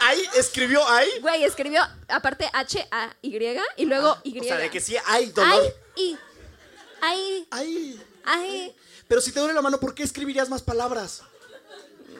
[0.02, 1.10] Ahí escribió ahí.
[1.22, 3.36] Güey, escribió aparte H-A-Y
[3.78, 4.40] y luego Y.
[4.40, 5.62] O sea, de que sí hay dolor.
[5.62, 6.18] Ay, y.
[7.02, 8.04] Ay, Ay.
[8.26, 8.76] ay.
[9.08, 11.24] Pero si te duele la mano, ¿por qué escribirías más palabras?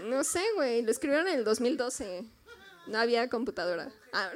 [0.04, 2.24] No sé, güey, lo escribieron en el 2012.
[2.88, 3.92] No había computadora.
[4.14, 4.32] Ah.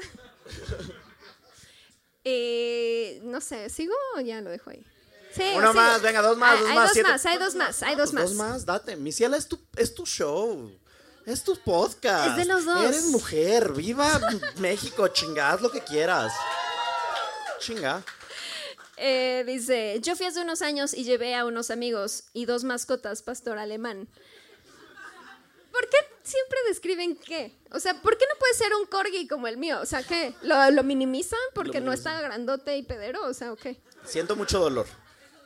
[2.23, 4.85] Eh, no sé, ¿sigo o ya lo dejo ahí?
[5.33, 5.77] Sí, Uno sí.
[5.77, 7.09] más, venga, dos más, Hay- dos hay más, dos siete.
[7.09, 8.23] más, hay dos más, hay dos más.
[8.25, 8.95] Dos más, date.
[8.97, 10.71] Mi ciela, es tu, es tu show.
[11.25, 12.31] Es tu podcast.
[12.31, 12.83] Es de los dos.
[12.83, 13.71] Eres mujer.
[13.73, 14.19] Viva
[14.57, 16.33] México, chingad lo que quieras.
[17.59, 18.03] Chinga.
[18.97, 23.21] Eh, dice, yo fui hace unos años y llevé a unos amigos y dos mascotas
[23.23, 24.07] pastor alemán.
[25.71, 27.57] ¿Por qué siempre describen qué?
[27.71, 29.79] O sea, ¿por qué no puede ser un corgi como el mío?
[29.81, 30.33] O sea, ¿qué?
[30.41, 33.25] ¿Lo, lo minimizan porque no está grandote y pedero?
[33.25, 33.79] O sea, ¿o qué?
[34.05, 34.87] Siento mucho dolor.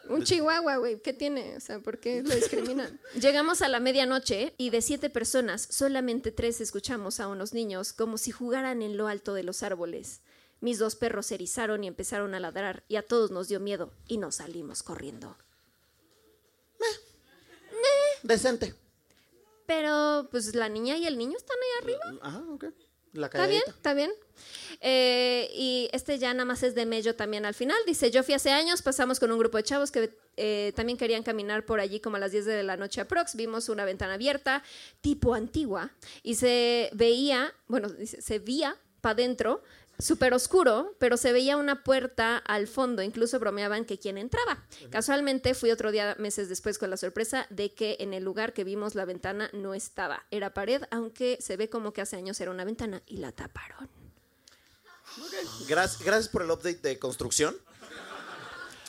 [0.08, 1.58] Un chihuahua, güey, ¿qué tiene?
[1.58, 3.00] O sea, ¿por qué lo discriminan?
[3.20, 8.18] Llegamos a la medianoche y de siete personas, solamente tres escuchamos a unos niños como
[8.18, 10.22] si jugaran en lo alto de los árboles.
[10.62, 13.92] Mis dos perros se erizaron y empezaron a ladrar y a todos nos dio miedo
[14.08, 15.38] y nos salimos corriendo.
[18.24, 18.74] Decente.
[19.66, 22.20] Pero, pues la niña y el niño están ahí arriba.
[22.22, 22.66] Ajá, ok.
[23.14, 24.12] La Está bien, está bien.
[24.82, 27.78] Eh, y este ya nada más es de Mello también al final.
[27.88, 31.24] Dice, yo fui hace años, pasamos con un grupo de chavos que eh, también querían
[31.24, 33.36] caminar por allí como a las 10 de la noche aprox.
[33.36, 34.64] Vimos una ventana abierta,
[35.00, 35.92] tipo antigua,
[36.24, 39.64] y se veía, bueno, dice, se veía para adentro,
[40.00, 43.02] súper oscuro, pero se veía una puerta al fondo.
[43.02, 44.64] Incluso bromeaban que quién entraba.
[44.90, 48.64] Casualmente fui otro día, meses después, con la sorpresa de que en el lugar que
[48.64, 50.26] vimos la ventana no estaba.
[50.32, 53.90] Era pared, aunque se ve como que hace años era una ventana y la taparon.
[55.68, 57.56] Gracias, gracias por el update de construcción.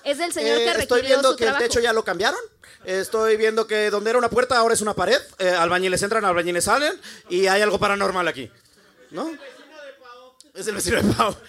[0.03, 1.65] Es del señor Eh, que estoy requirió viendo su que trabajo.
[1.65, 2.39] el techo ya lo cambiaron.
[2.85, 5.21] Estoy viendo que donde era una puerta ahora es una pared.
[5.39, 6.93] Eh, albañiles entran, albañiles salen.
[7.29, 8.51] Y hay algo paranormal aquí.
[9.11, 9.33] ¿No?
[10.57, 11.35] Es el vecino de Pau.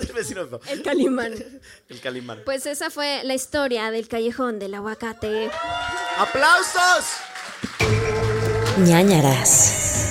[0.00, 0.60] Es el vecino de Pau.
[0.68, 1.32] El Calimán.
[1.88, 2.42] El Calimán.
[2.44, 5.50] Pues esa fue la historia del callejón del aguacate.
[6.18, 7.04] ¡Aplausos!
[8.78, 10.05] ñañaras.